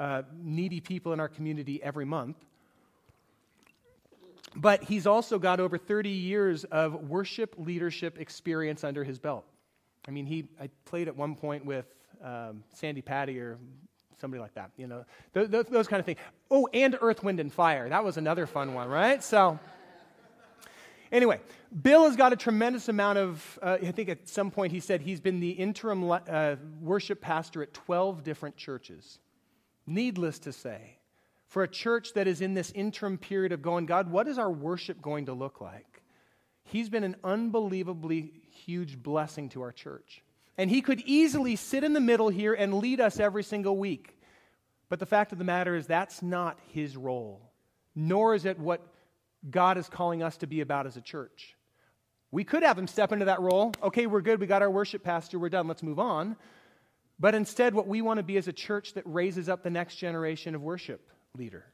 uh, 0.01 0.23
needy 0.43 0.81
people 0.81 1.13
in 1.13 1.21
our 1.21 1.29
community 1.29 1.81
every 1.83 2.07
month, 2.07 2.37
but 4.57 4.83
he's 4.83 5.07
also 5.07 5.39
got 5.39 5.61
over 5.61 5.77
30 5.77 6.09
years 6.09 6.65
of 6.65 7.09
worship 7.09 7.55
leadership 7.59 8.19
experience 8.19 8.83
under 8.83 9.05
his 9.05 9.19
belt. 9.19 9.45
I 10.09 10.11
mean, 10.11 10.25
he 10.25 10.49
I 10.59 10.71
played 10.87 11.07
at 11.07 11.15
one 11.15 11.35
point 11.37 11.67
with 11.67 11.85
um, 12.25 12.65
Sandi 12.73 13.03
Patty 13.03 13.39
or 13.39 13.59
somebody 14.19 14.41
like 14.41 14.55
that, 14.55 14.71
you 14.79 14.87
know, 14.87 15.05
th- 15.35 15.51
th- 15.51 15.67
those 15.67 15.87
kind 15.87 16.01
of 16.01 16.07
things. 16.07 16.19
Oh, 16.51 16.67
and 16.73 16.97
Earth, 17.01 17.23
Wind, 17.23 17.39
and 17.39 17.53
Fire. 17.53 17.89
That 17.89 18.03
was 18.03 18.17
another 18.17 18.47
fun 18.47 18.73
one, 18.73 18.89
right? 18.89 19.23
So, 19.23 19.59
anyway, 21.13 21.41
Bill 21.83 22.05
has 22.05 22.17
got 22.17 22.33
a 22.33 22.37
tremendous 22.37 22.89
amount 22.89 23.19
of, 23.19 23.59
uh, 23.63 23.79
I 23.83 23.93
think 23.93 24.09
at 24.09 24.29
some 24.29 24.51
point 24.51 24.73
he 24.73 24.81
said 24.81 25.03
he's 25.03 25.21
been 25.21 25.41
the 25.41 25.51
interim 25.51 26.11
uh, 26.11 26.57
worship 26.81 27.21
pastor 27.21 27.63
at 27.63 27.75
12 27.75 28.25
different 28.25 28.57
churches. 28.57 29.19
Needless 29.91 30.39
to 30.41 30.53
say, 30.53 30.99
for 31.49 31.65
a 31.65 31.69
church 31.69 32.13
that 32.15 32.29
is 32.29 32.41
in 32.41 32.55
this 32.55 32.71
interim 32.71 33.19
period 33.19 33.51
of 33.51 33.61
going, 33.61 33.87
God, 33.87 34.09
what 34.09 34.29
is 34.29 34.39
our 34.39 34.51
worship 34.51 35.03
going 35.03 35.27
to 35.27 35.33
look 35.33 35.61
like? 35.61 36.03
He's 36.63 36.89
been 36.89 37.03
an 37.03 37.17
unbelievably 37.25 38.33
huge 38.53 39.03
blessing 39.03 39.49
to 39.49 39.63
our 39.63 39.73
church. 39.73 40.23
And 40.57 40.71
he 40.71 40.81
could 40.81 41.01
easily 41.07 41.57
sit 41.57 41.83
in 41.83 41.93
the 41.93 42.01
middle 42.01 42.29
here 42.29 42.55
and 42.55 42.75
lead 42.75 43.01
us 43.01 43.19
every 43.19 43.43
single 43.43 43.77
week. 43.77 44.17
But 44.89 45.01
the 45.01 45.07
fact 45.07 45.33
of 45.33 45.39
the 45.39 45.45
matter 45.45 45.75
is, 45.75 45.89
that's 45.89 46.23
not 46.23 46.61
his 46.69 46.97
role, 46.97 47.51
nor 47.97 48.37
is 48.37 48.45
it 48.45 48.61
what 48.61 48.87
God 49.51 49.77
is 49.77 49.89
calling 49.89 50.23
us 50.23 50.37
to 50.37 50.47
be 50.47 50.61
about 50.61 50.87
as 50.87 50.97
a 50.97 51.01
church. 51.01 51.57
We 52.31 52.45
could 52.45 52.63
have 52.63 52.79
him 52.79 52.87
step 52.87 53.11
into 53.11 53.25
that 53.25 53.41
role. 53.41 53.73
Okay, 53.83 54.07
we're 54.07 54.21
good. 54.21 54.39
We 54.39 54.47
got 54.47 54.63
our 54.63 54.71
worship 54.71 55.03
pastor. 55.03 55.41
We're 55.41 55.49
done. 55.49 55.67
Let's 55.67 55.83
move 55.83 55.99
on. 55.99 56.37
But 57.21 57.35
instead, 57.35 57.75
what 57.75 57.87
we 57.87 58.01
want 58.01 58.17
to 58.17 58.23
be 58.23 58.39
is 58.39 58.49
a 58.49 58.53
church 58.53 58.95
that 58.95 59.05
raises 59.05 59.51
up 59.51 59.63
the 59.63 59.71
next 59.71 59.97
generation 59.97 60.55
of 60.55 60.63
worship 60.63 61.11
leader. 61.37 61.67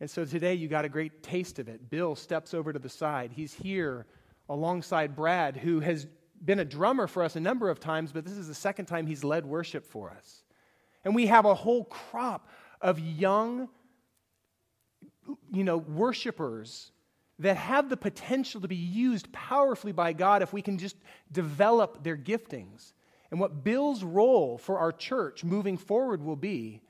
And 0.00 0.10
so 0.10 0.24
today 0.24 0.54
you 0.54 0.68
got 0.68 0.86
a 0.86 0.88
great 0.88 1.22
taste 1.22 1.58
of 1.58 1.68
it. 1.68 1.90
Bill 1.90 2.16
steps 2.16 2.54
over 2.54 2.72
to 2.72 2.78
the 2.78 2.88
side. 2.88 3.30
He's 3.30 3.52
here 3.52 4.06
alongside 4.48 5.14
Brad, 5.14 5.58
who 5.58 5.80
has 5.80 6.06
been 6.42 6.60
a 6.60 6.64
drummer 6.64 7.06
for 7.06 7.22
us 7.22 7.36
a 7.36 7.40
number 7.40 7.68
of 7.68 7.78
times, 7.78 8.10
but 8.10 8.24
this 8.24 8.38
is 8.38 8.48
the 8.48 8.54
second 8.54 8.86
time 8.86 9.06
he's 9.06 9.22
led 9.22 9.44
worship 9.44 9.86
for 9.86 10.10
us. 10.10 10.42
And 11.04 11.14
we 11.14 11.26
have 11.26 11.44
a 11.44 11.54
whole 11.54 11.84
crop 11.84 12.48
of 12.80 12.98
young, 12.98 13.68
you 15.52 15.64
know, 15.64 15.76
worshipers 15.76 16.90
that 17.38 17.58
have 17.58 17.90
the 17.90 17.96
potential 17.98 18.62
to 18.62 18.68
be 18.68 18.76
used 18.76 19.30
powerfully 19.32 19.92
by 19.92 20.14
God 20.14 20.42
if 20.42 20.54
we 20.54 20.62
can 20.62 20.78
just 20.78 20.96
develop 21.30 22.02
their 22.02 22.16
giftings. 22.16 22.94
And 23.30 23.38
what 23.38 23.62
Bill's 23.62 24.02
role 24.02 24.58
for 24.58 24.78
our 24.78 24.92
church 24.92 25.44
moving 25.44 25.76
forward 25.76 26.22
will 26.22 26.36
be 26.36 26.82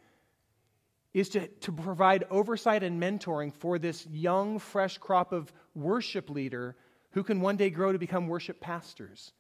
is 1.13 1.29
to, 1.31 1.49
to 1.49 1.73
provide 1.73 2.25
oversight 2.31 2.83
and 2.83 3.03
mentoring 3.03 3.53
for 3.53 3.79
this 3.79 4.07
young, 4.07 4.59
fresh 4.59 4.99
crop 4.99 5.33
of 5.33 5.53
worship 5.75 6.31
leader 6.31 6.77
who 7.11 7.23
can 7.23 7.41
one 7.41 7.57
day 7.57 7.69
grow 7.69 7.93
to 7.93 7.99
become 7.99 8.29
worship 8.29 8.61
pastors, 8.61 9.33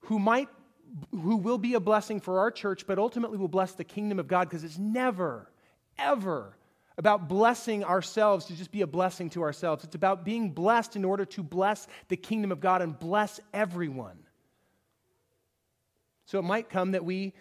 who 0.00 0.18
might 0.18 0.48
who 1.10 1.36
will 1.36 1.58
be 1.58 1.74
a 1.74 1.80
blessing 1.80 2.18
for 2.18 2.38
our 2.40 2.50
church, 2.50 2.86
but 2.86 2.98
ultimately 2.98 3.36
will 3.36 3.46
bless 3.46 3.72
the 3.72 3.84
kingdom 3.84 4.18
of 4.18 4.26
God 4.26 4.48
because 4.48 4.64
it's 4.64 4.78
never, 4.78 5.50
ever 5.98 6.56
about 6.96 7.28
blessing 7.28 7.84
ourselves 7.84 8.46
to 8.46 8.56
just 8.56 8.72
be 8.72 8.80
a 8.80 8.86
blessing 8.86 9.30
to 9.30 9.42
ourselves. 9.42 9.84
It's 9.84 9.94
about 9.94 10.24
being 10.24 10.50
blessed 10.50 10.96
in 10.96 11.04
order 11.04 11.24
to 11.26 11.42
bless 11.42 11.86
the 12.08 12.16
kingdom 12.16 12.50
of 12.50 12.60
God 12.60 12.82
and 12.82 12.98
bless 12.98 13.38
everyone. 13.52 14.18
So 16.28 16.38
it 16.38 16.42
might 16.42 16.68
come 16.68 16.90
that 16.90 17.06
we 17.06 17.32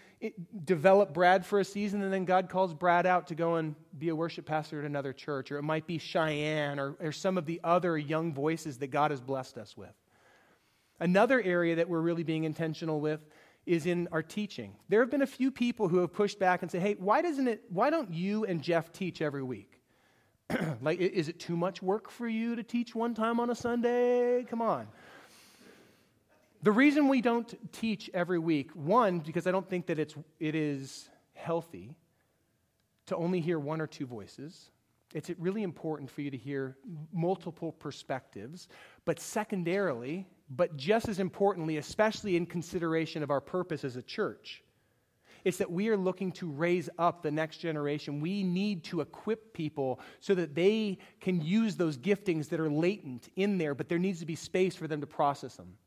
develop 0.63 1.13
Brad 1.13 1.45
for 1.45 1.59
a 1.59 1.65
season 1.65 2.01
and 2.03 2.13
then 2.13 2.23
God 2.23 2.47
calls 2.47 2.73
Brad 2.73 3.05
out 3.05 3.27
to 3.27 3.35
go 3.35 3.55
and 3.55 3.75
be 3.99 4.07
a 4.07 4.15
worship 4.15 4.45
pastor 4.45 4.79
at 4.79 4.85
another 4.85 5.11
church. 5.11 5.51
Or 5.51 5.57
it 5.57 5.63
might 5.63 5.85
be 5.88 5.97
Cheyenne 5.97 6.79
or, 6.79 6.95
or 7.01 7.11
some 7.11 7.38
of 7.38 7.45
the 7.45 7.59
other 7.65 7.97
young 7.97 8.33
voices 8.33 8.77
that 8.77 8.88
God 8.88 9.11
has 9.11 9.19
blessed 9.19 9.57
us 9.57 9.75
with. 9.75 9.91
Another 11.01 11.41
area 11.41 11.75
that 11.75 11.89
we're 11.89 11.99
really 11.99 12.23
being 12.23 12.45
intentional 12.45 13.01
with 13.01 13.19
is 13.65 13.85
in 13.85 14.07
our 14.13 14.23
teaching. 14.23 14.73
There 14.88 15.01
have 15.01 15.11
been 15.11 15.21
a 15.21 15.27
few 15.27 15.51
people 15.51 15.89
who 15.89 15.97
have 15.97 16.13
pushed 16.13 16.39
back 16.39 16.61
and 16.61 16.71
say, 16.71 16.79
"Hey, 16.79 16.95
why 16.97 17.21
doesn't 17.21 17.49
it 17.49 17.65
why 17.67 17.89
don't 17.89 18.13
you 18.13 18.45
and 18.45 18.61
Jeff 18.61 18.93
teach 18.93 19.21
every 19.21 19.43
week?" 19.43 19.81
like 20.81 20.97
is 20.99 21.27
it 21.27 21.41
too 21.41 21.57
much 21.57 21.81
work 21.81 22.09
for 22.09 22.25
you 22.25 22.55
to 22.55 22.63
teach 22.63 22.95
one 22.95 23.13
time 23.13 23.41
on 23.41 23.49
a 23.49 23.55
Sunday? 23.55 24.45
Come 24.45 24.61
on. 24.61 24.88
The 26.64 26.72
reason 26.72 27.08
we 27.08 27.22
don't 27.22 27.53
teach 27.72 28.10
every 28.14 28.39
week, 28.39 28.72
one, 28.72 29.20
because 29.20 29.47
I 29.47 29.51
don't 29.51 29.70
think 29.70 29.86
that 29.88 29.99
it's 29.99 30.16
it 30.39 30.55
is 30.55 31.10
healthy 31.34 31.95
to 33.05 33.16
only 33.16 33.39
hear 33.39 33.60
one 33.60 33.80
or 33.80 33.88
two 33.88 34.05
voices. 34.05 34.72
It's 35.14 35.30
really 35.38 35.64
important 35.64 36.10
for 36.10 36.22
you 36.22 36.32
to 36.32 36.38
hear 36.38 36.78
multiple 37.14 37.72
perspectives. 37.72 38.68
But 39.05 39.20
secondarily, 39.20 40.28
but 40.49 40.76
just 40.76 41.08
as 41.08 41.20
importantly, 41.20 41.78
especially 41.78 42.36
in 42.36 42.45
consideration 42.45 43.24
of 43.24 43.32
our 43.32 43.39
purpose 43.39 43.84
as 43.84 43.95
a 43.95 44.01
church, 44.01 44.64
it's 45.45 45.58
that 45.58 45.72
we 45.72 45.88
are 45.88 45.95
looking 45.95 46.34
to 46.34 46.49
raise 46.49 46.89
up 46.97 47.22
the 47.22 47.32
next 47.32 47.58
generation. 47.60 48.20
We 48.20 48.43
need 48.43 48.84
to 48.86 48.99
equip 48.99 49.53
people 49.53 50.01
so 50.20 50.36
that 50.36 50.55
they 50.55 50.97
can 51.22 51.41
use 51.41 51.78
those 51.78 51.97
giftings 51.97 52.49
that 52.49 52.60
are 52.60 52.70
latent 52.70 53.30
in 53.38 53.58
there, 53.58 53.74
but 53.74 53.88
there 53.88 53.99
needs 53.99 54.20
to 54.20 54.26
be 54.26 54.36
space 54.36 54.76
for 54.76 54.88
them 54.88 54.99
to 54.99 55.08
process 55.08 55.55
them. 55.55 55.78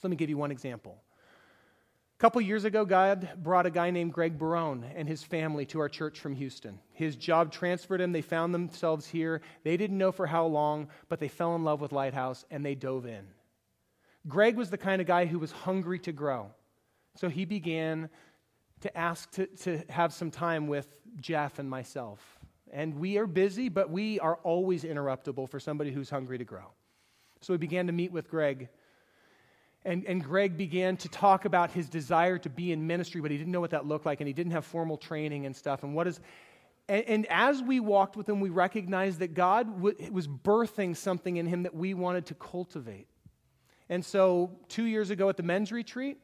So 0.00 0.08
let 0.08 0.12
me 0.12 0.16
give 0.16 0.30
you 0.30 0.38
one 0.38 0.50
example. 0.50 0.96
A 2.16 2.20
couple 2.20 2.40
years 2.40 2.64
ago, 2.64 2.86
God 2.86 3.28
brought 3.36 3.66
a 3.66 3.70
guy 3.70 3.90
named 3.90 4.14
Greg 4.14 4.38
Barone 4.38 4.86
and 4.96 5.06
his 5.06 5.22
family 5.22 5.66
to 5.66 5.80
our 5.80 5.90
church 5.90 6.18
from 6.20 6.34
Houston. 6.36 6.78
His 6.94 7.16
job 7.16 7.52
transferred 7.52 8.00
him. 8.00 8.12
They 8.12 8.22
found 8.22 8.54
themselves 8.54 9.06
here. 9.06 9.42
They 9.62 9.76
didn't 9.76 9.98
know 9.98 10.10
for 10.10 10.26
how 10.26 10.46
long, 10.46 10.88
but 11.10 11.20
they 11.20 11.28
fell 11.28 11.54
in 11.54 11.64
love 11.64 11.82
with 11.82 11.92
Lighthouse 11.92 12.46
and 12.50 12.64
they 12.64 12.74
dove 12.74 13.04
in. 13.04 13.26
Greg 14.26 14.56
was 14.56 14.70
the 14.70 14.78
kind 14.78 15.02
of 15.02 15.06
guy 15.06 15.26
who 15.26 15.38
was 15.38 15.52
hungry 15.52 15.98
to 15.98 16.12
grow. 16.12 16.50
So 17.16 17.28
he 17.28 17.44
began 17.44 18.08
to 18.80 18.96
ask 18.96 19.30
to, 19.32 19.46
to 19.48 19.82
have 19.90 20.14
some 20.14 20.30
time 20.30 20.66
with 20.66 20.96
Jeff 21.20 21.58
and 21.58 21.68
myself. 21.68 22.38
And 22.72 22.94
we 22.94 23.18
are 23.18 23.26
busy, 23.26 23.68
but 23.68 23.90
we 23.90 24.18
are 24.20 24.36
always 24.44 24.84
interruptible 24.84 25.50
for 25.50 25.60
somebody 25.60 25.92
who's 25.92 26.08
hungry 26.08 26.38
to 26.38 26.44
grow. 26.44 26.72
So 27.42 27.52
we 27.52 27.58
began 27.58 27.86
to 27.86 27.92
meet 27.92 28.12
with 28.12 28.30
Greg. 28.30 28.70
And, 29.84 30.04
and 30.04 30.22
Greg 30.22 30.58
began 30.58 30.96
to 30.98 31.08
talk 31.08 31.46
about 31.46 31.70
his 31.70 31.88
desire 31.88 32.38
to 32.38 32.50
be 32.50 32.72
in 32.72 32.86
ministry, 32.86 33.20
but 33.20 33.30
he 33.30 33.38
didn't 33.38 33.52
know 33.52 33.60
what 33.60 33.70
that 33.70 33.86
looked 33.86 34.04
like, 34.04 34.20
and 34.20 34.28
he 34.28 34.34
didn't 34.34 34.52
have 34.52 34.66
formal 34.66 34.98
training 34.98 35.46
and 35.46 35.56
stuff. 35.56 35.82
And 35.82 35.94
what 35.94 36.06
is, 36.06 36.20
and, 36.88 37.04
and 37.06 37.26
as 37.30 37.62
we 37.62 37.80
walked 37.80 38.16
with 38.16 38.28
him, 38.28 38.40
we 38.40 38.50
recognized 38.50 39.20
that 39.20 39.32
God 39.32 39.82
w- 39.82 40.12
was 40.12 40.28
birthing 40.28 40.94
something 40.96 41.36
in 41.36 41.46
him 41.46 41.62
that 41.62 41.74
we 41.74 41.94
wanted 41.94 42.26
to 42.26 42.34
cultivate. 42.34 43.06
And 43.88 44.04
so, 44.04 44.50
two 44.68 44.84
years 44.84 45.10
ago 45.10 45.28
at 45.30 45.36
the 45.36 45.42
men's 45.42 45.72
retreat, 45.72 46.18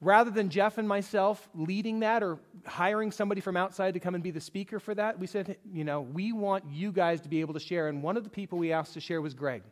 rather 0.00 0.30
than 0.30 0.48
Jeff 0.48 0.78
and 0.78 0.88
myself 0.88 1.48
leading 1.54 2.00
that 2.00 2.22
or 2.22 2.38
hiring 2.66 3.12
somebody 3.12 3.40
from 3.40 3.56
outside 3.56 3.94
to 3.94 4.00
come 4.00 4.14
and 4.14 4.24
be 4.24 4.30
the 4.30 4.40
speaker 4.40 4.80
for 4.80 4.94
that, 4.94 5.18
we 5.18 5.26
said, 5.26 5.58
you 5.70 5.84
know, 5.84 6.00
we 6.00 6.32
want 6.32 6.64
you 6.70 6.90
guys 6.90 7.20
to 7.20 7.28
be 7.28 7.40
able 7.40 7.54
to 7.54 7.60
share. 7.60 7.88
And 7.88 8.02
one 8.02 8.16
of 8.16 8.24
the 8.24 8.30
people 8.30 8.58
we 8.58 8.72
asked 8.72 8.94
to 8.94 9.00
share 9.00 9.20
was 9.20 9.34
Greg. 9.34 9.62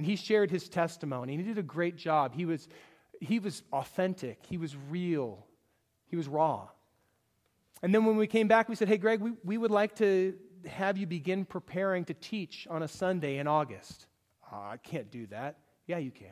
And 0.00 0.06
he 0.06 0.16
shared 0.16 0.50
his 0.50 0.66
testimony, 0.66 1.34
and 1.34 1.42
he 1.42 1.46
did 1.46 1.58
a 1.58 1.62
great 1.62 1.94
job. 1.94 2.32
He 2.34 2.46
was, 2.46 2.68
he 3.20 3.38
was 3.38 3.62
authentic, 3.70 4.38
he 4.48 4.56
was 4.56 4.74
real, 4.88 5.46
he 6.06 6.16
was 6.16 6.26
raw. 6.26 6.68
And 7.82 7.94
then 7.94 8.06
when 8.06 8.16
we 8.16 8.26
came 8.26 8.48
back, 8.48 8.70
we 8.70 8.76
said, 8.76 8.88
hey, 8.88 8.96
Greg, 8.96 9.20
we, 9.20 9.32
we 9.44 9.58
would 9.58 9.70
like 9.70 9.94
to 9.96 10.36
have 10.64 10.96
you 10.96 11.06
begin 11.06 11.44
preparing 11.44 12.06
to 12.06 12.14
teach 12.14 12.66
on 12.70 12.82
a 12.82 12.88
Sunday 12.88 13.36
in 13.36 13.46
August. 13.46 14.06
Oh, 14.50 14.56
I 14.56 14.78
can't 14.78 15.10
do 15.10 15.26
that. 15.26 15.58
Yeah, 15.86 15.98
you 15.98 16.12
can. 16.12 16.28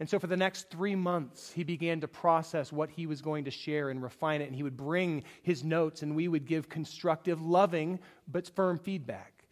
And 0.00 0.10
so, 0.10 0.18
for 0.18 0.26
the 0.26 0.36
next 0.36 0.68
three 0.68 0.96
months, 0.96 1.52
he 1.52 1.62
began 1.62 2.00
to 2.00 2.08
process 2.08 2.72
what 2.72 2.90
he 2.90 3.06
was 3.06 3.22
going 3.22 3.44
to 3.44 3.52
share 3.52 3.90
and 3.90 4.02
refine 4.02 4.40
it. 4.40 4.46
And 4.46 4.56
he 4.56 4.64
would 4.64 4.76
bring 4.76 5.22
his 5.44 5.62
notes, 5.62 6.02
and 6.02 6.16
we 6.16 6.26
would 6.26 6.46
give 6.46 6.68
constructive, 6.68 7.40
loving, 7.40 8.00
but 8.26 8.48
firm 8.56 8.76
feedback. 8.76 9.44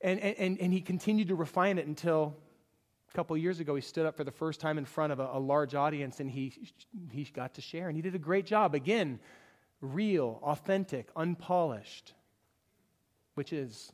And, 0.00 0.18
and, 0.20 0.58
and 0.58 0.72
he 0.72 0.80
continued 0.80 1.28
to 1.28 1.34
refine 1.34 1.76
it 1.76 1.86
until 1.86 2.34
couple 3.16 3.34
years 3.38 3.60
ago, 3.60 3.74
he 3.74 3.80
stood 3.80 4.04
up 4.04 4.14
for 4.14 4.24
the 4.24 4.30
first 4.30 4.60
time 4.60 4.76
in 4.76 4.84
front 4.84 5.10
of 5.10 5.20
a, 5.20 5.30
a 5.32 5.38
large 5.38 5.74
audience 5.74 6.20
and 6.20 6.30
he, 6.30 6.52
he 7.10 7.24
got 7.24 7.54
to 7.54 7.62
share. 7.62 7.88
And 7.88 7.96
he 7.96 8.02
did 8.02 8.14
a 8.14 8.18
great 8.18 8.44
job. 8.44 8.74
Again, 8.74 9.18
real, 9.80 10.38
authentic, 10.42 11.08
unpolished, 11.16 12.12
which 13.34 13.54
is 13.54 13.90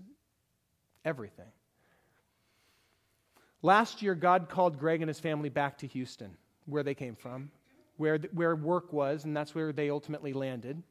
everything. 1.04 1.46
Last 3.62 4.02
year, 4.02 4.16
God 4.16 4.48
called 4.48 4.76
Greg 4.76 5.02
and 5.02 5.08
his 5.08 5.20
family 5.20 5.48
back 5.48 5.78
to 5.78 5.86
Houston, 5.86 6.36
where 6.66 6.82
they 6.82 6.94
came 6.94 7.14
from, 7.14 7.52
where, 7.98 8.18
where 8.32 8.56
work 8.56 8.92
was, 8.92 9.24
and 9.24 9.36
that's 9.36 9.54
where 9.54 9.72
they 9.72 9.88
ultimately 9.88 10.32
landed. 10.32 10.82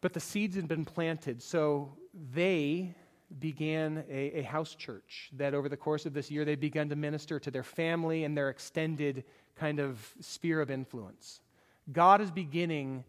But 0.00 0.14
the 0.14 0.20
seeds 0.20 0.56
had 0.56 0.66
been 0.66 0.84
planted, 0.84 1.40
so 1.40 1.96
they 2.34 2.96
began 3.38 4.04
a, 4.10 4.40
a, 4.40 4.42
house 4.42 4.74
church 4.74 5.30
that 5.34 5.54
over 5.54 5.68
the 5.68 5.76
course 5.76 6.06
of 6.06 6.12
this 6.12 6.30
year 6.30 6.44
they 6.44 6.54
began 6.54 6.88
to 6.88 6.96
minister 6.96 7.38
to 7.40 7.50
their 7.50 7.62
family 7.62 8.24
and 8.24 8.36
their 8.36 8.50
extended 8.50 9.24
kind 9.56 9.78
of 9.78 10.06
sphere 10.20 10.60
of 10.60 10.70
influence. 10.70 11.40
God 11.90 12.20
is 12.20 12.30
beginning, 12.30 13.04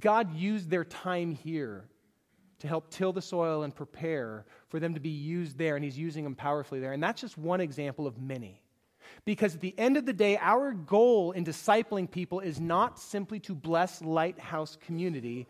God 0.00 0.34
used 0.36 0.70
their 0.70 0.84
time 0.84 1.34
here 1.34 1.84
to 2.60 2.68
help 2.68 2.90
till 2.90 3.12
the 3.12 3.22
soil 3.22 3.62
and 3.62 3.74
prepare 3.74 4.44
for 4.68 4.80
them 4.80 4.94
to 4.94 5.00
be 5.00 5.08
used 5.08 5.58
there, 5.58 5.76
and 5.76 5.84
He's 5.84 5.98
using 5.98 6.24
them 6.24 6.34
powerfully 6.34 6.80
there. 6.80 6.92
And 6.92 7.02
that's 7.02 7.20
just 7.20 7.38
one 7.38 7.60
example 7.60 8.06
of 8.06 8.20
many. 8.20 8.62
Because 9.24 9.54
at 9.54 9.60
the 9.60 9.74
end 9.78 9.96
of 9.96 10.06
the 10.06 10.12
day, 10.12 10.36
our 10.40 10.72
goal 10.72 11.32
in 11.32 11.44
discipling 11.44 12.10
people 12.10 12.40
is 12.40 12.60
not 12.60 12.98
simply 12.98 13.40
to 13.40 13.54
bless 13.54 14.02
Lighthouse 14.02 14.76
community, 14.84 15.46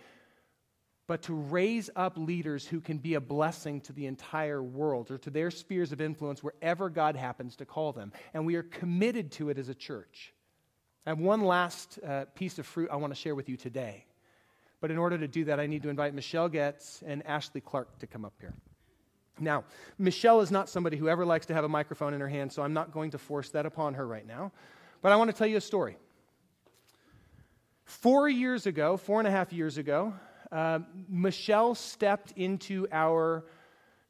but 1.09 1.23
to 1.23 1.33
raise 1.33 1.89
up 1.97 2.19
leaders 2.19 2.67
who 2.67 2.81
can 2.81 2.99
be 2.99 3.15
a 3.15 3.21
blessing 3.21 3.81
to 3.81 3.95
the 3.95 4.07
entire 4.07 4.63
world 4.63 5.11
or 5.11 5.17
to 5.17 5.31
their 5.31 5.51
spheres 5.51 5.91
of 5.91 6.03
influence 6.03 6.45
wherever 6.45 6.91
God 6.91 7.17
happens 7.17 7.57
to 7.57 7.65
call 7.65 7.93
them. 7.93 8.13
And 8.35 8.45
we 8.45 8.55
are 8.57 8.63
committed 8.63 9.33
to 9.33 9.49
it 9.49 9.59
as 9.59 9.71
a 9.71 9.75
church. 9.75 10.35
I 11.07 11.11
have 11.11 11.19
one 11.19 11.43
last 11.43 11.99
uh, 12.07 12.27
piece 12.35 12.59
of 12.59 12.67
fruit 12.67 12.91
I 12.93 12.97
want 12.97 13.13
to 13.13 13.19
share 13.19 13.35
with 13.35 13.49
you 13.49 13.57
today. 13.57 14.05
But 14.83 14.91
in 14.91 14.99
order 14.99 15.17
to 15.17 15.27
do 15.27 15.47
that, 15.47 15.59
I 15.59 15.67
need 15.67 15.83
to 15.85 15.89
invite 15.89 16.13
Michelle 16.13 16.51
Getz 16.51 17.03
and 17.05 17.27
Ashley 17.27 17.63
Clark 17.63 17.99
to 18.01 18.07
come 18.07 18.27
up 18.27 18.35
here. 18.39 18.53
Now, 19.41 19.65
Michelle 19.99 20.43
is 20.43 20.51
not 20.51 20.69
somebody 20.69 20.99
who 20.99 21.09
ever 21.09 21.25
likes 21.25 21.47
to 21.47 21.55
have 21.55 21.65
a 21.65 21.69
microphone 21.69 22.13
in 22.13 22.21
her 22.21 22.29
hand, 22.29 22.53
so 22.53 22.63
I'm 22.63 22.75
not 22.75 22.93
going 22.93 23.13
to 23.13 23.19
force 23.19 23.49
that 23.51 23.65
upon 23.65 23.95
her 23.95 24.07
right 24.07 24.27
now. 24.27 24.53
But 25.01 25.13
I 25.13 25.17
want 25.17 25.31
to 25.31 25.37
tell 25.37 25.47
you 25.47 25.57
a 25.57 25.61
story. 25.63 25.97
Four 27.85 28.29
years 28.29 28.67
ago, 28.67 28.99
four 28.99 29.21
and 29.21 29.27
a 29.27 29.31
half 29.31 29.55
years 29.55 29.79
ago, 29.79 30.13
uh, 30.51 30.81
Michelle 31.09 31.75
stepped 31.75 32.33
into 32.37 32.87
our 32.93 33.45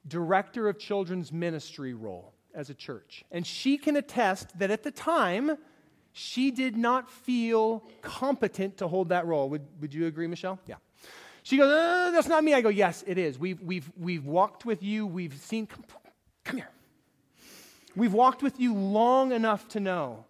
director 0.06 0.68
of 0.68 0.78
children's 0.78 1.32
ministry 1.32 1.94
role 1.94 2.32
as 2.54 2.70
a 2.70 2.74
church. 2.74 3.24
And 3.30 3.46
she 3.46 3.78
can 3.78 3.96
attest 3.96 4.58
that 4.58 4.70
at 4.70 4.82
the 4.82 4.90
time, 4.90 5.56
she 6.12 6.50
did 6.50 6.76
not 6.76 7.10
feel 7.10 7.84
competent 8.02 8.78
to 8.78 8.88
hold 8.88 9.10
that 9.10 9.26
role. 9.26 9.48
Would, 9.50 9.66
would 9.80 9.94
you 9.94 10.06
agree, 10.06 10.26
Michelle? 10.26 10.58
Yeah. 10.66 10.76
She 11.42 11.56
goes, 11.56 11.70
uh, 11.70 12.10
That's 12.12 12.28
not 12.28 12.42
me. 12.42 12.54
I 12.54 12.60
go, 12.60 12.68
Yes, 12.68 13.04
it 13.06 13.18
is. 13.18 13.38
We've, 13.38 13.60
we've, 13.60 13.90
we've 13.96 14.24
walked 14.24 14.64
with 14.64 14.82
you. 14.82 15.06
We've 15.06 15.34
seen, 15.34 15.66
come, 15.66 15.84
come 16.44 16.56
here. 16.56 16.70
We've 17.94 18.12
walked 18.12 18.42
with 18.42 18.60
you 18.60 18.74
long 18.74 19.32
enough 19.32 19.68
to 19.68 19.80
know 19.80 20.24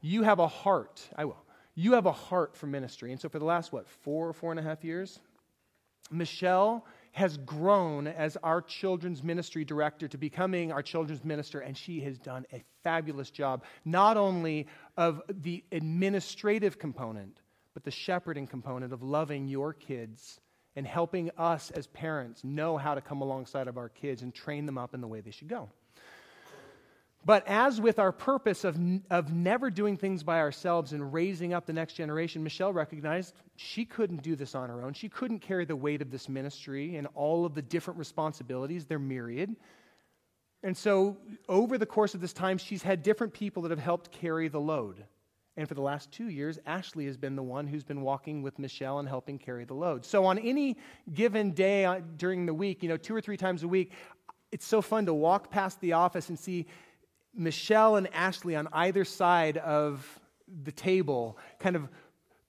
you 0.00 0.22
have 0.22 0.38
a 0.38 0.48
heart. 0.48 1.02
I 1.16 1.24
will. 1.24 1.39
You 1.74 1.92
have 1.92 2.06
a 2.06 2.12
heart 2.12 2.56
for 2.56 2.66
ministry. 2.66 3.12
And 3.12 3.20
so 3.20 3.28
for 3.28 3.38
the 3.38 3.44
last, 3.44 3.72
what, 3.72 3.88
four, 3.88 4.32
four 4.32 4.50
and 4.50 4.60
a 4.60 4.62
half 4.62 4.84
years, 4.84 5.20
Michelle 6.10 6.84
has 7.12 7.36
grown 7.38 8.06
as 8.06 8.36
our 8.42 8.62
children's 8.62 9.22
ministry 9.22 9.64
director 9.64 10.06
to 10.08 10.18
becoming 10.18 10.70
our 10.70 10.82
children's 10.82 11.24
minister, 11.24 11.60
and 11.60 11.76
she 11.76 12.00
has 12.00 12.18
done 12.18 12.46
a 12.52 12.62
fabulous 12.84 13.30
job, 13.30 13.64
not 13.84 14.16
only 14.16 14.66
of 14.96 15.22
the 15.28 15.64
administrative 15.72 16.78
component, 16.78 17.40
but 17.74 17.84
the 17.84 17.90
shepherding 17.90 18.46
component 18.46 18.92
of 18.92 19.02
loving 19.02 19.48
your 19.48 19.72
kids 19.72 20.40
and 20.76 20.86
helping 20.86 21.30
us 21.36 21.70
as 21.72 21.88
parents 21.88 22.44
know 22.44 22.76
how 22.76 22.94
to 22.94 23.00
come 23.00 23.22
alongside 23.22 23.66
of 23.66 23.76
our 23.76 23.88
kids 23.88 24.22
and 24.22 24.32
train 24.34 24.66
them 24.66 24.78
up 24.78 24.94
in 24.94 25.00
the 25.00 25.08
way 25.08 25.20
they 25.20 25.30
should 25.30 25.48
go. 25.48 25.68
But 27.24 27.46
as 27.46 27.80
with 27.80 27.98
our 27.98 28.12
purpose 28.12 28.64
of, 28.64 28.78
of 29.10 29.32
never 29.32 29.70
doing 29.70 29.98
things 29.98 30.22
by 30.22 30.38
ourselves 30.38 30.94
and 30.94 31.12
raising 31.12 31.52
up 31.52 31.66
the 31.66 31.72
next 31.72 31.94
generation, 31.94 32.42
Michelle 32.42 32.72
recognized 32.72 33.34
she 33.56 33.84
couldn't 33.84 34.22
do 34.22 34.34
this 34.34 34.54
on 34.54 34.70
her 34.70 34.82
own. 34.82 34.94
She 34.94 35.10
couldn't 35.10 35.40
carry 35.40 35.66
the 35.66 35.76
weight 35.76 36.00
of 36.00 36.10
this 36.10 36.28
ministry 36.30 36.96
and 36.96 37.06
all 37.14 37.44
of 37.44 37.54
the 37.54 37.62
different 37.62 37.98
responsibilities, 37.98 38.86
they're 38.86 38.98
myriad. 38.98 39.54
And 40.62 40.76
so, 40.76 41.16
over 41.48 41.78
the 41.78 41.86
course 41.86 42.14
of 42.14 42.20
this 42.20 42.34
time, 42.34 42.58
she's 42.58 42.82
had 42.82 43.02
different 43.02 43.32
people 43.32 43.62
that 43.62 43.70
have 43.70 43.78
helped 43.78 44.12
carry 44.12 44.48
the 44.48 44.60
load. 44.60 45.04
And 45.56 45.66
for 45.66 45.74
the 45.74 45.80
last 45.80 46.12
two 46.12 46.28
years, 46.28 46.58
Ashley 46.66 47.06
has 47.06 47.16
been 47.16 47.34
the 47.34 47.42
one 47.42 47.66
who's 47.66 47.84
been 47.84 48.02
walking 48.02 48.42
with 48.42 48.58
Michelle 48.58 48.98
and 48.98 49.08
helping 49.08 49.38
carry 49.38 49.64
the 49.64 49.74
load. 49.74 50.04
So, 50.04 50.24
on 50.26 50.38
any 50.38 50.76
given 51.14 51.52
day 51.52 51.86
uh, 51.86 52.00
during 52.16 52.44
the 52.44 52.54
week, 52.54 52.82
you 52.82 52.88
know, 52.90 52.98
two 52.98 53.14
or 53.14 53.22
three 53.22 53.38
times 53.38 53.62
a 53.62 53.68
week, 53.68 53.92
it's 54.52 54.66
so 54.66 54.82
fun 54.82 55.06
to 55.06 55.14
walk 55.14 55.50
past 55.50 55.80
the 55.80 55.94
office 55.94 56.28
and 56.28 56.38
see 56.38 56.66
Michelle 57.34 57.96
and 57.96 58.12
Ashley 58.12 58.56
on 58.56 58.68
either 58.72 59.04
side 59.04 59.56
of 59.58 60.20
the 60.62 60.72
table, 60.72 61.38
kind 61.58 61.76
of 61.76 61.88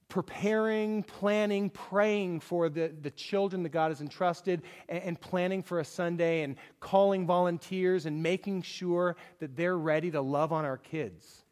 preparing, 0.09 1.03
planning, 1.03 1.69
praying 1.69 2.41
for 2.41 2.67
the, 2.67 2.93
the 3.01 3.11
children 3.11 3.63
that 3.63 3.69
God 3.69 3.91
has 3.91 4.01
entrusted, 4.01 4.61
and, 4.89 5.03
and, 5.03 5.21
planning 5.21 5.63
for 5.63 5.79
a 5.79 5.85
Sunday, 5.85 6.43
and 6.43 6.57
calling 6.81 7.25
volunteers, 7.25 8.05
and 8.05 8.21
making 8.21 8.61
sure 8.61 9.15
that 9.39 9.55
they're 9.55 9.77
ready 9.77 10.11
to 10.11 10.19
love 10.19 10.51
on 10.51 10.65
our 10.65 10.77
kids. 10.77 11.45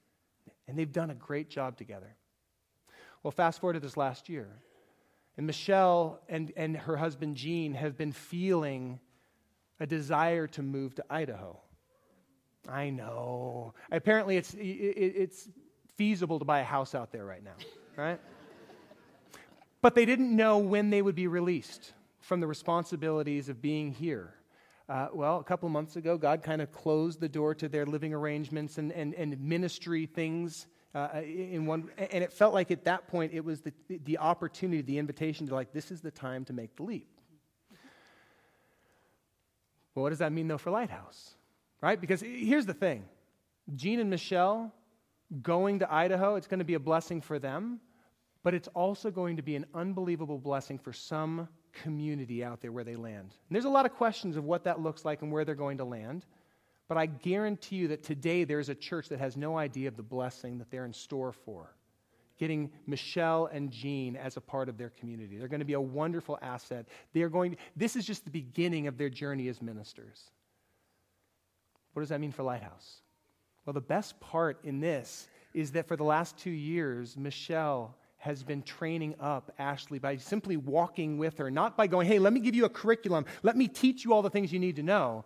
And 0.68 0.78
they've 0.78 0.92
done 0.92 1.10
a 1.10 1.16
great 1.16 1.50
job 1.50 1.78
together. 1.78 2.16
Well, 3.24 3.32
fast 3.32 3.62
forward 3.62 3.74
to 3.74 3.80
this 3.80 3.96
last 3.96 4.28
year. 4.28 4.50
And 5.38 5.48
Michelle 5.48 6.20
and, 6.28 6.52
and 6.58 6.76
her 6.76 6.98
husband 6.98 7.38
Gene 7.38 7.74
have 7.76 7.98
been 7.98 8.12
feeling 8.12 9.00
a 9.80 9.88
desire 9.88 10.48
to 10.48 10.62
move 10.62 10.96
to 10.96 11.06
Idaho. 11.10 11.62
I 12.68 12.90
know. 12.90 13.74
Apparently, 13.92 14.38
it's, 14.38 14.54
it, 14.54 14.60
it's 14.62 15.50
feasible 15.96 16.40
to 16.40 16.46
buy 16.46 16.60
a 16.60 16.64
house 16.64 16.94
out 16.96 17.12
there 17.12 17.26
right 17.26 17.44
now, 17.44 17.56
right? 17.96 18.20
but 19.82 19.96
they 19.96 20.06
didn't 20.06 20.36
know 20.36 20.58
when 20.58 20.90
they 20.90 21.02
would 21.02 21.16
be 21.16 21.28
released 21.28 21.94
from 22.20 22.40
the 22.40 22.48
responsibilities 22.48 23.50
of 23.50 23.62
being 23.62 23.92
here. 23.92 24.36
Uh, 24.88 25.08
well, 25.14 25.40
a 25.40 25.44
couple 25.44 25.68
of 25.68 25.72
months 25.74 25.96
ago, 25.96 26.18
God 26.18 26.42
kind 26.42 26.62
of 26.62 26.72
closed 26.72 27.20
the 27.20 27.30
door 27.30 27.54
to 27.56 27.70
their 27.70 27.86
living 27.86 28.14
arrangements 28.14 28.78
and, 28.78 28.92
and, 28.92 29.14
and 29.14 29.40
ministry 29.40 30.06
things. 30.08 30.68
Uh, 30.96 31.22
in 31.24 31.68
one, 31.68 31.90
and 31.98 32.24
it 32.24 32.34
felt 32.34 32.54
like 32.54 32.72
at 32.72 32.86
that 32.86 33.08
point 33.08 33.32
it 33.34 33.46
was 33.46 33.62
the, 33.62 33.72
the 34.06 34.18
opportunity, 34.18 34.82
the 34.82 34.98
invitation 34.98 35.48
to 35.48 35.54
like, 35.54 35.72
this 35.72 35.92
is 35.92 36.02
the 36.02 36.10
time 36.10 36.44
to 36.46 36.54
make 36.54 36.76
the 36.76 36.84
leap. 36.84 37.08
Well, 39.94 40.04
what 40.04 40.10
does 40.10 40.20
that 40.20 40.32
mean 40.32 40.48
though 40.48 40.58
for 40.58 40.72
Lighthouse? 40.72 41.36
Right? 41.82 42.00
Because 42.00 42.22
here's 42.22 42.66
the 42.66 42.74
thing 42.74 43.06
Gene 43.76 44.00
and 44.00 44.10
Michelle 44.10 44.74
going 45.42 45.80
to 45.80 45.94
Idaho, 45.94 46.36
it's 46.36 46.48
going 46.48 46.60
to 46.60 46.66
be 46.66 46.74
a 46.74 46.80
blessing 46.80 47.22
for 47.22 47.38
them, 47.38 47.80
but 48.44 48.54
it's 48.54 48.68
also 48.70 49.12
going 49.12 49.38
to 49.38 49.44
be 49.44 49.56
an 49.56 49.66
unbelievable 49.74 50.40
blessing 50.40 50.80
for 50.80 50.92
some 50.92 51.48
community 51.72 52.44
out 52.44 52.62
there 52.62 52.72
where 52.72 52.84
they 52.84 52.96
land. 52.96 53.36
And 53.48 53.56
there's 53.56 53.66
a 53.66 53.70
lot 53.70 53.86
of 53.86 53.94
questions 53.94 54.38
of 54.38 54.44
what 54.44 54.64
that 54.64 54.80
looks 54.80 55.06
like 55.06 55.22
and 55.22 55.32
where 55.32 55.46
they're 55.46 55.56
going 55.56 55.78
to 55.78 55.86
land. 55.86 56.26
But 56.88 56.98
I 56.98 57.06
guarantee 57.06 57.76
you 57.76 57.88
that 57.90 58.04
today 58.04 58.44
there's 58.44 58.70
a 58.70 58.76
church 58.76 59.10
that 59.10 59.20
has 59.20 59.38
no 59.38 59.58
idea 59.58 59.88
of 59.88 59.96
the 59.96 60.04
blessing 60.04 60.58
that 60.58 60.72
they're 60.72 60.86
in 60.86 60.94
store 60.94 61.32
for. 61.32 61.76
Getting 62.40 62.72
Michelle 62.88 63.48
and 63.52 63.70
Jean 63.70 64.16
as 64.16 64.38
a 64.38 64.42
part 64.42 64.70
of 64.70 64.78
their 64.78 64.90
community. 64.90 65.38
They're 65.38 65.50
going 65.50 65.60
to 65.60 65.66
be 65.66 65.74
a 65.74 65.82
wonderful 65.82 66.40
asset. 66.42 66.88
They're 67.14 67.30
going, 67.30 67.58
this 67.76 67.96
is 67.96 68.06
just 68.06 68.24
the 68.24 68.32
beginning 68.32 68.88
of 68.88 68.98
their 68.98 69.10
journey 69.10 69.50
as 69.50 69.62
ministers. 69.62 70.32
What 71.94 72.02
does 72.02 72.10
that 72.10 72.20
mean 72.20 72.32
for 72.32 72.44
Lighthouse? 72.44 73.02
Well, 73.66 73.74
the 73.74 73.82
best 73.82 74.20
part 74.20 74.60
in 74.64 74.80
this 74.80 75.28
is 75.54 75.72
that 75.74 75.88
for 75.88 75.96
the 75.96 76.04
last 76.04 76.38
two 76.38 76.52
years, 76.52 77.18
Michelle 77.18 77.96
has 78.18 78.44
been 78.44 78.62
training 78.62 79.16
up 79.20 79.52
Ashley 79.58 79.98
by 79.98 80.18
simply 80.18 80.58
walking 80.58 81.18
with 81.18 81.38
her, 81.38 81.50
not 81.50 81.78
by 81.78 81.88
going, 81.88 82.06
hey, 82.06 82.20
let 82.20 82.34
me 82.34 82.40
give 82.42 82.54
you 82.54 82.66
a 82.66 82.70
curriculum, 82.70 83.26
let 83.44 83.56
me 83.56 83.68
teach 83.68 84.04
you 84.04 84.14
all 84.14 84.22
the 84.22 84.30
things 84.30 84.52
you 84.52 84.60
need 84.60 84.76
to 84.76 84.84
know. 84.84 85.24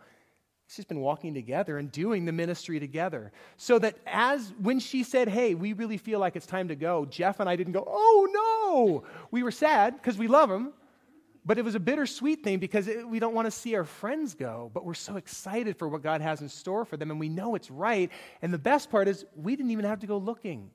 She's 0.68 0.86
been 0.86 1.02
walking 1.02 1.34
together 1.34 1.78
and 1.78 1.92
doing 1.92 2.26
the 2.26 2.32
ministry 2.32 2.80
together. 2.80 3.32
So 3.58 3.80
that 3.80 3.96
as 4.08 4.54
when 4.62 4.80
she 4.80 5.04
said, 5.04 5.28
Hey, 5.28 5.56
we 5.56 5.74
really 5.74 5.98
feel 5.98 6.20
like 6.20 6.36
it's 6.36 6.46
time 6.46 6.70
to 6.70 6.76
go, 6.76 7.06
Jeff 7.06 7.40
and 7.40 7.50
I 7.50 7.56
didn't 7.56 7.74
go, 7.74 7.84
Oh 7.86 8.28
no. 8.32 9.04
We 9.30 9.44
were 9.44 9.52
sad 9.52 9.96
because 9.96 10.18
we 10.18 10.28
love 10.28 10.50
him, 10.50 10.74
but 11.46 11.58
it 11.58 11.66
was 11.66 11.76
a 11.76 11.80
bittersweet 11.80 12.44
thing 12.44 12.60
because 12.60 12.88
it, 12.88 13.08
we 13.08 13.20
don't 13.20 13.34
want 13.34 13.46
to 13.46 13.52
see 13.52 13.76
our 13.76 13.84
friends 13.84 14.34
go, 14.34 14.72
but 14.74 14.86
we're 14.86 14.94
so 14.94 15.18
excited 15.18 15.78
for 15.78 15.88
what 15.88 16.02
God 16.02 16.22
has 16.22 16.42
in 16.42 16.50
store 16.50 16.86
for 16.86 16.98
them, 16.98 17.12
and 17.12 17.20
we 17.20 17.30
know 17.30 17.56
it's 17.56 17.70
right. 17.70 18.10
And 18.42 18.54
the 18.54 18.58
best 18.58 18.90
part 18.90 19.08
is, 19.08 19.26
we 19.36 19.56
didn't 19.56 19.72
even 19.72 19.86
have 19.86 20.00
to 20.00 20.08
go 20.08 20.18
looking 20.18 20.72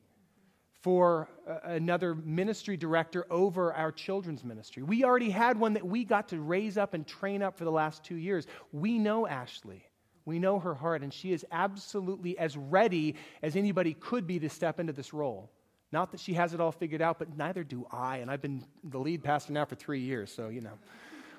for 0.80 1.28
another 1.64 2.14
ministry 2.14 2.76
director 2.76 3.26
over 3.30 3.72
our 3.74 3.90
children's 3.90 4.44
ministry. 4.44 4.82
We 4.82 5.04
already 5.04 5.30
had 5.30 5.58
one 5.58 5.72
that 5.72 5.84
we 5.84 6.04
got 6.04 6.28
to 6.28 6.40
raise 6.40 6.78
up 6.78 6.94
and 6.94 7.06
train 7.06 7.42
up 7.42 7.58
for 7.58 7.64
the 7.64 7.72
last 7.72 8.04
two 8.04 8.14
years. 8.14 8.46
We 8.72 8.98
know 8.98 9.26
Ashley. 9.26 9.84
We 10.24 10.38
know 10.38 10.58
her 10.58 10.74
heart, 10.74 11.02
and 11.02 11.12
she 11.12 11.32
is 11.32 11.44
absolutely 11.50 12.38
as 12.38 12.56
ready 12.56 13.16
as 13.42 13.56
anybody 13.56 13.94
could 13.94 14.26
be 14.26 14.38
to 14.40 14.48
step 14.48 14.78
into 14.78 14.92
this 14.92 15.14
role. 15.14 15.50
Not 15.90 16.10
that 16.12 16.20
she 16.20 16.34
has 16.34 16.52
it 16.52 16.60
all 16.60 16.72
figured 16.72 17.00
out, 17.00 17.18
but 17.18 17.36
neither 17.36 17.64
do 17.64 17.86
I. 17.90 18.18
And 18.18 18.30
I've 18.30 18.42
been 18.42 18.64
the 18.84 18.98
lead 18.98 19.24
pastor 19.24 19.52
now 19.52 19.64
for 19.64 19.74
three 19.74 20.00
years, 20.00 20.32
so, 20.32 20.48
you 20.48 20.60
know, 20.60 20.78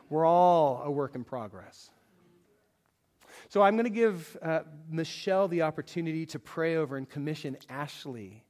we're 0.10 0.26
all 0.26 0.82
a 0.84 0.90
work 0.90 1.16
in 1.16 1.24
progress. 1.24 1.92
So 3.48 3.62
I'm 3.62 3.76
going 3.76 3.86
to 3.86 3.92
give 3.92 4.38
uh, 4.42 4.62
Michelle 4.90 5.48
the 5.48 5.62
opportunity 5.62 6.26
to 6.28 6.40
pray 6.40 6.78
over 6.78 6.98
and 6.98 7.08
commission 7.08 7.58
Ashley 7.70 8.44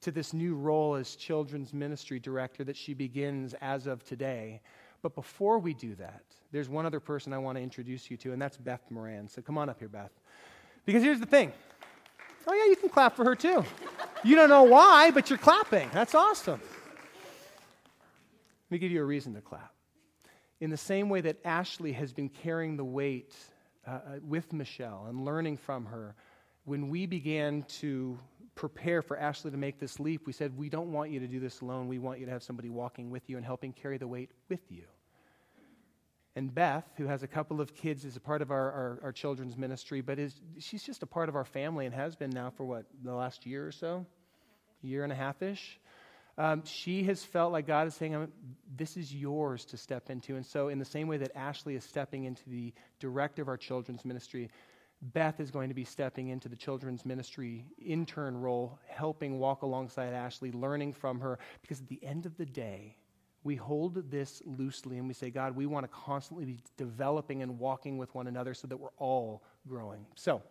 to 0.00 0.10
this 0.10 0.32
new 0.32 0.54
role 0.54 0.94
as 0.94 1.16
children's 1.16 1.72
ministry 1.72 2.18
director 2.18 2.64
that 2.64 2.76
she 2.76 2.94
begins 2.94 3.54
as 3.60 3.86
of 3.86 4.04
today. 4.04 4.60
But 5.02 5.14
before 5.14 5.58
we 5.58 5.74
do 5.74 5.94
that, 5.96 6.22
there's 6.52 6.68
one 6.68 6.86
other 6.86 7.00
person 7.00 7.32
I 7.32 7.38
want 7.38 7.56
to 7.56 7.62
introduce 7.62 8.10
you 8.10 8.16
to, 8.18 8.32
and 8.32 8.40
that's 8.40 8.56
Beth 8.56 8.82
Moran. 8.90 9.28
So 9.28 9.42
come 9.42 9.58
on 9.58 9.68
up 9.68 9.78
here, 9.78 9.88
Beth. 9.88 10.12
Because 10.84 11.02
here's 11.02 11.20
the 11.20 11.26
thing 11.26 11.52
Oh, 12.46 12.52
yeah, 12.52 12.66
you 12.66 12.76
can 12.76 12.90
clap 12.90 13.16
for 13.16 13.24
her 13.24 13.34
too. 13.34 13.64
You 14.24 14.36
don't 14.36 14.48
know 14.48 14.62
why, 14.62 15.10
but 15.10 15.28
you're 15.28 15.38
clapping. 15.38 15.90
That's 15.92 16.14
awesome. 16.14 16.60
Let 16.60 18.70
me 18.70 18.78
give 18.78 18.90
you 18.90 19.02
a 19.02 19.04
reason 19.04 19.34
to 19.34 19.42
clap. 19.42 19.74
In 20.60 20.70
the 20.70 20.78
same 20.78 21.10
way 21.10 21.20
that 21.20 21.36
Ashley 21.44 21.92
has 21.92 22.14
been 22.14 22.30
carrying 22.30 22.78
the 22.78 22.84
weight 22.84 23.36
uh, 23.86 23.90
uh, 23.90 24.00
with 24.26 24.54
Michelle 24.54 25.04
and 25.10 25.26
learning 25.26 25.58
from 25.58 25.84
her, 25.84 26.14
when 26.64 26.88
we 26.88 27.04
began 27.04 27.64
to 27.64 28.18
prepare 28.54 29.02
for 29.02 29.18
Ashley 29.18 29.50
to 29.50 29.58
make 29.58 29.78
this 29.78 30.00
leap, 30.00 30.26
we 30.26 30.32
said, 30.32 30.56
We 30.56 30.70
don't 30.70 30.90
want 30.90 31.10
you 31.10 31.20
to 31.20 31.26
do 31.26 31.38
this 31.38 31.60
alone. 31.60 31.86
We 31.86 31.98
want 31.98 32.18
you 32.18 32.24
to 32.24 32.32
have 32.32 32.42
somebody 32.42 32.70
walking 32.70 33.10
with 33.10 33.28
you 33.28 33.36
and 33.36 33.44
helping 33.44 33.74
carry 33.74 33.98
the 33.98 34.08
weight 34.08 34.30
with 34.48 34.62
you. 34.70 34.84
And 36.36 36.52
Beth, 36.52 36.84
who 36.96 37.06
has 37.06 37.22
a 37.22 37.28
couple 37.28 37.60
of 37.60 37.74
kids, 37.74 38.04
is 38.04 38.16
a 38.16 38.20
part 38.20 38.42
of 38.42 38.50
our, 38.50 38.72
our, 38.72 38.98
our, 39.04 39.12
children's 39.12 39.56
ministry, 39.56 40.00
but 40.00 40.18
is, 40.18 40.34
she's 40.58 40.82
just 40.82 41.04
a 41.04 41.06
part 41.06 41.28
of 41.28 41.36
our 41.36 41.44
family 41.44 41.86
and 41.86 41.94
has 41.94 42.16
been 42.16 42.30
now 42.30 42.50
for 42.50 42.64
what, 42.64 42.86
the 43.04 43.14
last 43.14 43.46
year 43.46 43.64
or 43.66 43.70
so? 43.70 44.04
Year 44.82 45.04
and 45.04 45.12
a 45.12 45.16
half 45.16 45.42
ish. 45.42 45.78
Um, 46.36 46.64
she 46.64 47.04
has 47.04 47.22
felt 47.22 47.52
like 47.52 47.68
God 47.68 47.86
is 47.86 47.94
saying, 47.94 48.32
This 48.76 48.96
is 48.96 49.14
yours 49.14 49.64
to 49.66 49.76
step 49.76 50.10
into. 50.10 50.34
And 50.34 50.44
so, 50.44 50.68
in 50.68 50.80
the 50.80 50.84
same 50.84 51.06
way 51.06 51.18
that 51.18 51.30
Ashley 51.36 51.76
is 51.76 51.84
stepping 51.84 52.24
into 52.24 52.42
the 52.50 52.72
director 52.98 53.42
of 53.42 53.48
our 53.48 53.56
children's 53.56 54.04
ministry, 54.04 54.50
Beth 55.00 55.38
is 55.38 55.52
going 55.52 55.68
to 55.68 55.74
be 55.74 55.84
stepping 55.84 56.28
into 56.28 56.48
the 56.48 56.56
children's 56.56 57.06
ministry 57.06 57.66
intern 57.78 58.36
role, 58.36 58.80
helping 58.88 59.38
walk 59.38 59.62
alongside 59.62 60.12
Ashley, 60.12 60.50
learning 60.50 60.94
from 60.94 61.20
her. 61.20 61.38
Because 61.62 61.80
at 61.80 61.86
the 61.88 62.02
end 62.04 62.26
of 62.26 62.36
the 62.36 62.46
day, 62.46 62.96
we 63.44 63.56
hold 63.56 64.10
this 64.10 64.42
loosely 64.46 64.98
and 64.98 65.06
we 65.06 65.14
say, 65.14 65.30
God, 65.30 65.54
we 65.54 65.66
want 65.66 65.84
to 65.84 65.88
constantly 65.88 66.46
be 66.46 66.58
developing 66.76 67.42
and 67.42 67.58
walking 67.58 67.98
with 67.98 68.14
one 68.14 68.26
another 68.26 68.54
so 68.54 68.66
that 68.66 68.76
we're 68.76 68.88
all 68.96 69.44
growing. 69.68 70.06
So, 70.14 70.42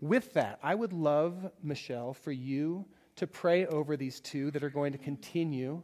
with 0.00 0.32
that, 0.34 0.58
I 0.62 0.74
would 0.74 0.92
love, 0.92 1.50
Michelle, 1.62 2.12
for 2.12 2.32
you 2.32 2.84
to 3.16 3.26
pray 3.26 3.66
over 3.66 3.96
these 3.96 4.20
two 4.20 4.50
that 4.50 4.64
are 4.64 4.70
going 4.70 4.92
to 4.92 4.98
continue 4.98 5.80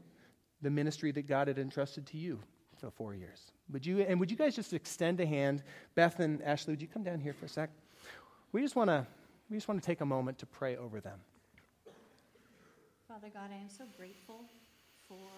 the 0.61 0.71
ministry 0.71 1.13
that 1.13 1.29
God 1.29 1.49
had 1.49 1.59
entrusted 1.59 2.07
to 2.09 2.19
you 2.19 2.41
for 2.77 2.91
four 2.91 3.15
years. 3.15 3.53
Would 3.73 3.87
you, 3.87 4.01
and 4.01 4.19
would 4.19 4.31
you 4.31 4.37
guys 4.37 4.57
just 4.57 4.73
extend 4.73 5.21
a 5.21 5.27
hand? 5.27 5.63
Beth 5.95 6.19
and 6.21 6.43
Ashley, 6.43 6.73
would 6.73 6.83
you 6.83 6.89
come 6.89 7.05
down 7.05 7.21
here 7.21 7.33
for 7.33 7.47
a 7.47 7.49
sec? 7.49 7.71
We 8.53 8.61
just 8.61 8.77
want 8.77 8.91
to 8.91 9.07
we 9.49 9.57
just 9.57 9.69
want 9.69 9.81
to 9.81 9.87
take 9.87 10.01
a 10.01 10.07
moment 10.07 10.39
to 10.39 10.47
pray 10.47 10.77
over 10.77 11.01
them. 11.01 11.21
Father 13.07 13.29
God, 13.33 13.51
I 13.53 13.63
am 13.63 13.69
so 13.69 13.85
grateful 13.97 14.41
for 15.07 15.29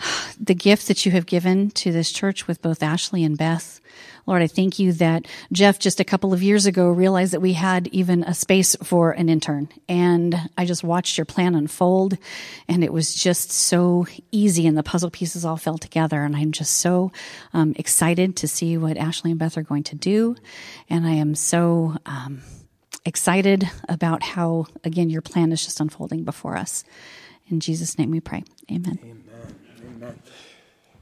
the 0.40 0.54
gift 0.54 0.88
that 0.88 1.04
you 1.04 1.12
have 1.12 1.26
given 1.26 1.70
to 1.70 1.92
this 1.92 2.10
church 2.10 2.46
with 2.46 2.62
both 2.62 2.82
Ashley 2.82 3.24
and 3.24 3.36
Beth. 3.36 3.80
Lord, 4.26 4.42
I 4.42 4.46
thank 4.46 4.78
you 4.78 4.92
that 4.94 5.26
Jeff 5.50 5.78
just 5.78 5.98
a 5.98 6.04
couple 6.04 6.32
of 6.32 6.42
years 6.42 6.66
ago 6.66 6.88
realized 6.88 7.32
that 7.32 7.40
we 7.40 7.54
had 7.54 7.88
even 7.88 8.22
a 8.22 8.34
space 8.34 8.76
for 8.82 9.12
an 9.12 9.28
intern. 9.28 9.68
And 9.88 10.38
I 10.56 10.66
just 10.66 10.84
watched 10.84 11.18
your 11.18 11.24
plan 11.24 11.54
unfold 11.54 12.16
and 12.68 12.84
it 12.84 12.92
was 12.92 13.14
just 13.14 13.50
so 13.50 14.06
easy 14.30 14.66
and 14.66 14.76
the 14.76 14.82
puzzle 14.82 15.10
pieces 15.10 15.44
all 15.44 15.56
fell 15.56 15.78
together. 15.78 16.22
And 16.22 16.36
I'm 16.36 16.52
just 16.52 16.78
so 16.78 17.10
um, 17.52 17.74
excited 17.76 18.36
to 18.36 18.48
see 18.48 18.76
what 18.76 18.96
Ashley 18.96 19.32
and 19.32 19.40
Beth 19.40 19.56
are 19.56 19.62
going 19.62 19.84
to 19.84 19.96
do. 19.96 20.36
And 20.88 21.06
I 21.06 21.12
am 21.12 21.34
so, 21.34 21.96
um, 22.06 22.42
excited 23.04 23.68
about 23.88 24.22
how, 24.22 24.66
again, 24.84 25.10
your 25.10 25.22
plan 25.22 25.52
is 25.52 25.64
just 25.64 25.80
unfolding 25.80 26.24
before 26.24 26.56
us. 26.56 26.84
In 27.48 27.60
Jesus' 27.60 27.98
name 27.98 28.10
we 28.10 28.20
pray. 28.20 28.44
Amen. 28.70 28.98
Amen. 29.02 29.29
Amen. 30.00 30.18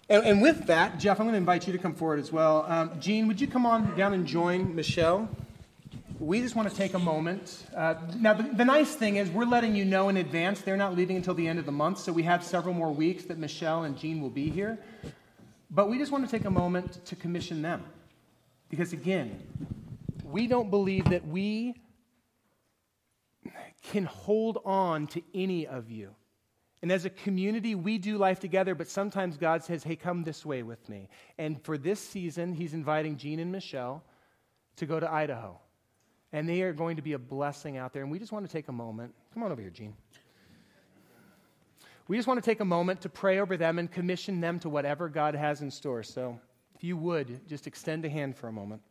And, 0.09 0.25
and, 0.25 0.43
with 0.43 0.67
that, 0.67 0.99
Jeff, 0.99 1.21
I'm 1.21 1.27
going 1.27 1.35
to 1.35 1.39
invite 1.39 1.69
you 1.69 1.73
to 1.73 1.79
come 1.79 1.95
forward 1.95 2.19
as 2.19 2.33
well. 2.33 2.65
Um, 2.67 2.99
Jean, 2.99 3.29
would 3.29 3.41
you 3.41 3.47
come 3.47 3.65
on 3.65 3.97
down 3.97 4.13
and 4.13 4.27
join 4.27 4.75
Michelle? 4.75 5.29
We 6.19 6.41
just 6.41 6.57
want 6.57 6.69
to 6.69 6.75
take 6.75 6.95
a 6.95 6.99
moment. 6.99 7.65
Uh, 7.77 7.95
now, 8.17 8.35
the, 8.35 8.43
the, 8.43 8.65
nice 8.65 8.97
thing 8.97 9.15
is, 9.15 9.31
we're 9.31 9.45
letting 9.45 9.77
you 9.77 9.85
know 9.85 10.09
in 10.09 10.17
advance. 10.17 10.63
They're 10.63 10.77
not 10.77 10.97
leaving 10.97 11.15
until 11.15 11.35
the 11.35 11.47
end 11.47 11.61
of 11.61 11.67
the 11.67 11.71
month, 11.71 11.99
so 12.01 12.13
we 12.13 12.25
have 12.25 12.43
several 12.43 12.75
more 12.75 12.91
weeks 12.91 13.23
that 13.27 13.39
Michelle 13.39 13.85
and 13.85 13.97
Jean 13.97 14.21
will 14.21 14.31
be 14.31 14.51
here. 14.51 14.81
But 15.71 15.89
we 15.89 15.97
just 15.97 16.11
want 16.11 16.25
to 16.25 16.31
take 16.31 16.45
a 16.45 16.51
moment 16.51 17.05
to 17.05 17.15
commission 17.15 17.63
them. 17.63 17.85
Because 18.69 18.93
again, 18.93 19.41
we 20.25 20.49
don't 20.49 20.71
believe 20.71 21.05
that 21.11 21.25
we 21.25 21.77
can 23.93 24.07
hold 24.07 24.59
on 24.65 25.07
to 25.09 25.23
any 25.33 25.69
of 25.69 25.89
you. 25.89 26.17
And 26.81 26.93
as 26.93 27.05
a 27.05 27.11
community, 27.11 27.75
we 27.75 27.99
do 27.99 28.19
life 28.19 28.39
together, 28.39 28.75
but 28.75 28.89
sometimes 28.89 29.37
God 29.37 29.65
says, 29.65 29.83
hey, 29.83 29.97
come 29.97 30.23
this 30.23 30.47
way 30.47 30.63
with 30.63 30.89
me. 30.89 31.09
And 31.37 31.61
for 31.65 31.77
this 31.77 31.99
season, 31.99 32.53
He's 32.53 32.73
inviting 32.73 33.17
Jean 33.17 33.41
and 33.41 33.51
Michelle 33.51 34.05
to 34.77 34.87
go 34.87 35.01
to 35.01 35.11
Idaho. 35.11 35.59
And 36.33 36.49
they 36.49 36.63
are 36.63 36.73
going 36.73 36.97
to 36.97 37.03
be 37.03 37.15
a 37.15 37.19
blessing 37.19 37.79
out 37.79 37.93
there. 37.93 38.03
And 38.03 38.13
we 38.13 38.19
just 38.19 38.33
want 38.33 38.47
to 38.47 38.53
take 38.53 38.69
a 38.69 38.73
moment. 38.73 39.15
Come 39.35 39.43
on 39.43 39.51
over 39.51 39.61
here, 39.61 39.71
Jean. 39.71 39.95
We 42.07 42.17
just 42.17 42.29
want 42.29 42.43
to 42.43 42.49
take 42.49 42.61
a 42.61 42.65
moment 42.65 43.03
to 43.03 43.09
pray 43.09 43.39
over 43.39 43.57
them 43.57 43.79
and 43.79 43.91
commission 43.91 44.41
them 44.41 44.59
to 44.61 44.69
whatever 44.69 45.09
God 45.09 45.35
has 45.35 45.61
in 45.61 45.71
store. 45.71 46.03
So 46.03 46.39
if 46.75 46.85
you 46.85 46.97
would, 46.97 47.47
just 47.49 47.67
extend 47.67 48.05
a 48.05 48.09
hand 48.09 48.37
for 48.37 48.49
a 48.49 48.53
moment. 48.53 48.83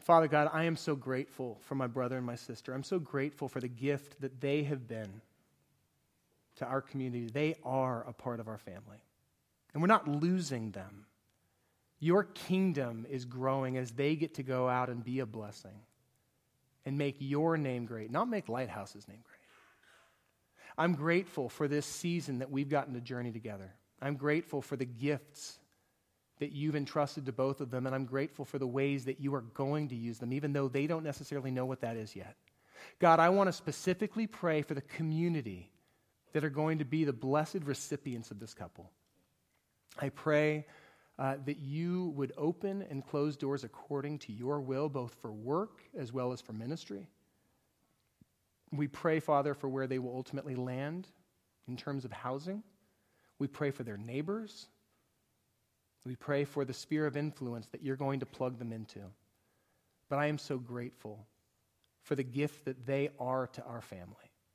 Father 0.00 0.28
God, 0.28 0.50
I 0.52 0.64
am 0.64 0.76
so 0.76 0.96
grateful 0.96 1.58
for 1.62 1.74
my 1.74 1.86
brother 1.86 2.16
and 2.16 2.26
my 2.26 2.36
sister. 2.36 2.72
I'm 2.72 2.82
so 2.82 2.98
grateful 2.98 3.48
for 3.48 3.60
the 3.60 3.68
gift 3.68 4.20
that 4.20 4.40
they 4.40 4.62
have 4.64 4.88
been 4.88 5.20
to 6.56 6.66
our 6.66 6.80
community. 6.80 7.26
They 7.26 7.56
are 7.64 8.04
a 8.06 8.12
part 8.12 8.40
of 8.40 8.48
our 8.48 8.58
family. 8.58 8.98
And 9.72 9.82
we're 9.82 9.88
not 9.88 10.08
losing 10.08 10.72
them. 10.72 11.06
Your 12.00 12.24
kingdom 12.24 13.06
is 13.08 13.24
growing 13.24 13.76
as 13.76 13.92
they 13.92 14.16
get 14.16 14.34
to 14.34 14.42
go 14.42 14.68
out 14.68 14.88
and 14.88 15.04
be 15.04 15.20
a 15.20 15.26
blessing 15.26 15.78
and 16.84 16.96
make 16.96 17.16
your 17.18 17.56
name 17.56 17.84
great, 17.84 18.10
not 18.10 18.28
make 18.28 18.48
Lighthouse's 18.48 19.06
name 19.06 19.20
great. 19.22 19.36
I'm 20.78 20.94
grateful 20.94 21.48
for 21.48 21.68
this 21.68 21.84
season 21.84 22.38
that 22.38 22.50
we've 22.50 22.70
gotten 22.70 22.94
to 22.94 23.00
journey 23.00 23.32
together. 23.32 23.74
I'm 24.00 24.16
grateful 24.16 24.62
for 24.62 24.76
the 24.76 24.86
gifts 24.86 25.59
that 26.40 26.52
you've 26.52 26.76
entrusted 26.76 27.26
to 27.26 27.32
both 27.32 27.60
of 27.60 27.70
them, 27.70 27.86
and 27.86 27.94
I'm 27.94 28.06
grateful 28.06 28.44
for 28.44 28.58
the 28.58 28.66
ways 28.66 29.04
that 29.04 29.20
you 29.20 29.34
are 29.34 29.42
going 29.42 29.88
to 29.88 29.94
use 29.94 30.18
them, 30.18 30.32
even 30.32 30.52
though 30.52 30.68
they 30.68 30.86
don't 30.86 31.04
necessarily 31.04 31.50
know 31.50 31.66
what 31.66 31.82
that 31.82 31.96
is 31.96 32.16
yet. 32.16 32.36
God, 32.98 33.20
I 33.20 33.28
want 33.28 33.48
to 33.48 33.52
specifically 33.52 34.26
pray 34.26 34.62
for 34.62 34.74
the 34.74 34.80
community 34.80 35.70
that 36.32 36.44
are 36.44 36.50
going 36.50 36.78
to 36.78 36.84
be 36.84 37.04
the 37.04 37.12
blessed 37.12 37.62
recipients 37.64 38.30
of 38.30 38.40
this 38.40 38.54
couple. 38.54 38.90
I 40.00 40.08
pray 40.08 40.66
uh, 41.18 41.36
that 41.44 41.58
you 41.58 42.12
would 42.16 42.32
open 42.38 42.84
and 42.88 43.06
close 43.06 43.36
doors 43.36 43.64
according 43.64 44.18
to 44.20 44.32
your 44.32 44.60
will, 44.60 44.88
both 44.88 45.14
for 45.20 45.32
work 45.32 45.82
as 45.96 46.12
well 46.12 46.32
as 46.32 46.40
for 46.40 46.52
ministry. 46.52 47.06
We 48.72 48.88
pray, 48.88 49.20
Father, 49.20 49.52
for 49.52 49.68
where 49.68 49.86
they 49.86 49.98
will 49.98 50.14
ultimately 50.14 50.54
land 50.54 51.08
in 51.68 51.76
terms 51.76 52.04
of 52.04 52.12
housing. 52.12 52.62
We 53.38 53.48
pray 53.48 53.70
for 53.70 53.82
their 53.82 53.98
neighbors. 53.98 54.68
We 56.04 56.16
pray 56.16 56.44
for 56.44 56.64
the 56.64 56.72
sphere 56.72 57.06
of 57.06 57.16
influence 57.16 57.66
that 57.68 57.82
you're 57.82 57.96
going 57.96 58.20
to 58.20 58.26
plug 58.26 58.58
them 58.58 58.72
into. 58.72 59.00
But 60.08 60.18
I 60.18 60.26
am 60.26 60.38
so 60.38 60.58
grateful 60.58 61.26
for 62.02 62.14
the 62.14 62.22
gift 62.22 62.64
that 62.64 62.86
they 62.86 63.10
are 63.18 63.46
to 63.48 63.62
our 63.64 63.82
family. 63.82 64.14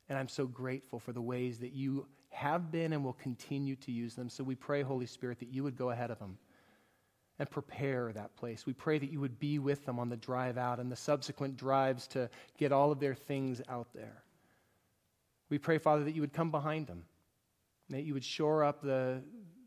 And 0.09 0.17
I'm 0.17 0.27
so 0.27 0.47
grateful 0.47 0.99
for 0.99 1.13
the 1.13 1.21
ways 1.21 1.59
that 1.59 1.73
you 1.73 2.07
have 2.29 2.71
been 2.71 2.93
and 2.93 3.03
will 3.03 3.13
continue 3.13 3.75
to 3.77 3.91
use 3.91 4.15
them. 4.15 4.29
So 4.29 4.43
we 4.43 4.55
pray, 4.55 4.81
Holy 4.81 5.05
Spirit, 5.05 5.39
that 5.39 5.49
you 5.49 5.63
would 5.63 5.77
go 5.77 5.91
ahead 5.91 6.11
of 6.11 6.19
them 6.19 6.37
and 7.39 7.49
prepare 7.49 8.11
that 8.13 8.35
place. 8.35 8.65
We 8.65 8.73
pray 8.73 8.97
that 8.97 9.11
you 9.11 9.19
would 9.19 9.39
be 9.39 9.59
with 9.59 9.85
them 9.85 9.99
on 9.99 10.09
the 10.09 10.17
drive 10.17 10.57
out 10.57 10.79
and 10.79 10.91
the 10.91 10.95
subsequent 10.95 11.57
drives 11.57 12.07
to 12.07 12.29
get 12.57 12.71
all 12.71 12.91
of 12.91 12.99
their 12.99 13.15
things 13.15 13.61
out 13.69 13.87
there. 13.93 14.23
We 15.49 15.57
pray, 15.57 15.77
Father, 15.77 16.03
that 16.03 16.15
you 16.15 16.21
would 16.21 16.33
come 16.33 16.51
behind 16.51 16.87
them, 16.87 17.03
that 17.89 18.03
you 18.03 18.13
would 18.13 18.23
shore 18.23 18.63
up 18.63 18.81
the, 18.81 19.21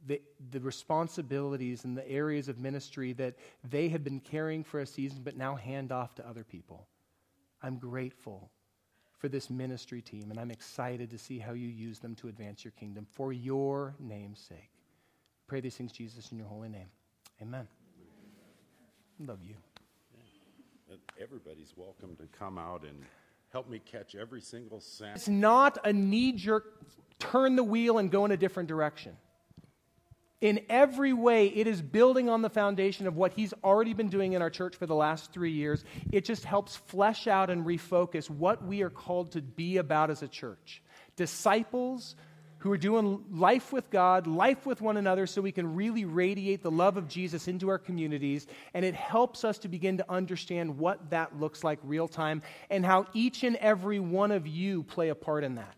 the, 0.08 0.20
the 0.50 0.60
responsibilities 0.60 1.84
and 1.84 1.96
the 1.96 2.08
areas 2.10 2.48
of 2.48 2.58
ministry 2.58 3.12
that 3.14 3.34
they 3.68 3.88
have 3.88 4.02
been 4.02 4.20
carrying 4.20 4.64
for 4.64 4.80
a 4.80 4.86
season 4.86 5.20
but 5.22 5.36
now 5.36 5.54
hand 5.54 5.92
off 5.92 6.14
to 6.16 6.28
other 6.28 6.44
people. 6.44 6.88
I'm 7.62 7.78
grateful 7.78 8.50
for 9.18 9.28
this 9.28 9.50
ministry 9.50 10.00
team, 10.00 10.30
and 10.30 10.38
I'm 10.38 10.50
excited 10.50 11.10
to 11.10 11.18
see 11.18 11.38
how 11.38 11.52
you 11.52 11.68
use 11.68 11.98
them 11.98 12.14
to 12.16 12.28
advance 12.28 12.64
your 12.64 12.72
kingdom 12.72 13.06
for 13.10 13.32
your 13.32 13.94
name's 13.98 14.40
sake. 14.40 14.70
Pray 15.46 15.60
these 15.60 15.76
things, 15.76 15.92
Jesus, 15.92 16.30
in 16.32 16.38
your 16.38 16.46
holy 16.46 16.68
name. 16.68 16.88
Amen. 17.42 17.66
Love 19.20 19.42
you. 19.42 19.54
Everybody's 21.20 21.74
welcome 21.76 22.16
to 22.16 22.26
come 22.38 22.58
out 22.58 22.82
and 22.82 23.02
help 23.50 23.68
me 23.68 23.80
catch 23.80 24.14
every 24.14 24.40
single 24.40 24.80
sound. 24.80 25.16
It's 25.16 25.28
not 25.28 25.78
a 25.84 25.92
knee 25.92 26.32
jerk 26.32 26.64
turn 27.18 27.56
the 27.56 27.64
wheel 27.64 27.98
and 27.98 28.10
go 28.10 28.24
in 28.24 28.30
a 28.30 28.36
different 28.36 28.68
direction. 28.68 29.16
In 30.40 30.60
every 30.68 31.12
way, 31.12 31.48
it 31.48 31.66
is 31.66 31.82
building 31.82 32.28
on 32.28 32.42
the 32.42 32.50
foundation 32.50 33.08
of 33.08 33.16
what 33.16 33.32
he's 33.32 33.52
already 33.64 33.92
been 33.92 34.08
doing 34.08 34.34
in 34.34 34.42
our 34.42 34.50
church 34.50 34.76
for 34.76 34.86
the 34.86 34.94
last 34.94 35.32
three 35.32 35.50
years. 35.50 35.84
It 36.12 36.24
just 36.24 36.44
helps 36.44 36.76
flesh 36.76 37.26
out 37.26 37.50
and 37.50 37.66
refocus 37.66 38.30
what 38.30 38.64
we 38.64 38.82
are 38.82 38.90
called 38.90 39.32
to 39.32 39.42
be 39.42 39.78
about 39.78 40.10
as 40.10 40.22
a 40.22 40.28
church. 40.28 40.80
Disciples 41.16 42.14
who 42.58 42.70
are 42.70 42.78
doing 42.78 43.24
life 43.32 43.72
with 43.72 43.90
God, 43.90 44.28
life 44.28 44.64
with 44.64 44.80
one 44.80 44.96
another, 44.96 45.26
so 45.26 45.40
we 45.40 45.52
can 45.52 45.74
really 45.74 46.04
radiate 46.04 46.62
the 46.62 46.70
love 46.70 46.96
of 46.96 47.08
Jesus 47.08 47.48
into 47.48 47.68
our 47.68 47.78
communities. 47.78 48.46
And 48.74 48.84
it 48.84 48.94
helps 48.94 49.44
us 49.44 49.58
to 49.58 49.68
begin 49.68 49.98
to 49.98 50.10
understand 50.10 50.78
what 50.78 51.10
that 51.10 51.38
looks 51.38 51.64
like 51.64 51.80
real 51.82 52.08
time 52.08 52.42
and 52.70 52.86
how 52.86 53.06
each 53.12 53.42
and 53.42 53.56
every 53.56 53.98
one 53.98 54.30
of 54.30 54.46
you 54.46 54.84
play 54.84 55.08
a 55.08 55.14
part 55.16 55.42
in 55.42 55.56
that. 55.56 55.74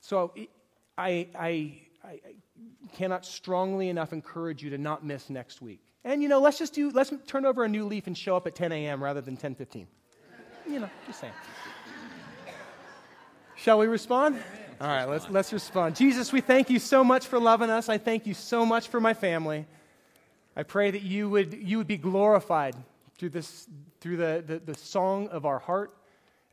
So 0.00 0.32
I, 0.96 1.28
I, 1.34 1.80
I 2.02 2.20
cannot 2.92 3.24
strongly 3.24 3.88
enough 3.88 4.12
encourage 4.12 4.62
you 4.62 4.70
to 4.70 4.78
not 4.78 5.04
miss 5.04 5.30
next 5.30 5.60
week. 5.60 5.80
And 6.04 6.22
you 6.22 6.28
know, 6.28 6.40
let's 6.40 6.58
just 6.58 6.74
do 6.74 6.90
let's 6.90 7.12
turn 7.26 7.44
over 7.44 7.64
a 7.64 7.68
new 7.68 7.84
leaf 7.84 8.06
and 8.06 8.16
show 8.16 8.36
up 8.36 8.46
at 8.46 8.54
10 8.54 8.72
a.m. 8.72 9.02
rather 9.02 9.20
than 9.20 9.36
10:15. 9.36 9.86
You 10.68 10.80
know, 10.80 10.90
just 11.06 11.20
saying. 11.20 11.32
Shall 13.56 13.78
we 13.78 13.86
respond? 13.86 14.38
All 14.80 14.86
right, 14.86 15.04
let's 15.04 15.28
let's 15.28 15.52
respond. 15.52 15.96
Jesus, 15.96 16.32
we 16.32 16.40
thank 16.40 16.70
you 16.70 16.78
so 16.78 17.02
much 17.02 17.26
for 17.26 17.38
loving 17.38 17.70
us. 17.70 17.88
I 17.88 17.98
thank 17.98 18.26
you 18.26 18.34
so 18.34 18.64
much 18.64 18.88
for 18.88 19.00
my 19.00 19.12
family. 19.14 19.66
I 20.56 20.62
pray 20.62 20.90
that 20.90 21.02
you 21.02 21.28
would 21.28 21.52
you 21.54 21.78
would 21.78 21.88
be 21.88 21.96
glorified 21.96 22.76
through 23.18 23.30
this 23.30 23.68
through 24.00 24.16
the, 24.16 24.44
the, 24.46 24.58
the 24.60 24.74
song 24.78 25.28
of 25.28 25.44
our 25.44 25.58
heart, 25.58 25.96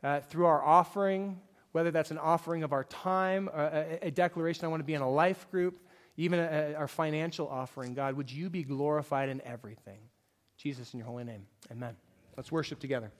uh, 0.02 0.20
through 0.20 0.46
our 0.46 0.62
offering, 0.62 1.40
whether 1.72 1.90
that's 1.90 2.10
an 2.10 2.18
offering 2.18 2.64
of 2.64 2.72
our 2.72 2.84
time, 2.84 3.48
a, 3.54 3.98
a 4.02 4.10
declaration 4.10 4.64
I 4.64 4.68
want 4.68 4.80
to 4.80 4.84
be 4.84 4.94
in 4.94 5.02
a 5.02 5.10
life 5.10 5.48
group, 5.50 5.78
even 6.16 6.40
our 6.74 6.88
financial 6.88 7.48
offering, 7.48 7.94
God, 7.94 8.14
would 8.14 8.30
you 8.30 8.48
be 8.50 8.62
glorified 8.62 9.28
in 9.28 9.40
everything? 9.42 10.00
Jesus, 10.56 10.94
in 10.94 10.98
your 10.98 11.06
holy 11.06 11.24
name, 11.24 11.46
amen. 11.70 11.96
Let's 12.36 12.50
worship 12.50 12.80
together. 12.80 13.12